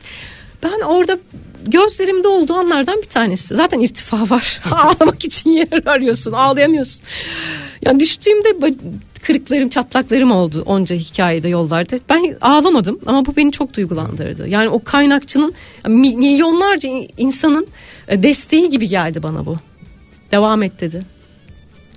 Ben 0.63 0.79
orada 0.79 1.19
gözlerimde 1.67 2.27
olduğu 2.27 2.53
anlardan 2.53 2.97
bir 3.01 3.07
tanesi. 3.07 3.55
Zaten 3.55 3.79
irtifa 3.79 4.29
var. 4.29 4.61
Ağlamak 4.71 5.25
için 5.25 5.49
yer 5.49 5.83
arıyorsun. 5.85 6.31
Ağlayamıyorsun. 6.31 7.01
Yani 7.85 7.99
düştüğümde 7.99 8.61
kırıklarım 9.23 9.69
çatlaklarım 9.69 10.31
oldu 10.31 10.63
onca 10.65 10.95
hikayede 10.95 11.47
yollarda. 11.49 11.99
Ben 12.09 12.37
ağlamadım 12.41 12.99
ama 13.05 13.25
bu 13.25 13.35
beni 13.35 13.51
çok 13.51 13.75
duygulandırdı. 13.77 14.47
Yani 14.47 14.69
o 14.69 14.83
kaynakçının 14.83 15.53
mi- 15.87 16.15
milyonlarca 16.15 16.89
in- 16.89 17.09
insanın 17.17 17.67
e, 18.07 18.23
desteği 18.23 18.69
gibi 18.69 18.87
geldi 18.87 19.23
bana 19.23 19.45
bu. 19.45 19.57
Devam 20.31 20.63
et 20.63 20.81
dedi. 20.81 21.01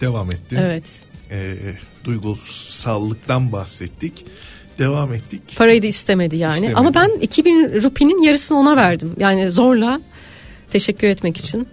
Devam 0.01 0.31
etti. 0.31 0.57
Evet. 0.61 0.85
Ee, 1.31 1.55
duygusallıktan 2.05 3.53
bahsettik. 3.53 4.25
Devam 4.79 5.15
ettik. 5.15 5.43
Parayı 5.57 5.83
da 5.83 5.87
istemedi 5.87 6.37
yani. 6.37 6.53
İstemedi. 6.55 6.77
Ama 6.77 6.95
ben 6.95 7.11
2000 7.21 7.83
rupinin 7.83 8.23
yarısını 8.23 8.59
ona 8.59 8.77
verdim. 8.77 9.13
Yani 9.19 9.51
zorla 9.51 10.01
teşekkür 10.73 11.07
etmek 11.09 11.37
için. 11.37 11.69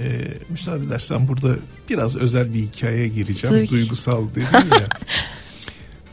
Ee, 0.00 0.04
müsaade 0.48 0.86
edersen 0.86 1.28
burada 1.28 1.56
biraz 1.90 2.16
özel 2.16 2.54
bir 2.54 2.58
hikayeye 2.58 3.08
gireceğim. 3.08 3.56
Tabii. 3.56 3.68
Duygusal 3.68 4.28
dedim 4.30 4.68
ya. 4.70 4.88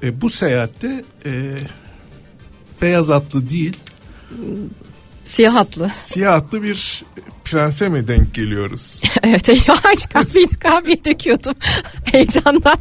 Ee, 0.04 0.22
bu 0.22 0.30
seyahatte 0.30 1.04
e, 1.26 1.54
beyaz 2.82 3.10
atlı 3.10 3.50
değil 3.50 3.78
Siyah 5.26 5.56
hatlı. 5.56 5.92
siyah 5.96 6.34
atlı 6.34 6.64
bir 6.64 7.04
prense 7.46 7.90
mi 7.90 8.08
denk 8.08 8.34
geliyoruz? 8.34 9.02
evet 9.24 9.50
eyvah 9.50 10.10
kahveyi, 10.14 10.48
kahveyi 10.48 11.06
döküyordum 11.06 11.54
heyecandan. 12.12 12.80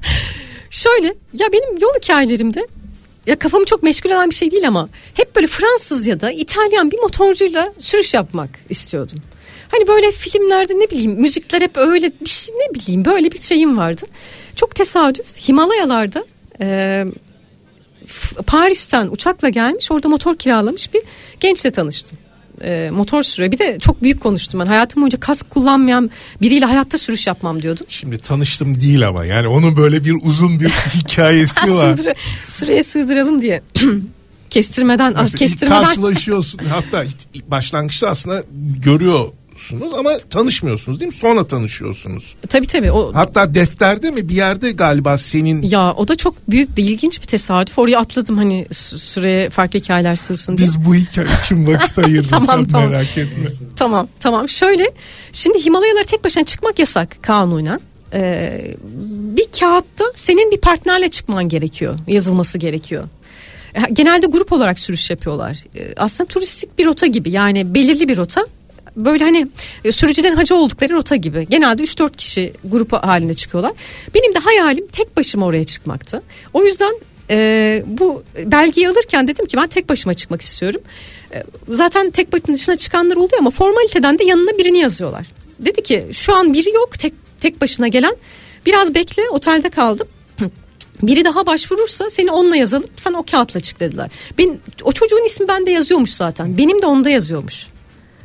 Şöyle 0.70 1.06
ya 1.32 1.46
benim 1.52 1.78
yol 1.80 1.94
hikayelerimde 2.02 2.66
ya 3.26 3.38
kafamı 3.38 3.64
çok 3.64 3.82
meşgul 3.82 4.10
eden 4.10 4.30
bir 4.30 4.34
şey 4.34 4.50
değil 4.50 4.68
ama 4.68 4.88
hep 5.14 5.36
böyle 5.36 5.46
Fransız 5.46 6.06
ya 6.06 6.20
da 6.20 6.30
İtalyan 6.30 6.90
bir 6.90 6.98
motorcuyla 6.98 7.72
sürüş 7.78 8.14
yapmak 8.14 8.50
istiyordum. 8.68 9.18
Hani 9.68 9.88
böyle 9.88 10.10
filmlerde 10.10 10.74
ne 10.74 10.90
bileyim 10.90 11.12
müzikler 11.12 11.60
hep 11.60 11.76
öyle 11.76 12.12
bir 12.20 12.28
şey 12.28 12.54
ne 12.54 12.74
bileyim 12.74 13.04
böyle 13.04 13.32
bir 13.32 13.40
şeyim 13.40 13.78
vardı. 13.78 14.02
Çok 14.56 14.74
tesadüf 14.74 15.48
Himalayalarda 15.48 16.24
e, 16.60 17.04
Paris'ten 18.46 19.08
uçakla 19.08 19.48
gelmiş 19.48 19.90
orada 19.92 20.08
motor 20.08 20.36
kiralamış 20.36 20.94
bir 20.94 21.02
gençle 21.40 21.70
tanıştım. 21.70 22.18
E, 22.62 22.90
motor 22.90 23.22
sürüyor. 23.22 23.52
Bir 23.52 23.58
de 23.58 23.78
çok 23.78 24.02
büyük 24.02 24.20
konuştum 24.20 24.60
ben. 24.60 24.66
Hayatım 24.66 25.02
boyunca 25.02 25.20
kask 25.20 25.50
kullanmayan 25.50 26.10
biriyle 26.40 26.64
hayatta 26.64 26.98
sürüş 26.98 27.26
yapmam 27.26 27.62
diyordum. 27.62 27.86
Şimdi 27.88 28.18
tanıştım 28.18 28.80
değil 28.80 29.08
ama 29.08 29.24
yani 29.24 29.48
onun 29.48 29.76
böyle 29.76 30.04
bir 30.04 30.16
uzun 30.22 30.60
bir 30.60 30.68
hikayesi 30.94 31.74
var. 31.74 31.96
Sığdır, 31.96 32.16
süreye 32.48 32.82
sığdıralım 32.82 33.42
diye. 33.42 33.62
kestirmeden 34.50 35.14
az 35.14 35.32
Mesela 35.32 35.38
kestirmeden 35.38 35.84
karşılaşıyorsun 35.84 36.58
hatta 36.58 37.04
başlangıçta 37.48 38.08
aslında 38.08 38.44
görüyorsunuz 39.58 39.94
ama 39.94 40.16
tanışmıyorsunuz 40.30 41.00
değil 41.00 41.06
mi? 41.08 41.14
Sonra 41.14 41.46
tanışıyorsunuz. 41.46 42.34
tabii 42.48 42.66
tabii 42.66 42.92
o 42.92 43.14
Hatta 43.14 43.54
defterde 43.54 44.10
mi 44.10 44.28
bir 44.28 44.34
yerde 44.34 44.72
galiba 44.72 45.16
senin 45.18 45.62
ya 45.62 45.94
o 45.94 46.08
da 46.08 46.16
çok 46.16 46.34
büyük 46.50 46.76
de 46.76 46.82
ilginç 46.82 47.22
bir 47.22 47.26
tesadüf. 47.26 47.78
Oraya 47.78 47.98
atladım 47.98 48.36
hani 48.36 48.66
sü- 48.70 48.98
süreye 48.98 49.50
farklı 49.50 49.78
hikayeler 49.78 50.16
sığsın 50.16 50.58
diye. 50.58 50.68
biz 50.68 50.84
bu 50.84 50.94
hikaye 50.94 51.28
için 51.44 51.66
vakit 51.66 51.98
ayırırız 52.06 52.30
Tamam, 52.30 52.46
sen 52.46 52.64
tamam. 52.64 52.90
merak 52.90 53.18
etme. 53.18 53.44
Tamam 53.76 54.08
tamam 54.20 54.48
şöyle 54.48 54.84
şimdi 55.32 55.64
Himalayalara 55.64 56.04
tek 56.04 56.24
başına 56.24 56.44
çıkmak 56.44 56.78
yasak 56.78 57.22
kanunen. 57.22 57.80
Ee, 58.14 58.74
bir 59.36 59.46
kağıtta 59.60 60.04
senin 60.14 60.50
bir 60.50 60.56
partnerle 60.60 61.08
çıkman 61.10 61.48
gerekiyor 61.48 61.94
yazılması 62.06 62.58
gerekiyor. 62.58 63.04
E, 63.74 63.80
Genelde 63.92 64.26
grup 64.26 64.52
olarak 64.52 64.78
sürüş 64.78 65.10
yapıyorlar. 65.10 65.58
Ee, 65.76 65.94
Aslında 65.96 66.28
turistik 66.28 66.78
bir 66.78 66.86
rota 66.86 67.06
gibi 67.06 67.30
yani 67.30 67.74
belirli 67.74 68.08
bir 68.08 68.16
rota. 68.16 68.46
Böyle 68.98 69.24
hani 69.24 69.48
e, 69.84 69.92
sürücülerin 69.92 70.36
hacı 70.36 70.54
oldukları 70.54 70.92
rota 70.92 71.16
gibi. 71.16 71.46
Genelde 71.50 71.82
3-4 71.82 72.16
kişi 72.16 72.52
grup 72.64 72.92
halinde 72.92 73.34
çıkıyorlar. 73.34 73.72
Benim 74.14 74.34
de 74.34 74.38
hayalim 74.38 74.86
tek 74.86 75.16
başıma 75.16 75.46
oraya 75.46 75.64
çıkmaktı. 75.64 76.22
O 76.52 76.64
yüzden 76.64 76.94
e, 77.30 77.82
bu 77.86 78.22
belgeyi 78.44 78.88
alırken 78.88 79.28
dedim 79.28 79.46
ki 79.46 79.56
ben 79.56 79.68
tek 79.68 79.88
başıma 79.88 80.14
çıkmak 80.14 80.42
istiyorum. 80.42 80.80
E, 81.34 81.42
zaten 81.68 82.10
tek 82.10 82.32
başına 82.32 82.76
çıkanlar 82.76 83.16
oluyor 83.16 83.38
ama 83.38 83.50
formaliteden 83.50 84.18
de 84.18 84.24
yanına 84.24 84.58
birini 84.58 84.78
yazıyorlar. 84.78 85.26
Dedi 85.58 85.82
ki 85.82 86.06
şu 86.12 86.34
an 86.34 86.54
biri 86.54 86.70
yok 86.70 86.98
tek 86.98 87.12
tek 87.40 87.60
başına 87.60 87.88
gelen. 87.88 88.16
Biraz 88.66 88.94
bekle 88.94 89.22
otelde 89.30 89.70
kaldım. 89.70 90.08
Biri 91.02 91.24
daha 91.24 91.46
başvurursa 91.46 92.10
seni 92.10 92.30
onunla 92.30 92.56
yazalım 92.56 92.90
sen 92.96 93.12
o 93.12 93.24
kağıtla 93.30 93.60
çık 93.60 93.80
dediler. 93.80 94.10
Ben, 94.38 94.58
o 94.82 94.92
çocuğun 94.92 95.26
ismi 95.26 95.48
bende 95.48 95.70
yazıyormuş 95.70 96.10
zaten. 96.10 96.58
Benim 96.58 96.82
de 96.82 96.86
onda 96.86 97.10
yazıyormuş. 97.10 97.66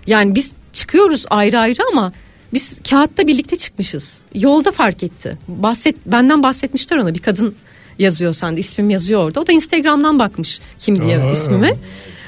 Yani 0.07 0.35
biz 0.35 0.53
çıkıyoruz 0.73 1.25
ayrı 1.29 1.59
ayrı 1.59 1.81
ama 1.91 2.13
biz 2.53 2.81
kağıtta 2.89 3.27
birlikte 3.27 3.55
çıkmışız. 3.55 4.21
Yolda 4.35 4.71
fark 4.71 5.03
etti. 5.03 5.37
Bahset 5.47 5.95
benden 6.05 6.43
bahsetmişler 6.43 6.97
ona 6.97 7.13
bir 7.13 7.19
kadın 7.19 7.55
yazıyor 7.99 8.33
sende 8.33 8.59
ismim 8.59 8.89
yazıyor 8.89 9.23
orada. 9.23 9.39
O 9.39 9.47
da 9.47 9.51
Instagram'dan 9.51 10.19
bakmış 10.19 10.59
kim 10.79 11.01
diye 11.01 11.19
Aa. 11.19 11.31
ismime. 11.31 11.75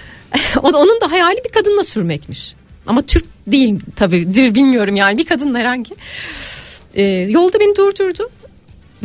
o 0.63 0.73
da 0.73 0.77
onun 0.77 1.01
da 1.01 1.11
hayali 1.11 1.41
bir 1.45 1.51
kadınla 1.51 1.83
sürmekmiş. 1.83 2.55
Ama 2.87 3.01
Türk 3.01 3.25
değil 3.47 3.79
tabii 3.95 4.35
bilmiyorum 4.55 4.95
yani 4.95 5.17
bir 5.17 5.25
kadın 5.25 5.55
herhangi. 5.55 5.95
Ee, 6.93 7.03
yolda 7.03 7.59
beni 7.59 7.75
durdurdu 7.75 8.29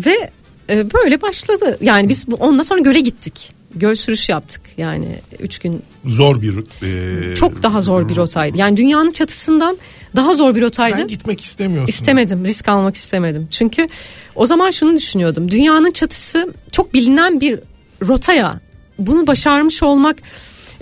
ve 0.07 0.31
e, 0.71 0.91
böyle 0.91 1.23
başladı. 1.23 1.79
Yani 1.81 2.09
biz 2.09 2.27
ondan 2.39 2.63
sonra 2.63 2.81
göle 2.81 3.01
gittik. 3.01 3.60
Göl 3.75 3.95
sürüş 3.95 4.29
yaptık 4.29 4.63
yani 4.77 5.07
üç 5.39 5.59
gün 5.59 5.83
Zor 6.05 6.43
bir 6.43 6.55
e, 6.83 7.35
çok 7.35 7.63
daha 7.63 7.83
zor 7.83 8.09
bir 8.09 8.17
rotaydı. 8.17 8.59
Yani 8.59 8.77
dünyanın 8.77 9.11
çatısından 9.11 9.79
daha 10.17 10.35
zor 10.35 10.55
bir 10.55 10.63
rotaydı. 10.63 10.97
Sen 10.97 11.07
gitmek 11.07 11.41
istemiyorsun. 11.41 11.89
İstemedim, 11.89 12.45
risk 12.45 12.69
almak 12.69 12.97
istemedim. 12.97 13.49
Çünkü 13.51 13.89
o 14.35 14.47
zaman 14.47 14.71
şunu 14.71 14.97
düşünüyordum. 14.97 15.51
Dünyanın 15.51 15.91
çatısı 15.91 16.55
çok 16.73 16.95
bilinen 16.95 17.41
bir 17.41 17.61
rotaya 18.03 18.61
bunu 18.99 19.27
başarmış 19.27 19.83
olmak 19.83 20.17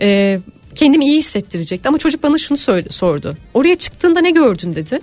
e, 0.01 0.41
kendimi 0.75 1.05
iyi 1.05 1.19
hissettirecekti. 1.19 1.89
Ama 1.89 1.99
çocuk 1.99 2.23
bana 2.23 2.39
şunu 2.39 2.59
söyledi, 2.59 2.93
sordu. 2.93 3.37
Oraya 3.55 3.75
çıktığında 3.75 4.21
ne 4.21 4.31
gördün 4.31 4.75
dedi. 4.75 5.01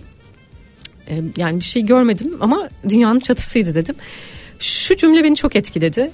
E, 1.09 1.21
yani 1.37 1.59
bir 1.59 1.65
şey 1.65 1.85
görmedim 1.85 2.37
ama 2.39 2.69
dünyanın 2.89 3.19
çatısıydı 3.19 3.75
dedim. 3.75 3.95
Şu 4.59 4.97
cümle 4.97 5.23
beni 5.23 5.35
çok 5.35 5.55
etkiledi. 5.55 6.11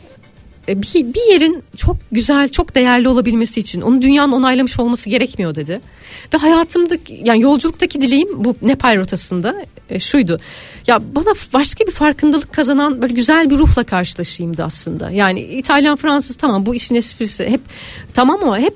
E, 0.68 0.82
bir, 0.82 1.14
bir 1.14 1.34
yerin 1.34 1.64
çok 1.78 1.98
güzel, 2.12 2.50
çok 2.50 2.76
değerli 2.76 3.08
olabilmesi 3.08 3.60
için 3.60 3.82
onu 3.82 4.02
dünyanın 4.02 4.32
onaylamış 4.32 4.80
olması 4.80 5.10
gerekmiyor 5.10 5.56
dedi. 5.56 5.82
Ve 6.34 6.38
hayatımdaki 6.38 7.22
yani 7.26 7.42
yolculuktaki 7.42 8.02
dileğim 8.02 8.44
bu 8.44 8.56
Nepal 8.62 8.98
rotasında 8.98 9.56
e, 9.90 10.00
şuydu. 10.00 10.40
Ya 10.88 11.02
bana 11.16 11.34
başka 11.54 11.88
bir 11.88 11.92
farkındalık 11.92 12.54
kazanan 12.54 13.02
böyle 13.02 13.14
güzel 13.14 13.50
bir 13.50 13.58
ruhla 13.58 13.84
karşılaşayımdı 13.84 14.64
aslında. 14.64 15.12
Yani 15.12 15.42
İtalyan, 15.42 15.96
Fransız 15.96 16.36
tamam 16.36 16.66
bu 16.66 16.76
işin 16.76 16.96
esprisi 16.96 17.50
hep 17.50 17.62
tamam 18.14 18.40
ama 18.44 18.60
hep 18.60 18.74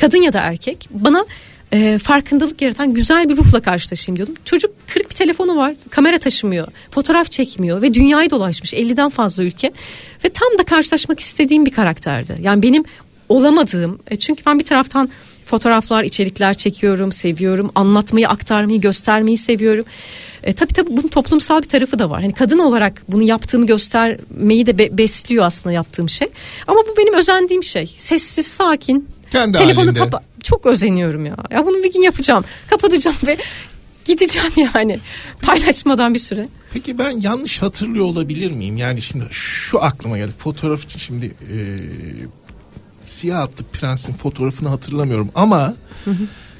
kadın 0.00 0.22
ya 0.22 0.32
da 0.32 0.40
erkek 0.40 0.88
bana 0.90 1.26
e, 1.72 1.98
farkındalık 1.98 2.62
yaratan 2.62 2.94
güzel 2.94 3.28
bir 3.28 3.36
ruhla 3.36 3.60
karşılaşayım 3.62 4.16
diyordum. 4.16 4.34
Çocuk 4.44 4.70
kırık 4.88 5.10
bir 5.10 5.14
telefonu 5.14 5.56
var, 5.56 5.74
kamera 5.90 6.18
taşımıyor, 6.18 6.68
fotoğraf 6.90 7.30
çekmiyor 7.30 7.82
ve 7.82 7.94
dünyayı 7.94 8.30
dolaşmış 8.30 8.74
50'den 8.74 9.08
fazla 9.08 9.42
ülke 9.44 9.72
ve 10.24 10.28
tam 10.28 10.58
da 10.58 10.64
karşılaşmak 10.64 11.20
istediğim 11.20 11.66
bir 11.66 11.70
karakterdi. 11.70 12.36
Yani 12.42 12.62
benim 12.62 12.84
olamadığım 13.28 13.98
e, 14.10 14.16
çünkü 14.16 14.42
ben 14.46 14.58
bir 14.58 14.64
taraftan 14.64 15.08
fotoğraflar, 15.46 16.04
içerikler 16.04 16.54
çekiyorum, 16.54 17.12
seviyorum, 17.12 17.70
anlatmayı, 17.74 18.28
aktarmayı, 18.28 18.80
göstermeyi 18.80 19.38
seviyorum. 19.38 19.84
E, 20.42 20.52
tabii 20.52 20.72
tabii 20.72 20.90
bunun 20.96 21.08
toplumsal 21.08 21.62
bir 21.62 21.68
tarafı 21.68 21.98
da 21.98 22.10
var. 22.10 22.22
Hani 22.22 22.32
kadın 22.32 22.58
olarak 22.58 23.02
bunu 23.08 23.22
yaptığımı 23.22 23.66
göstermeyi 23.66 24.66
de 24.66 24.78
be- 24.78 24.98
besliyor 24.98 25.44
aslında 25.44 25.72
yaptığım 25.72 26.08
şey. 26.08 26.28
Ama 26.66 26.80
bu 26.88 26.96
benim 26.98 27.14
özendiğim 27.14 27.62
şey. 27.62 27.94
Sessiz, 27.98 28.46
sakin. 28.46 29.08
Kendi 29.30 29.58
Telefonu 29.58 29.84
halinde. 29.84 29.98
kapa 29.98 30.20
çok 30.42 30.66
özeniyorum 30.66 31.26
ya. 31.26 31.36
Ya 31.50 31.66
bunu 31.66 31.84
bir 31.84 31.92
gün 31.92 32.02
yapacağım. 32.02 32.44
Kapatacağım 32.70 33.16
ve 33.26 33.36
gideceğim 34.04 34.52
yani. 34.74 34.98
Paylaşmadan 35.42 36.14
bir 36.14 36.18
süre. 36.18 36.48
Peki 36.72 36.98
ben 36.98 37.10
yanlış 37.20 37.62
hatırlıyor 37.62 38.04
olabilir 38.04 38.50
miyim? 38.50 38.76
Yani 38.76 39.02
şimdi 39.02 39.24
şu 39.30 39.82
aklıma 39.82 40.18
geldi. 40.18 40.32
Fotoğraf 40.38 40.84
için 40.84 40.98
şimdi 40.98 41.26
e, 41.26 41.58
siyah 43.04 43.40
atlı 43.40 43.64
prensin 43.64 44.12
fotoğrafını 44.12 44.68
hatırlamıyorum 44.68 45.30
ama 45.34 45.74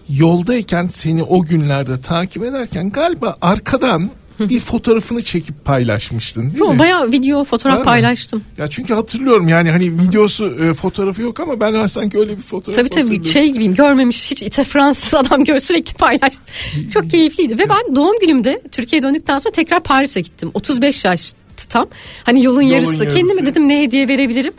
yoldayken 0.09 0.87
seni 0.87 1.23
o 1.23 1.43
günlerde 1.45 2.01
takip 2.01 2.45
ederken 2.45 2.91
galiba 2.91 3.37
arkadan 3.41 4.11
bir 4.41 4.61
fotoğrafını 4.61 5.23
çekip 5.23 5.65
paylaşmıştın 5.65 6.43
değil 6.51 6.59
Yo, 6.59 6.73
mi? 6.73 6.79
bayağı 6.79 7.13
video, 7.13 7.45
fotoğraf 7.45 7.75
Var 7.75 7.79
mı? 7.79 7.85
paylaştım. 7.85 8.45
Ya 8.59 8.67
çünkü 8.67 8.95
hatırlıyorum 8.95 9.49
yani 9.49 9.71
hani 9.71 9.85
videosu 9.85 10.57
e, 10.65 10.75
fotoğrafı 10.75 11.23
yok 11.23 11.41
ama 11.41 11.61
ben 11.61 11.87
sanki 11.87 12.19
öyle 12.19 12.37
bir 12.37 12.43
fotoğraf 12.43 12.79
Tabii 12.79 12.89
tabii 12.89 13.25
şey 13.25 13.51
gibiyim 13.53 13.75
görmemiş 13.75 14.31
hiç 14.31 14.43
ite 14.43 14.65
Fransız 14.65 15.15
adam 15.15 15.45
gör 15.45 15.59
sürekli 15.59 15.95
paylaş. 15.95 16.33
Çok 16.95 17.11
keyifliydi 17.11 17.59
ve 17.59 17.69
ben 17.69 17.97
doğum 17.97 18.19
günümde 18.21 18.63
Türkiye'ye 18.73 19.03
döndükten 19.03 19.39
sonra 19.39 19.53
tekrar 19.53 19.81
Paris'e 19.83 20.21
gittim. 20.21 20.51
35 20.55 21.05
yaş 21.05 21.33
tam. 21.69 21.87
Hani 22.25 22.43
yolun, 22.45 22.61
Yolun 22.63 22.75
yarısı. 22.75 23.05
yarısı. 23.05 23.19
Kendime 23.19 23.47
dedim 23.47 23.69
ne 23.69 23.81
hediye 23.81 24.09
verebilirim. 24.09 24.53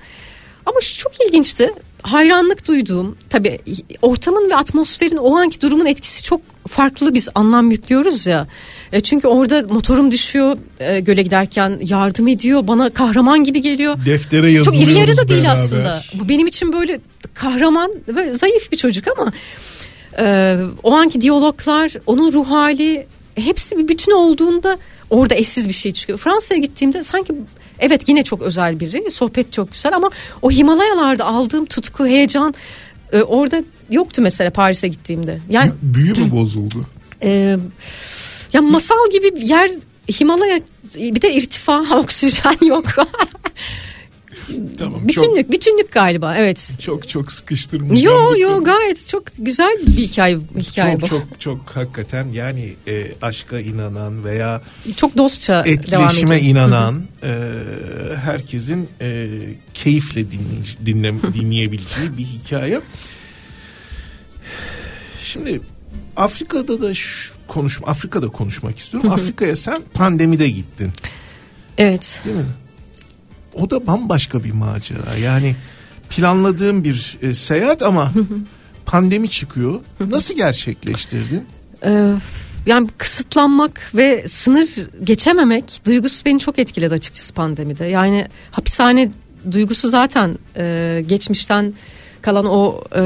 Ama 0.66 0.80
çok 1.00 1.12
ilginçti. 1.28 1.74
Hayranlık 2.02 2.68
duyduğum 2.68 3.16
tabii 3.30 3.60
ortamın 4.02 4.50
ve 4.50 4.56
atmosferin 4.56 5.18
o 5.18 5.36
anki 5.38 5.62
durumun 5.62 5.86
etkisi 5.86 6.24
çok 6.24 6.42
farklı 6.74 7.14
biz 7.14 7.30
anlam 7.36 7.72
yüklüyoruz 7.72 8.28
ya. 8.28 8.48
E, 8.92 9.02
çünkü 9.02 9.28
orada 9.28 9.62
motorum 9.70 10.12
düşüyor 10.12 10.58
e, 10.80 11.00
göle 11.00 11.22
giderken 11.22 11.80
yardım 11.82 12.28
ediyor 12.28 12.68
bana 12.68 12.90
kahraman 12.90 13.44
gibi 13.44 13.62
geliyor. 13.62 13.96
Deftere 14.06 14.48
Çok 14.48 14.54
yazılıyoruz 14.56 14.90
iri 14.90 15.00
yarı 15.00 15.18
da 15.18 15.28
değil 15.28 15.44
beraber. 15.44 15.60
aslında. 15.62 16.04
Bu 16.14 16.30
benim 16.30 16.48
için 16.48 16.74
böyle 16.74 17.00
kahraman 17.34 17.92
böyle 18.16 18.34
zayıf 18.34 18.72
bir 18.72 18.78
çocuk 18.78 19.06
ama 19.08 19.32
e, 20.20 20.58
o 20.84 20.94
anki 20.94 21.22
diyaloglar 21.22 21.92
onun 22.06 22.32
ruh 22.34 22.50
hali 22.50 23.08
hepsi 23.36 23.78
bir 23.78 23.88
bütün 23.88 24.12
olduğunda 24.12 24.78
orada 25.10 25.36
eşsiz 25.36 25.68
bir 25.68 25.74
şey 25.74 25.92
çıkıyor. 25.92 26.20
Fransa'ya 26.20 26.62
gittiğimde 26.62 27.04
sanki 27.04 27.34
evet 27.80 28.10
yine 28.10 28.24
çok 28.24 28.42
özel 28.42 28.80
biri 28.80 29.12
sohbet 29.12 29.52
çok 29.52 29.74
güzel 29.74 29.96
ama 29.96 30.10
o 30.42 30.52
Himalayalarda 30.52 31.26
aldığım 31.26 31.66
tutku 31.66 32.06
heyecan 32.06 32.54
e, 33.14 33.24
orada 33.24 33.64
yoktu 33.90 34.22
mesela 34.22 34.52
Paris'e 34.52 34.88
gittiğimde. 34.88 35.40
Yani 35.50 35.72
Büyü 35.82 36.14
mü 36.14 36.32
bozuldu? 36.32 36.86
e, 37.24 37.58
ya 38.54 38.62
masal 38.62 39.12
gibi 39.12 39.48
yer 39.48 39.72
Himalaya 40.20 40.60
bir 40.96 41.22
de 41.22 41.34
irtifa 41.34 41.82
oksijen 42.00 42.58
yok. 42.66 42.86
Tamam. 44.78 45.00
Çok, 45.08 45.10
bütünlük 45.10 45.52
bütünlük 45.52 45.92
galiba 45.92 46.36
evet. 46.38 46.72
çok 46.80 47.10
çok 47.10 47.32
sıkıştırmayacağım. 47.32 48.04
Yo 48.26 48.38
yo 48.38 48.64
gayet 48.64 49.08
çok 49.08 49.24
güzel 49.40 49.78
bir 49.88 50.02
hikaye 50.02 50.38
hikaye 50.60 50.94
çok 50.94 51.02
bu. 51.02 51.08
çok 51.08 51.40
çok 51.40 51.70
hakikaten 51.70 52.28
yani 52.34 52.74
e, 52.88 53.12
aşka 53.22 53.60
inanan 53.60 54.24
veya 54.24 54.62
Çok 54.98 55.18
dostça 55.18 55.66
devam 55.66 55.74
etkileşime 55.78 56.38
ediyor. 56.38 56.52
inanan 56.52 57.04
e, 57.24 57.30
herkesin 58.24 58.90
e, 59.02 59.28
keyifle 59.74 60.22
dinley- 60.22 60.86
dinle, 60.86 61.14
dinleyebileceği 61.34 62.18
bir 62.18 62.24
hikaye. 62.24 62.82
Şimdi 65.22 65.62
Afrika'da 66.16 66.82
da 66.82 66.92
konuşma 67.48 67.88
Afrika'da 67.88 68.28
konuşmak 68.28 68.78
istiyorum. 68.78 69.12
Afrika'ya 69.12 69.56
sen 69.56 69.82
pandemide 69.94 70.50
gittin, 70.50 70.92
Evet. 71.78 72.22
değil 72.26 72.36
mi? 72.36 72.46
O 73.54 73.70
da 73.70 73.88
bambaşka 73.88 74.44
bir 74.44 74.52
macera. 74.52 75.16
Yani 75.24 75.56
planladığım 76.10 76.84
bir 76.84 77.18
e, 77.22 77.34
seyahat 77.34 77.82
ama 77.84 78.12
pandemi 78.86 79.30
çıkıyor. 79.30 79.80
Nasıl 80.00 80.36
gerçekleştirdin? 80.36 81.46
Ee, 81.86 82.14
yani 82.66 82.88
kısıtlanmak 82.98 83.92
ve 83.96 84.28
sınır 84.28 84.68
geçememek 85.04 85.82
duygusu 85.86 86.26
beni 86.26 86.40
çok 86.40 86.60
etkiledi 86.60 86.94
açıkçası 86.94 87.34
pandemide. 87.34 87.86
Yani 87.86 88.28
hapishane 88.52 89.12
duygusu 89.52 89.90
zaten 89.90 90.38
e, 90.58 91.04
geçmişten 91.08 91.74
kalan 92.22 92.46
o 92.46 92.82
e, 92.96 93.02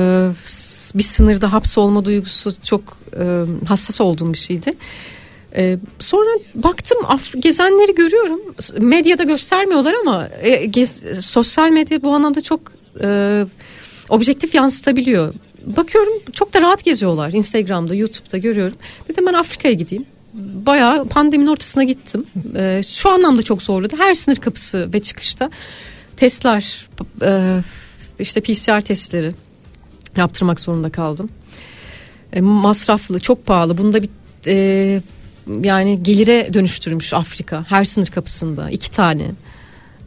bir 0.96 1.04
sınırda 1.04 1.54
hapsolma 1.54 2.06
duygusu 2.06 2.56
çok 2.64 2.82
e, 3.20 3.44
hassas 3.68 4.02
olduğum 4.02 4.34
bir 4.34 4.38
şeydi. 4.38 4.74
E, 5.58 5.78
sonra 6.00 6.30
baktım 6.56 6.98
Af- 7.08 7.34
gezenleri 7.42 7.96
görüyorum. 7.96 8.42
Medyada 8.80 9.24
göstermiyorlar 9.24 9.94
ama 10.02 10.30
e, 10.42 10.66
gez- 10.66 11.22
sosyal 11.22 11.70
medya 11.70 12.04
bu 12.04 12.12
anlamda 12.12 12.42
çok 12.42 12.62
e, 13.04 13.46
objektif 14.10 14.56
yansıtabiliyor. 14.56 15.34
Bakıyorum 15.66 16.14
çok 16.34 16.54
da 16.54 16.62
rahat 16.62 16.84
geziyorlar 16.84 17.34
Instagram'da, 17.34 17.96
YouTube'da 17.96 18.38
görüyorum. 18.38 18.78
Dedim 19.10 19.26
ben 19.26 19.34
Afrika'ya 19.34 19.74
gideyim. 19.74 20.06
Bayağı 20.66 21.08
pandeminin 21.08 21.48
ortasına 21.50 21.84
gittim. 21.84 22.26
E, 22.58 22.82
şu 22.86 23.10
anlamda 23.10 23.42
çok 23.42 23.62
zorladı. 23.62 23.96
Her 24.00 24.14
sınır 24.14 24.36
kapısı 24.36 24.90
ve 24.94 25.00
çıkışta 25.00 25.50
testler, 26.18 26.88
e, 27.22 27.60
işte 28.20 28.42
PCR 28.42 28.82
testleri 28.82 29.32
yaptırmak 30.18 30.60
zorunda 30.60 30.90
kaldım. 30.90 31.30
E, 32.34 32.42
masraflı, 32.42 33.20
çok 33.20 33.46
pahalı. 33.46 33.78
Bunda 33.78 34.02
bir 34.02 34.10
e, 34.48 35.02
yani 35.64 36.04
gelire 36.04 36.50
dönüştürmüş 36.54 37.14
Afrika 37.14 37.66
her 37.70 37.84
sınır 37.84 38.08
kapısında 38.08 38.70
iki 38.70 38.92
tane. 38.92 39.32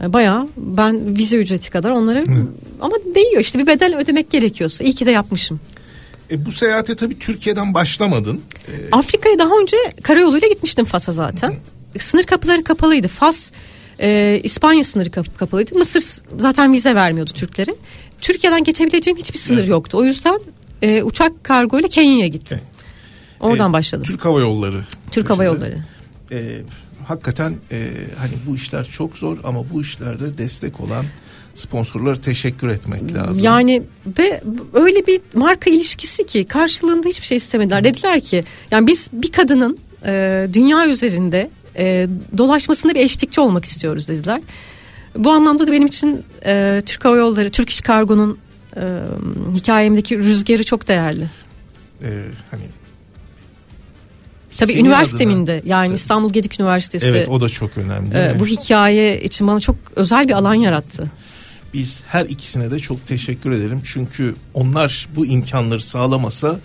E, 0.02 0.12
Bayağı 0.12 0.48
ben 0.56 1.16
vize 1.16 1.36
ücreti 1.36 1.70
kadar 1.70 1.90
onlara 1.90 2.24
ama 2.80 2.96
değiyor 3.14 3.40
işte 3.40 3.58
bir 3.58 3.66
bedel 3.66 3.96
ödemek 3.98 4.30
gerekiyorsa 4.30 4.84
iyi 4.84 4.94
ki 4.94 5.06
de 5.06 5.10
yapmışım. 5.10 5.60
E, 6.30 6.44
bu 6.46 6.52
seyahate 6.52 6.94
tabii 6.96 7.18
Türkiye'den 7.18 7.74
başlamadın. 7.74 8.40
E, 8.68 8.72
Afrika'ya 8.92 9.38
daha 9.38 9.50
önce 9.62 9.76
karayoluyla 10.02 10.48
gitmiştim 10.48 10.84
Fas'a 10.84 11.12
zaten. 11.12 11.54
Sınır 11.98 12.22
kapıları 12.24 12.64
kapalıydı. 12.64 13.08
Fas 13.08 13.52
e, 14.00 14.40
İspanya 14.44 14.84
sınırı 14.84 15.10
kap- 15.10 15.38
kapalıydı. 15.38 15.74
Mısır 15.74 16.02
zaten 16.38 16.72
vize 16.72 16.94
vermiyordu 16.94 17.30
Türklere. 17.34 17.74
Türkiye'den 18.20 18.64
geçebileceğim 18.64 19.18
hiçbir 19.18 19.38
sınır 19.38 19.58
Evet. 19.58 19.68
yoktu. 19.68 19.98
O 19.98 20.04
yüzden 20.04 20.40
e, 20.82 21.02
uçak 21.02 21.44
kargoyla 21.44 21.88
Kenya'ya 21.88 22.26
gittim. 22.26 22.60
Oradan 23.40 23.70
E, 23.70 23.72
başladım. 23.72 24.04
Türk 24.06 24.24
Hava 24.24 24.40
Yolları. 24.40 24.84
Türk 25.10 25.30
Hava 25.30 25.44
Yolları. 25.44 25.78
e, 26.32 26.62
hakikaten 27.04 27.54
e, 27.72 27.90
hani 28.18 28.32
bu 28.46 28.56
işler 28.56 28.84
çok 28.84 29.16
zor 29.16 29.38
ama 29.44 29.70
bu 29.70 29.82
işlerde 29.82 30.38
destek 30.38 30.80
olan 30.80 31.04
sponsorlara 31.54 32.14
teşekkür 32.16 32.68
etmek 32.68 33.14
lazım. 33.14 33.44
Yani 33.44 33.82
ve 34.18 34.42
öyle 34.74 35.06
bir 35.06 35.20
marka 35.34 35.70
ilişkisi 35.70 36.26
ki 36.26 36.44
karşılığında 36.44 37.08
hiçbir 37.08 37.26
şey 37.26 37.36
istemediler. 37.36 37.84
Dediler 37.84 38.20
ki 38.20 38.44
yani 38.70 38.86
biz 38.86 39.08
bir 39.12 39.32
kadının 39.32 39.78
e, 40.06 40.46
dünya 40.52 40.86
üzerinde 40.88 41.50
e, 41.76 42.08
dolaşmasında 42.38 42.94
bir 42.94 43.00
eşlikçi 43.00 43.40
olmak 43.40 43.64
istiyoruz 43.64 44.08
dediler. 44.08 44.40
Bu 45.16 45.30
anlamda 45.30 45.66
da 45.66 45.72
benim 45.72 45.86
için 45.86 46.22
e, 46.46 46.82
Türk 46.86 47.04
Hava 47.04 47.16
Yolları, 47.16 47.50
Türk 47.50 47.70
İş 47.70 47.80
Kargo'nun 47.80 48.38
e, 48.76 48.80
hikayemdeki 49.54 50.18
rüzgarı 50.18 50.64
çok 50.64 50.88
değerli. 50.88 51.26
E, 52.02 52.08
hani 52.50 52.62
Tabii 54.58 54.72
senin 54.72 54.84
üniversitemin 54.84 55.44
adına- 55.44 55.60
yani 55.64 55.86
Tabii. 55.86 55.94
İstanbul 55.94 56.32
Gedik 56.32 56.60
Üniversitesi 56.60 57.06
Evet 57.06 57.28
o 57.28 57.40
da 57.40 57.48
çok 57.48 57.78
önemli. 57.78 58.16
e, 58.18 58.40
bu 58.40 58.46
hikaye 58.46 59.20
için 59.22 59.46
bana 59.46 59.60
çok 59.60 59.76
özel 59.96 60.28
bir 60.28 60.32
alan 60.32 60.54
yarattı. 60.54 61.10
Biz 61.74 62.02
her 62.08 62.24
ikisine 62.24 62.70
de 62.70 62.78
çok 62.78 63.06
teşekkür 63.06 63.50
ederim. 63.52 63.80
Çünkü 63.84 64.34
onlar 64.54 65.08
bu 65.16 65.26
imkanları 65.26 65.80
sağlamasa 65.80 66.60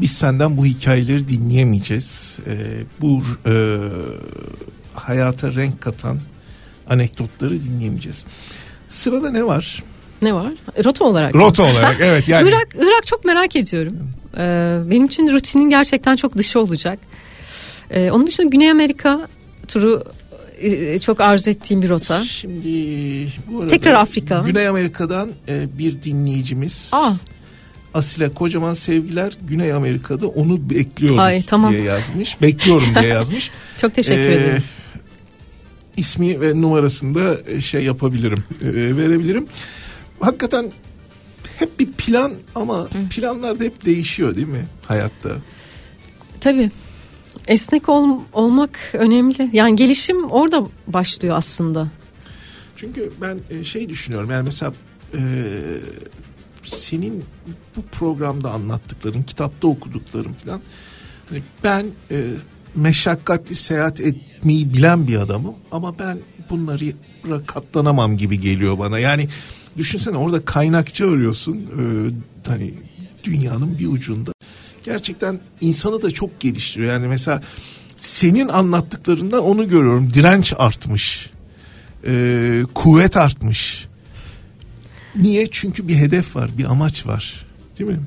biz 0.00 0.12
senden 0.12 0.56
bu 0.56 0.66
hikayeleri 0.66 1.28
dinleyemeyeceğiz. 1.28 2.38
Ee, 2.46 2.56
bu 3.00 3.22
e, 3.46 3.78
hayata 4.94 5.54
renk 5.54 5.80
katan 5.80 6.18
anekdotları 6.90 7.62
dinleyemeyeceğiz. 7.64 8.24
Sırada 8.88 9.30
ne 9.30 9.44
var? 9.44 9.82
Ne 10.22 10.34
var? 10.34 10.52
Rota 10.84 11.04
olarak. 11.04 11.34
Rota 11.34 11.62
olarak 11.72 11.96
evet 12.00 12.28
yani. 12.28 12.48
Irak, 12.48 12.68
Irak 12.78 13.06
çok 13.06 13.24
merak 13.24 13.56
ediyorum. 13.56 13.96
Ee, 14.38 14.78
benim 14.90 15.06
için 15.06 15.28
rutinin 15.32 15.70
gerçekten 15.70 16.16
çok 16.16 16.36
dışı 16.38 16.60
olacak. 16.60 16.98
Ee, 17.90 18.10
onun 18.10 18.26
dışında 18.26 18.48
Güney 18.48 18.70
Amerika 18.70 19.28
turu 19.68 20.04
e, 20.60 20.98
çok 20.98 21.20
arzu 21.20 21.50
ettiğim 21.50 21.82
bir 21.82 21.88
rota. 21.88 22.24
Şimdi 22.24 22.68
bu 23.50 23.58
arada 23.58 23.70
Tekrar 23.70 23.92
Afrika. 23.92 24.42
Güney 24.46 24.68
Amerika'dan 24.68 25.28
e, 25.48 25.78
bir 25.78 26.02
dinleyicimiz 26.02 26.88
Aa, 26.92 27.12
Asile 27.94 28.34
kocaman 28.34 28.72
sevgiler 28.74 29.32
Güney 29.48 29.72
Amerika'da 29.72 30.28
onu 30.28 30.70
bekliyoruz 30.70 31.18
Ay, 31.18 31.42
tamam. 31.42 31.72
diye 31.72 31.82
yazmış. 31.82 32.42
Bekliyorum 32.42 32.88
diye 33.00 33.08
yazmış. 33.12 33.50
çok 33.78 33.94
teşekkür 33.94 34.20
Ee, 34.20 34.34
ederim. 34.34 34.62
ismi 35.96 36.40
ve 36.40 36.60
numarasını 36.60 37.14
da 37.14 37.38
e, 37.46 37.60
şey 37.60 37.84
yapabilirim, 37.84 38.44
e, 38.62 38.66
verebilirim. 38.96 39.46
Hakikaten 40.20 40.70
hep 41.58 41.78
bir 41.80 41.86
plan 41.92 42.32
ama 42.54 42.88
planlar 43.10 43.60
da 43.60 43.64
hep 43.64 43.84
değişiyor 43.86 44.34
değil 44.36 44.46
mi 44.48 44.64
hayatta? 44.86 45.30
Tabii. 46.40 46.70
Esnek 47.48 47.88
ol- 47.88 48.20
olmak 48.32 48.78
önemli. 48.92 49.50
Yani 49.52 49.76
gelişim 49.76 50.24
orada 50.24 50.66
başlıyor 50.86 51.36
aslında. 51.36 51.88
Çünkü 52.76 53.12
ben 53.20 53.38
e, 53.50 53.64
şey 53.64 53.88
düşünüyorum 53.88 54.30
yani 54.30 54.44
mesela 54.44 54.72
e, 55.14 55.20
senin 56.64 57.24
bu 57.76 57.82
programda 57.82 58.50
anlattıkların, 58.50 59.22
kitapta 59.22 59.68
okudukların 59.68 60.32
falan 60.32 60.60
hani 61.28 61.42
ben 61.64 61.86
e, 62.10 62.24
meşakkatli 62.74 63.54
seyahat 63.54 64.00
etmeyi 64.00 64.74
bilen 64.74 65.08
bir 65.08 65.16
adamım 65.16 65.54
ama 65.72 65.98
ben 65.98 66.18
bunları 66.50 66.92
katlanamam 67.46 68.16
gibi 68.16 68.40
geliyor 68.40 68.78
bana. 68.78 68.98
Yani 68.98 69.28
düşünsene 69.76 70.16
orada 70.16 70.44
kaynakçı 70.44 71.10
arıyorsun 71.10 71.56
e, 71.56 71.82
hani 72.48 72.74
dünyanın 73.24 73.78
bir 73.78 73.86
ucunda. 73.86 74.32
Gerçekten 74.86 75.40
insanı 75.60 76.02
da 76.02 76.10
çok 76.10 76.40
geliştiriyor. 76.40 76.92
Yani 76.92 77.06
mesela 77.06 77.42
senin 77.96 78.48
anlattıklarından 78.48 79.42
onu 79.42 79.68
görüyorum. 79.68 80.12
Direnç 80.14 80.54
artmış 80.58 81.30
e, 82.06 82.62
kuvvet 82.74 83.16
artmış. 83.16 83.88
Niye? 85.16 85.46
Çünkü 85.50 85.88
bir 85.88 85.94
hedef 85.96 86.36
var, 86.36 86.50
bir 86.58 86.64
amaç 86.64 87.06
var. 87.06 87.46
Değil 87.78 87.90
mi? 87.90 88.00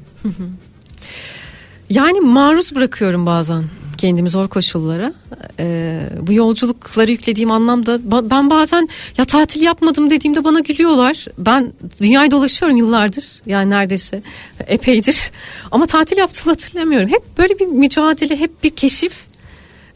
Yani 1.89 2.19
maruz 2.19 2.75
bırakıyorum 2.75 3.25
bazen. 3.25 3.63
Kendimi 3.99 4.29
zor 4.29 4.47
koşullara. 4.47 5.13
Ee, 5.59 5.99
bu 6.21 6.33
yolculukları 6.33 7.11
yüklediğim 7.11 7.51
anlamda 7.51 7.99
ben 8.29 8.49
bazen 8.49 8.89
ya 9.17 9.25
tatil 9.25 9.61
yapmadım 9.61 10.09
dediğimde 10.09 10.43
bana 10.43 10.59
gülüyorlar. 10.59 11.25
Ben 11.37 11.73
dünyayı 12.01 12.31
dolaşıyorum 12.31 12.77
yıllardır 12.77 13.25
yani 13.45 13.69
neredeyse 13.69 14.23
epeydir. 14.67 15.31
Ama 15.71 15.85
tatil 15.85 16.17
yaptığımı 16.17 16.51
hatırlamıyorum. 16.51 17.09
Hep 17.09 17.37
böyle 17.37 17.59
bir 17.59 17.65
mücadele, 17.65 18.39
hep 18.39 18.63
bir 18.63 18.69
keşif. 18.69 19.13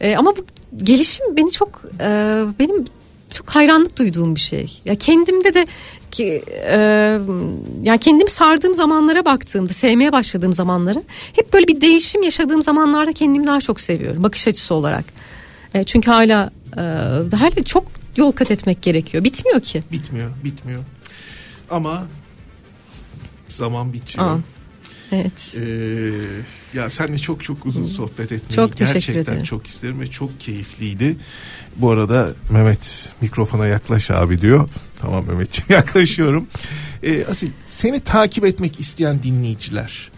Ee, 0.00 0.16
ama 0.16 0.36
bu 0.36 0.44
gelişim 0.84 1.36
beni 1.36 1.50
çok 1.50 1.82
e, 2.00 2.08
benim 2.58 2.84
çok 3.30 3.50
hayranlık 3.50 3.98
duyduğum 3.98 4.34
bir 4.34 4.40
şey. 4.40 4.80
Ya 4.84 4.94
kendimde 4.94 5.54
de 5.54 5.66
ki 6.14 6.44
e, 6.48 6.76
yani 7.82 7.98
kendimi 8.00 8.30
sardığım 8.30 8.74
zamanlara 8.74 9.24
baktığımda, 9.24 9.72
sevmeye 9.72 10.12
başladığım 10.12 10.52
zamanları 10.52 11.02
hep 11.32 11.52
böyle 11.52 11.66
bir 11.66 11.80
değişim 11.80 12.22
yaşadığım 12.22 12.62
zamanlarda 12.62 13.12
kendimi 13.12 13.46
daha 13.46 13.60
çok 13.60 13.80
seviyorum 13.80 14.22
bakış 14.22 14.48
açısı 14.48 14.74
olarak. 14.74 15.04
E, 15.74 15.84
çünkü 15.84 16.10
hala 16.10 16.50
e, 16.76 16.80
hala 17.36 17.64
çok 17.64 17.84
yol 18.16 18.32
kat 18.32 18.50
etmek 18.50 18.82
gerekiyor. 18.82 19.24
Bitmiyor 19.24 19.60
ki. 19.60 19.82
Bitmiyor, 19.92 20.30
bitmiyor. 20.44 20.82
Ama 21.70 22.04
zaman 23.48 23.92
bitiyor. 23.92 24.26
Aa, 24.26 24.38
evet. 25.12 25.56
Ee, 25.60 26.78
ya 26.78 26.90
seninle 26.90 27.18
çok 27.18 27.44
çok 27.44 27.66
uzun 27.66 27.86
sohbet 27.86 28.32
etmeyi 28.32 28.56
Çok 28.56 28.76
gerçekten 28.76 29.14
ederim. 29.22 29.42
çok 29.42 29.66
isterim 29.66 30.00
ve 30.00 30.06
çok 30.06 30.40
keyifliydi. 30.40 31.16
Bu 31.76 31.90
arada 31.90 32.28
Mehmet 32.50 33.12
mikrofona 33.20 33.66
yaklaş 33.66 34.10
abi 34.10 34.40
diyor. 34.40 34.68
Tamam 34.96 35.26
Mehmetciğim 35.26 35.66
yaklaşıyorum. 35.72 36.46
Ee, 37.02 37.24
Asil 37.24 37.50
seni 37.66 38.00
takip 38.00 38.44
etmek 38.44 38.80
isteyen 38.80 39.22
dinleyiciler 39.22 40.10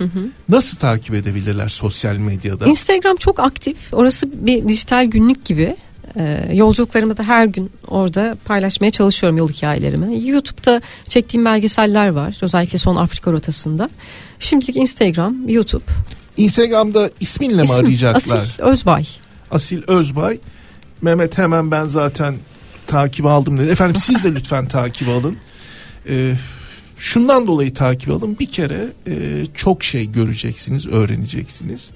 nasıl 0.49 0.77
takip 0.79 1.15
edebilirler 1.15 1.69
sosyal 1.69 2.17
medyada? 2.17 2.67
Instagram 2.67 3.17
çok 3.17 3.41
aktif. 3.41 3.77
Orası 3.95 4.47
bir 4.47 4.69
dijital 4.69 5.05
günlük 5.07 5.45
gibi. 5.45 5.77
Ee, 6.19 6.49
yolculuklarımı 6.53 7.17
da 7.17 7.23
her 7.23 7.47
gün 7.47 7.71
orada 7.89 8.37
paylaşmaya 8.45 8.91
çalışıyorum 8.91 9.39
yol 9.39 9.49
hikayelerimi. 9.49 10.29
YouTube'da 10.29 10.81
çektiğim 11.09 11.45
belgeseller 11.45 12.09
var. 12.09 12.39
Özellikle 12.43 12.79
son 12.79 12.97
Afrika 12.97 13.33
rotasında. 13.33 13.91
Şimdilik 14.39 14.77
Instagram, 14.77 15.49
YouTube. 15.49 15.85
Instagram'da 16.37 17.11
isminle 17.21 17.55
mi 17.55 17.63
İsim, 17.63 17.77
arayacaklar? 17.77 18.37
Asil 18.37 18.63
Özbay. 18.63 19.07
Asil 19.51 19.83
Özbay. 19.87 20.39
Mehmet 21.03 21.39
hemen 21.39 21.71
ben 21.71 21.85
zaten 21.85 22.35
takip 22.87 23.27
aldım 23.27 23.59
dedi. 23.59 23.71
Efendim 23.71 24.01
siz 24.01 24.25
de 24.25 24.35
lütfen 24.35 24.69
takip 24.69 25.09
alın. 25.09 25.37
Ee, 26.09 26.35
şundan 26.99 27.47
dolayı 27.47 27.75
takip 27.75 28.11
alın. 28.11 28.39
Bir 28.39 28.51
kere 28.51 28.89
e, 29.07 29.15
çok 29.55 29.85
şey 29.85 30.13
göreceksiniz, 30.13 30.87
öğreneceksiniz. 30.87 31.91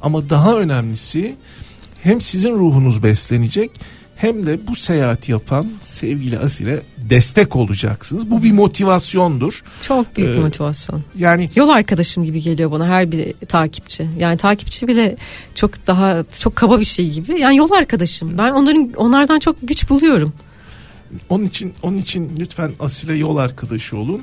Ama 0.00 0.30
daha 0.30 0.56
önemlisi 0.58 1.34
hem 2.02 2.20
sizin 2.20 2.52
ruhunuz 2.52 3.02
beslenecek 3.02 3.70
hem 4.16 4.46
de 4.46 4.66
bu 4.66 4.74
seyahati 4.74 5.32
yapan 5.32 5.66
sevgili 5.80 6.38
Asil'e 6.38 6.80
destek 6.98 7.56
olacaksınız. 7.56 8.30
Bu 8.30 8.42
bir 8.42 8.52
motivasyondur. 8.52 9.62
Çok 9.80 10.16
büyük 10.16 10.38
Ee, 10.38 10.40
motivasyon. 10.40 11.02
Yani 11.18 11.50
Yol 11.56 11.68
arkadaşım 11.68 12.24
gibi 12.24 12.42
geliyor 12.42 12.70
bana 12.70 12.86
her 12.88 13.12
bir 13.12 13.32
takipçi. 13.32 14.06
Yani 14.18 14.36
takipçi 14.36 14.88
bile 14.88 15.16
çok 15.54 15.86
daha 15.86 16.24
çok 16.38 16.56
kaba 16.56 16.80
bir 16.80 16.84
şey 16.84 17.10
gibi. 17.10 17.40
Yani 17.40 17.56
yol 17.56 17.70
arkadaşım. 17.72 18.38
Ben 18.38 18.52
onların 18.52 18.92
onlardan 18.96 19.38
çok 19.38 19.56
güç 19.62 19.90
buluyorum. 19.90 20.32
Onun 21.28 21.44
için 21.44 21.74
onun 21.82 21.98
için 21.98 22.32
lütfen 22.38 22.72
Asil'e 22.80 23.16
yol 23.16 23.36
arkadaşı 23.36 23.96
olun. 23.96 24.22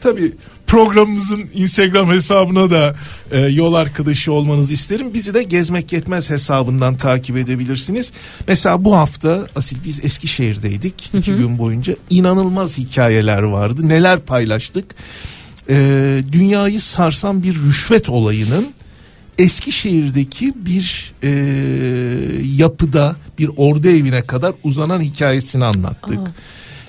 Tabii 0.00 0.32
programımızın 0.66 1.44
Instagram 1.54 2.10
hesabına 2.10 2.70
da 2.70 2.96
e, 3.30 3.40
yol 3.40 3.74
arkadaşı 3.74 4.32
olmanızı 4.32 4.74
isterim. 4.74 5.14
Bizi 5.14 5.34
de 5.34 5.42
Gezmek 5.42 5.92
Yetmez 5.92 6.30
hesabından 6.30 6.96
takip 6.96 7.36
edebilirsiniz. 7.36 8.12
Mesela 8.48 8.84
bu 8.84 8.96
hafta 8.96 9.46
Asil 9.56 9.76
biz 9.84 10.04
Eskişehir'deydik. 10.04 11.10
iki 11.14 11.32
gün 11.32 11.58
boyunca 11.58 11.96
inanılmaz 12.10 12.78
hikayeler 12.78 13.42
vardı. 13.42 13.88
Neler 13.88 14.20
paylaştık. 14.20 14.84
E, 15.68 15.76
dünyayı 16.32 16.80
sarsan 16.80 17.42
bir 17.42 17.54
rüşvet 17.54 18.08
olayının 18.08 18.66
Eskişehir'deki 19.38 20.52
bir 20.56 21.14
e, 21.22 21.30
yapıda 22.56 23.16
bir 23.38 23.50
ordu 23.56 23.88
evine 23.88 24.22
kadar 24.22 24.54
uzanan 24.64 25.02
hikayesini 25.02 25.64
anlattık. 25.64 26.18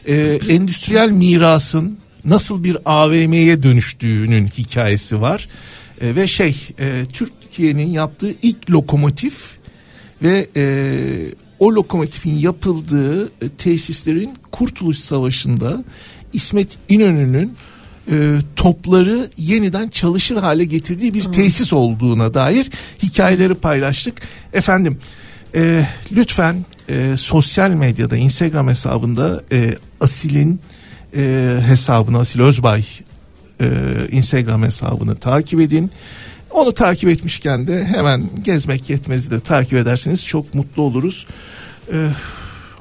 E, 0.06 0.16
endüstriyel 0.50 1.10
mirasın 1.10 1.98
nasıl 2.30 2.64
bir 2.64 2.78
AVM'ye 2.86 3.64
dönüştüğünün 3.64 4.48
hikayesi 4.48 5.22
var. 5.22 5.50
E, 6.02 6.16
ve 6.16 6.28
şey 6.28 6.68
e, 6.80 7.06
Türkiye'nin 7.14 7.88
yaptığı 7.88 8.32
ilk 8.42 8.72
lokomotif 8.72 9.58
ve 10.22 10.48
e, 10.56 10.64
o 11.60 11.76
lokomotifin 11.76 12.36
yapıldığı 12.36 13.26
e, 13.26 13.50
tesislerin 13.58 14.34
Kurtuluş 14.52 14.98
Savaşı'nda 14.98 15.84
İsmet 16.34 16.78
İnönü'nün 16.90 17.54
e, 18.12 18.38
topları 18.56 19.30
yeniden 19.38 19.88
çalışır 19.88 20.38
hale 20.38 20.66
getirdiği 20.66 21.14
bir 21.14 21.24
tesis 21.24 21.74
olduğuna 21.74 22.34
dair 22.34 22.70
hikayeleri 23.04 23.56
paylaştık. 23.56 24.22
Efendim 24.54 24.98
e, 25.56 25.86
lütfen 26.12 26.66
e, 26.90 27.18
sosyal 27.18 27.72
medyada 27.72 28.18
Instagram 28.18 28.68
hesabında 28.68 29.44
e, 29.52 29.76
Asil'in 30.02 30.60
e, 31.16 31.56
hesabını 31.66 32.20
Asil 32.20 32.40
Özbay 32.40 32.86
e, 33.62 33.68
Instagram 34.12 34.64
hesabını 34.64 35.16
takip 35.16 35.60
edin. 35.60 35.92
Onu 36.52 36.72
takip 36.72 37.10
etmişken 37.10 37.68
de 37.68 37.86
hemen 37.86 38.30
gezmek 38.44 38.90
yetmezi 38.90 39.32
de 39.32 39.40
takip 39.40 39.74
ederseniz 39.74 40.28
çok 40.28 40.54
mutlu 40.54 40.84
oluruz. 40.84 41.28
E, 41.94 42.10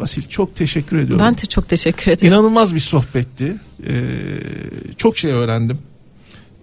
Asil 0.02 0.22
çok 0.28 0.56
teşekkür 0.56 0.98
ediyorum. 0.98 1.24
Ben 1.26 1.36
de 1.36 1.46
çok 1.46 1.68
teşekkür 1.68 2.12
ederim. 2.12 2.32
İnanılmaz 2.32 2.74
bir 2.74 2.80
sohbetti. 2.80 3.56
Ee, 3.86 4.02
çok 4.96 5.18
şey 5.18 5.30
öğrendim. 5.30 5.78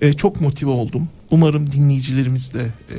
Ee, 0.02 0.14
çok 0.14 0.42
motive 0.42 0.70
oldum. 0.70 1.08
Umarım 1.32 1.72
dinleyicilerimiz 1.72 2.54
de 2.54 2.62
e, 2.62 2.98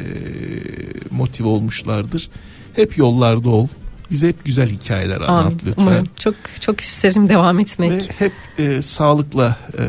motive 1.11 1.49
olmuşlardır. 1.49 2.31
Hep 2.73 2.99
yollarda 2.99 3.49
ol. 3.49 3.69
Bize 4.11 4.29
hep 4.29 4.45
güzel 4.45 4.69
hikayeler 4.69 5.21
anlat 5.21 5.47
Amin. 5.47 5.61
lütfen. 5.67 5.83
Umarım. 5.83 6.09
Çok 6.19 6.35
çok 6.61 6.81
isterim 6.81 7.29
devam 7.29 7.61
etmek. 7.61 7.93
Ve 7.93 8.05
hep 8.19 8.33
e, 8.59 8.83
sağlıkla 8.83 9.57
e, 9.79 9.85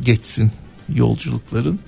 geçsin 0.00 0.52
yolculukların. 0.94 1.78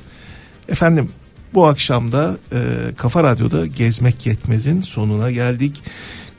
Efendim 0.68 1.10
bu 1.54 1.66
akşam 1.66 2.12
da 2.12 2.36
e, 2.52 2.58
Kafa 2.96 3.22
Radyo'da 3.22 3.66
Gezmek 3.66 4.26
Yetmez'in 4.26 4.80
sonuna 4.80 5.30
geldik. 5.30 5.82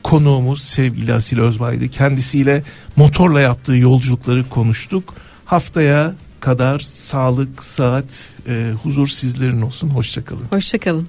Konuğumuz 0.02 0.62
sevgili 0.62 1.12
Asil 1.12 1.38
Özbay'dı. 1.38 1.88
Kendisiyle 1.88 2.62
motorla 2.96 3.40
yaptığı 3.40 3.76
yolculukları 3.76 4.48
konuştuk. 4.48 5.14
Haftaya 5.44 6.14
kadar 6.40 6.78
sağlık, 6.78 7.64
saat, 7.64 8.28
e, 8.48 8.72
huzur 8.82 9.06
sizlerin 9.08 9.62
olsun. 9.62 9.88
Hoşçakalın. 9.88 10.46
Hoşçakalın. 10.50 11.08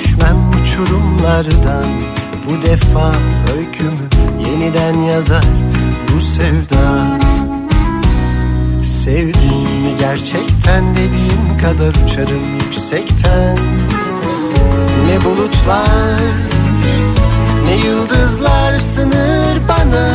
Düşmem 0.00 0.36
uçurumlardan 0.50 1.84
Bu 2.48 2.62
defa 2.62 3.12
öykümü 3.56 4.08
yeniden 4.46 4.94
yazar 4.94 5.44
bu 6.08 6.20
sevda. 6.20 7.18
Sevdim 8.82 9.98
gerçekten 10.00 10.94
dediğin 10.94 11.58
kadar 11.62 12.04
uçarım 12.04 12.58
yüksekten. 12.64 13.58
Ne 15.06 15.24
bulutlar 15.24 16.20
ne 17.64 17.86
yıldızlar 17.86 18.76
sınır 18.76 19.60
bana. 19.68 20.08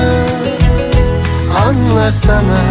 Anlasana 1.68 2.62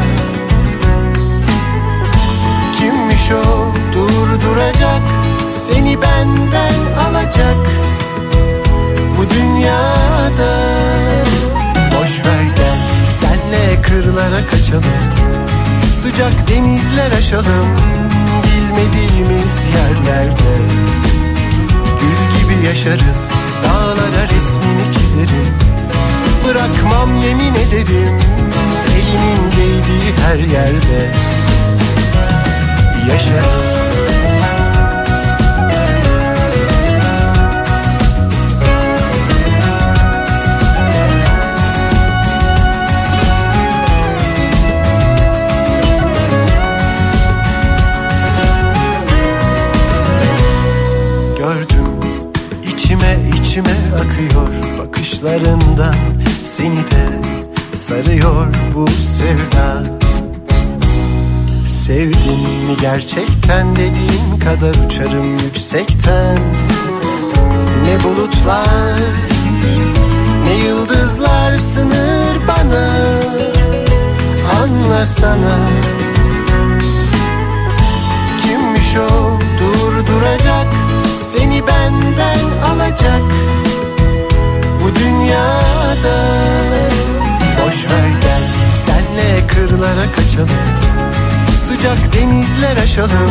Kimmiş 2.78 3.30
o 3.30 3.74
durduracak 3.94 5.13
Seni 5.48 6.02
benden 6.02 6.74
alacak 7.08 7.56
Bu 9.18 9.30
dünyada. 9.34 10.54
Boş 11.90 12.26
ver 12.26 12.42
gel 12.56 12.78
senle 13.20 13.82
kırlara 13.82 14.46
kaçalım 14.50 14.84
Sıcak 16.02 16.48
denizler 16.48 17.12
aşalım 17.18 17.66
Bilmediğimiz 18.44 19.66
yerlerde. 19.74 20.54
Gül 22.00 22.40
gibi 22.40 22.66
yaşarız 22.66 23.32
Dağlara 23.64 24.24
resmini 24.24 24.92
çizerim 24.92 25.48
Bırakmam 26.48 27.16
yemin 27.26 27.54
ederim 27.54 28.18
Elimin 28.94 29.50
değdiği 29.56 30.12
her 30.26 30.38
yerde. 30.38 31.10
Yaşarım 33.12 33.83
sarıyor 53.94 54.78
bakışlarından 54.78 55.94
Seni 56.42 56.76
de 56.76 57.06
sarıyor 57.72 58.46
bu 58.74 58.86
sevda. 58.88 59.82
Sevdin 61.66 62.40
mi 62.68 62.76
gerçekten 62.80 63.76
dediğin 63.76 64.38
kadar 64.44 64.86
uçarım 64.86 65.38
yüksekten. 65.38 66.38
Ne 67.84 68.04
bulutlar 68.04 68.98
ne 70.44 70.66
yıldızlar 70.66 71.56
sınır 71.56 72.48
bana. 72.48 72.88
Anlasana 74.62 75.58
Kimmiş 78.42 78.96
o 78.96 79.38
durduracak 79.60 80.66
Seni 81.16 81.66
benden 81.66 82.38
alacak 82.70 83.22
dünyada. 84.98 86.16
Boş 87.66 87.86
ver 87.86 88.08
gel 88.20 88.42
senle 88.86 89.46
kırlara 89.46 90.12
kaçalım. 90.16 90.48
Sıcak 91.56 91.98
denizler 92.14 92.76
aşalım. 92.76 93.30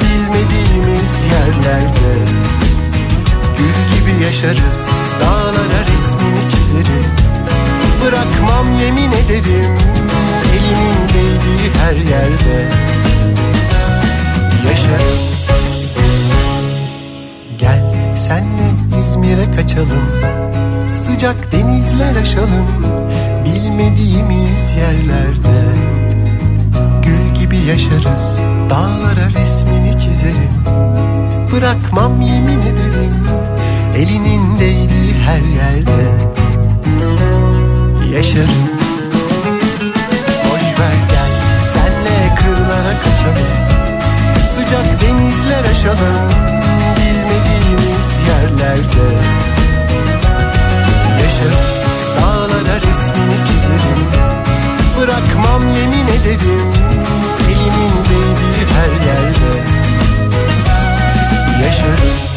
Bilmediğimiz 0.00 1.24
yerlerde. 1.32 2.12
Gül 3.58 3.98
gibi 3.98 4.24
yaşarız 4.24 4.88
Dağlara 5.20 5.80
resmini 5.80 6.50
çizerim. 6.50 7.06
Bırakmam 8.04 8.78
yemin 8.80 9.12
ederim 9.12 9.76
Elimin 10.52 11.08
değdiği 11.08 11.70
her 11.82 11.96
yerde. 11.96 12.68
Yaşarım. 14.70 15.18
Gel 17.58 17.82
senle 18.16 19.00
İzmir'e 19.02 19.56
kaçalım 19.56 20.02
Sıcak 20.96 21.52
denizler 21.52 22.16
aşalım 22.16 22.66
Bilmediğimiz 23.44 24.74
yerlerde. 24.76 25.74
Gül 27.02 27.40
gibi 27.40 27.56
yaşarız 27.56 28.40
Dağlara 28.70 29.30
resmini 29.40 30.00
çizerim. 30.00 30.50
Bırakmam 31.52 32.20
yemin 32.20 32.60
ederim 32.60 33.26
Elinin 33.96 34.58
değdiği 34.58 35.14
her 35.24 35.40
yerde. 35.40 36.04
Yaşarım. 38.14 38.68
Boş 40.44 40.80
ver 40.80 40.96
gel 41.10 41.32
senle 41.72 42.34
kırlara 42.36 42.94
kaçalım. 43.04 43.52
Sıcak 44.54 45.02
denizler 45.02 45.70
aşalım 45.70 46.30
Bilmediğimiz 46.96 48.20
yerlerde 48.28 49.16
Yaşarız 51.26 51.82
dağlara 52.16 52.76
resmini 52.76 53.46
çizerim. 53.46 54.06
Bırakmam 54.98 55.62
yemin 55.68 56.06
ederim 56.06 56.72
Elimin 57.48 57.94
değdiği 58.04 58.66
her 58.76 59.06
yerde. 59.06 59.62
Yaşarım 61.64 62.35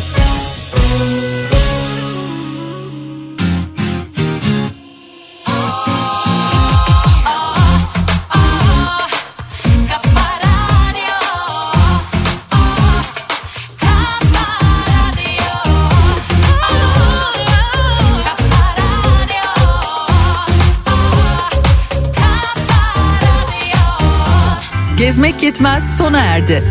Yetmez 25.49 25.83
sona 25.97 26.21
erdi. 26.21 26.63